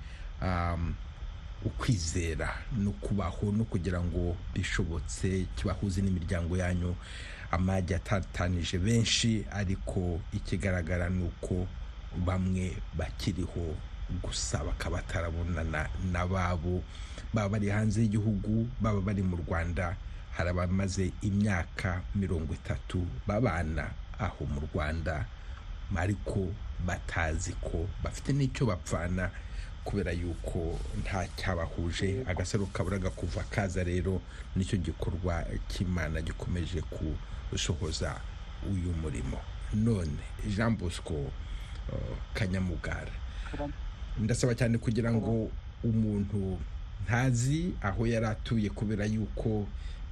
Ukwizera 1.65 2.55
no 2.79 2.91
kubaho 2.91 3.53
no 3.53 3.65
kugira 3.65 4.01
ngo 4.01 4.37
bishobotse 4.55 5.47
kibahuze 5.57 6.03
n'imiryango 6.03 6.57
yanyu. 6.57 6.95
Amajya 7.51 7.97
atatanije 7.97 8.79
benshi 8.79 9.45
ariko 9.53 10.21
ikigaragara 10.33 11.09
ni 11.09 11.25
uko 11.25 11.67
bamwe 12.27 12.77
bakiriho 12.95 13.75
gusa 14.23 14.65
bakaba 14.65 14.97
batarabonana 14.97 15.89
n'ababo 16.13 16.83
baba 17.35 17.49
bari 17.49 17.69
hanze 17.69 18.01
y'igihugu 18.03 18.69
baba 18.81 19.01
bari 19.01 19.23
mu 19.23 19.37
rwanda. 19.37 19.97
Hari 20.37 20.51
abamaze 20.51 21.13
imyaka 21.23 22.03
mirongo 22.15 22.55
itatu 22.55 23.07
babana 23.27 23.91
aho 24.19 24.45
mu 24.47 24.61
rwanda. 24.69 25.25
Ariko 25.97 26.53
batazi 26.87 27.53
ko 27.65 27.89
bafite 28.05 28.33
n'icyo 28.33 28.67
bapfana. 28.67 29.31
Kubera 29.89 30.13
yuko 30.13 30.77
nta 31.01 31.25
cyabahuje 31.37 32.21
agasaro 32.29 32.67
kaburaga 32.69 33.09
kuva 33.11 33.41
kaza 33.49 33.81
rero 33.85 34.21
ni 34.57 34.65
cyo 34.65 34.77
gikorwa 34.77 35.45
cy'imana 35.69 36.21
gikomeje 36.21 36.83
gusohoza 37.51 38.21
uyu 38.69 38.93
murimo. 39.03 39.41
None 39.75 40.13
jean 40.57 40.77
bosco 40.77 41.33
kanyamugara. 42.35 43.13
Ndasaba 44.21 44.55
cyane 44.55 44.77
kugira 44.79 45.09
ngo 45.13 45.49
umuntu 45.85 46.59
ntazi 47.07 47.73
aho 47.81 48.05
yari 48.07 48.27
atuye 48.27 48.69
kubera 48.71 49.05
yuko 49.09 49.65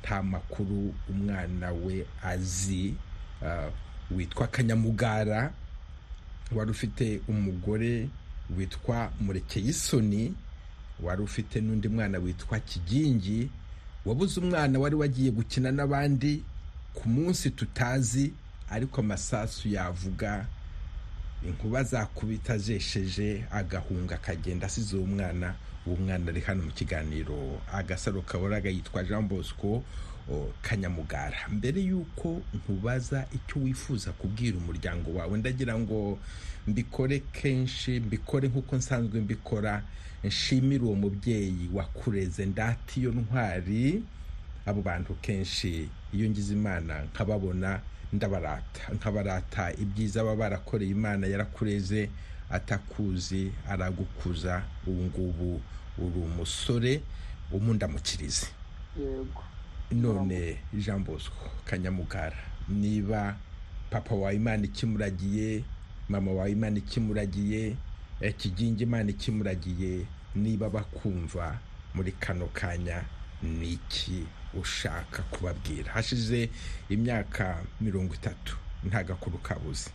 nta 0.02 0.22
makuru 0.22 0.94
umwana 1.08 1.72
we 1.72 2.06
azi 2.24 2.94
witwa 4.10 4.46
kanyamugara. 4.48 5.52
Wari 6.52 6.70
ufite 6.70 7.20
umugore 7.28 8.08
witwa 8.58 9.12
murekeyisoni 9.20 10.34
wari 11.02 11.22
ufite 11.22 11.60
n'undi 11.60 11.88
mwana 11.88 12.18
witwa 12.18 12.60
kigingi 12.60 13.50
wabuze 14.04 14.40
umwana 14.40 14.78
wari 14.78 14.94
wagiye 14.94 15.30
gukina 15.30 15.72
n'abandi 15.72 16.42
ku 16.94 17.08
munsi 17.08 17.50
tutazi 17.50 18.32
ariko 18.70 19.00
amasasu 19.00 19.68
yavuga 19.68 20.46
inkuba 21.46 21.82
zakubita 21.82 22.58
zesheje 22.58 23.44
agahunga 23.50 24.14
akagenda 24.14 24.66
asize 24.66 24.96
uwo 24.96 25.06
mwana 25.06 25.54
uwo 25.86 25.96
mwana 25.96 26.30
ari 26.30 26.40
hano 26.40 26.62
mu 26.62 26.70
kiganiro 26.70 27.60
agasaro 27.72 28.22
kaboraga 28.22 28.70
yitwa 28.70 29.04
jean 29.04 29.28
bosco 29.28 29.82
kanyamugara. 30.62 31.38
Mbere 31.50 31.80
y'uko 31.82 32.42
nkubaza 32.54 33.26
icyo 33.34 33.62
wifuza 33.62 34.12
kubwira 34.12 34.56
umuryango 34.58 35.14
wawe 35.14 35.38
ndagira 35.38 35.78
ngo 35.78 36.18
mbikore 36.66 37.20
kenshi 37.32 38.00
mbikore 38.00 38.48
nk'uko 38.48 38.76
nsanzwe 38.76 39.20
mbikora. 39.20 39.82
Nshimire 40.24 40.84
uwo 40.84 40.94
mubyeyi 40.94 41.70
wakureze 41.74 42.46
ndati 42.46 43.00
iyo 43.00 43.10
ntwari 43.12 44.02
abo 44.66 44.82
bantu 44.82 45.14
kenshi. 45.14 45.88
Iyo 46.12 46.30
ngize 46.30 46.52
imana 46.54 47.02
nkababona 47.02 47.80
ndabarata. 48.12 48.92
Nkabarata 48.94 49.72
ibyiza 49.78 50.24
baba 50.24 50.36
barakoreye 50.36 50.90
imana 50.90 51.26
yarakureze 51.26 52.10
atakuzi 52.50 53.52
aragukuza. 53.68 54.62
Ubu 54.86 55.02
ngubu 55.02 55.60
uri 55.98 56.18
umusore 56.18 57.00
umundamukirize 57.52 58.46
yego. 58.98 59.42
None 59.90 60.58
jean 60.78 61.04
bosco 61.04 61.50
kanyamugara. 61.64 62.36
Niba 62.68 63.36
papa 63.90 64.14
wawe 64.14 64.34
imana 64.36 64.64
ikimuragiye 64.64 65.64
mama 66.08 66.32
wawe 66.32 66.50
imana 66.52 66.78
ikimuragiye 66.78 67.76
kigingi 68.38 68.82
imana 68.82 69.10
ikimuragiye 69.10 70.06
niba 70.34 70.70
bakumva 70.70 71.58
muri 71.94 72.12
kano 72.12 72.46
kanya 72.52 73.04
ni 73.42 73.72
iki 73.72 74.26
ushaka 74.54 75.22
kubabwira? 75.22 75.92
Hashize 75.92 76.50
imyaka 76.88 77.62
mirongo 77.80 78.14
itatu 78.14 78.56
nta 78.84 79.04
gakuru 79.04 79.38
kabuze. 79.38 79.90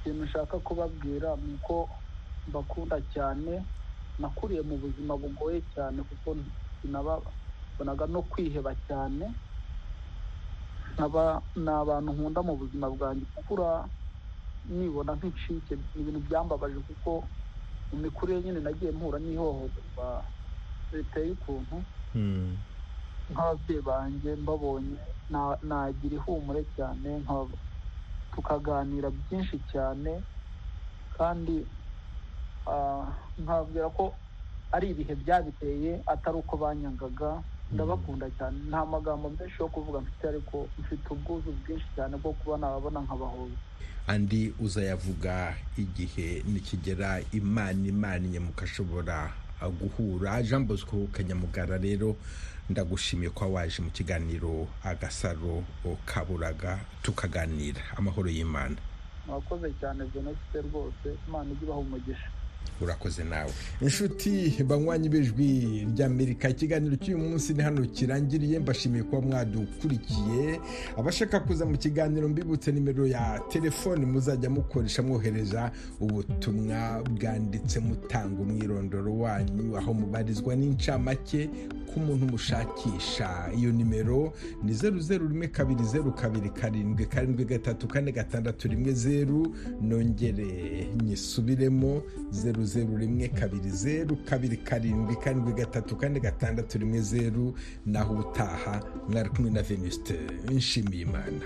Ikintu 0.00 0.24
ushaka 0.24 0.58
kubabwira 0.58 1.36
ni 1.36 1.54
uko 1.54 1.88
mbakunda 2.48 3.00
cyane 3.14 3.62
nakuriye 4.18 4.62
mu 4.62 4.76
buzima 4.76 5.16
bugoye 5.16 5.62
cyane 5.74 6.02
kuko 6.02 6.36
sinababonaga 7.80 8.06
no 8.12 8.22
kwiheba 8.22 8.74
cyane. 8.86 9.32
Nkaba 10.94 11.40
ni 11.56 11.68
abantu 11.70 12.12
nkunda 12.12 12.40
mu 12.42 12.56
buzima 12.56 12.86
bwanjye 12.92 13.24
gukura 13.36 13.88
nibona 14.68 15.16
nk'incike 15.16 15.74
ni 15.76 16.00
ibintu 16.02 16.20
byambabaje 16.28 16.76
kuko 16.84 17.24
mu 17.92 17.96
mikurire 18.04 18.40
nyine 18.44 18.60
nagiye 18.60 18.92
mpura 18.92 19.18
n'ihohoterwa 19.18 20.22
riteye 20.92 21.32
ukuntu. 21.32 21.76
Nk'ababyeyi 23.32 23.80
banjye 23.82 24.30
mbabonye 24.36 24.96
nagira 25.62 26.14
ihumure 26.20 26.62
cyane 26.76 27.10
tukaganira 28.34 29.08
byinshi 29.10 29.56
cyane 29.72 30.20
kandi 31.16 31.64
nkabwira 33.42 33.88
ko 33.96 34.12
ari 34.74 34.90
ibihe 34.92 35.14
byabiteye 35.22 36.02
atari 36.06 36.36
uko 36.44 36.56
banyangaga. 36.60 37.40
Ndabakunda 37.72 38.26
cyane. 38.38 38.58
Nta 38.68 38.86
magambo 38.86 39.30
menshi 39.30 39.56
yo 39.62 39.68
kuvuga 39.68 40.00
mfite 40.00 40.28
ariko 40.28 40.68
mfite 40.78 41.06
ubwuzu 41.10 41.52
bwinshi 41.64 41.86
cyane 41.96 42.16
bwo 42.16 42.32
kuba 42.32 42.56
nababona 42.58 43.00
nkabahoza 43.00 43.54
andi 44.06 44.54
uzayavuga 44.60 45.54
igihe 45.78 46.42
nikigera 46.46 47.20
imana 47.32 47.86
imaniye 47.88 48.40
mukashobora 48.40 49.30
guhura. 49.80 50.42
Jean 50.42 50.64
bosco 50.66 51.06
kanyamugara 51.12 51.78
rero 51.78 52.16
ndagushimiye 52.70 53.30
ko 53.30 53.52
waje 53.52 53.82
mu 53.82 53.90
kiganiro 53.90 54.66
agasaro 54.84 55.62
kaburaga 56.06 56.80
tukaganira. 57.02 57.82
Amahoro 57.96 58.30
y'imana. 58.30 58.76
Murakoze 59.26 59.70
cyane 59.80 60.06
jenoside 60.14 60.58
rwose. 60.66 61.08
Imana 61.28 61.50
ijya 61.52 61.62
ibaha 61.62 61.80
umugisha. 61.80 62.28
Urakoze 62.80 63.24
nawe. 63.24 63.52
Inshuti 63.82 64.56
banywanyi 64.64 65.08
b'ijwi 65.08 65.84
ry'amerika 65.92 66.48
ikiganiro 66.48 66.96
cy'uyu 66.96 67.18
munsi 67.18 67.52
ni 67.54 67.62
hano 67.62 67.84
kirangiriye. 67.86 68.58
Mbashimiye 68.58 69.02
kuba 69.04 69.20
mwadukurikiye. 69.22 70.60
Abashaka 70.96 71.40
kuza 71.40 71.66
mu 71.66 71.76
kiganiro 71.78 72.28
mbibutse 72.28 72.72
nimero 72.72 73.06
ya 73.06 73.40
telefoni 73.52 74.06
muzajya 74.06 74.50
mukoresha 74.50 75.02
mwohereza 75.02 75.70
ubutumwa 76.00 77.02
bwanditse 77.04 77.80
mutanga 77.80 78.40
umwirondoro 78.42 79.18
wanyu. 79.18 79.76
Aho 79.76 79.94
mubarizwa 79.94 80.56
n'incamake 80.56 81.50
k'umuntu 81.92 82.26
mushakisha. 82.32 83.50
Iyo 83.58 83.72
nimero 83.72 84.32
ni 84.64 84.72
zeru 84.74 85.00
zeru 85.00 85.28
rimwe 85.28 85.48
kabiri 85.48 85.84
zeru 85.84 86.12
kabiri 86.12 86.48
karindwi 86.50 87.06
karindwi 87.06 87.44
gatatu 87.44 87.88
kane 87.88 88.12
gatandatu 88.12 88.68
rimwe 88.68 88.92
zeru. 88.92 89.54
Nongere 89.82 90.86
nyisubiremo 91.04 92.02
zeru 92.30 92.49
zeru 92.64 92.96
rimwe 92.96 93.28
kabiri 93.28 93.70
zeru 93.70 94.16
kabiri 94.24 94.56
karindwi 94.56 95.16
karindwi 95.16 95.52
gatatu 95.52 95.96
kane 95.96 96.20
gatandatu 96.20 96.78
rimwe 96.78 97.00
zeru 97.00 97.54
naho 97.86 98.12
ubutaha 98.14 98.82
mwari 99.08 99.28
kumwe 99.30 99.50
na 99.50 99.62
venuste 99.62 100.14
nshimiye 100.50 101.02
imana 101.02 101.44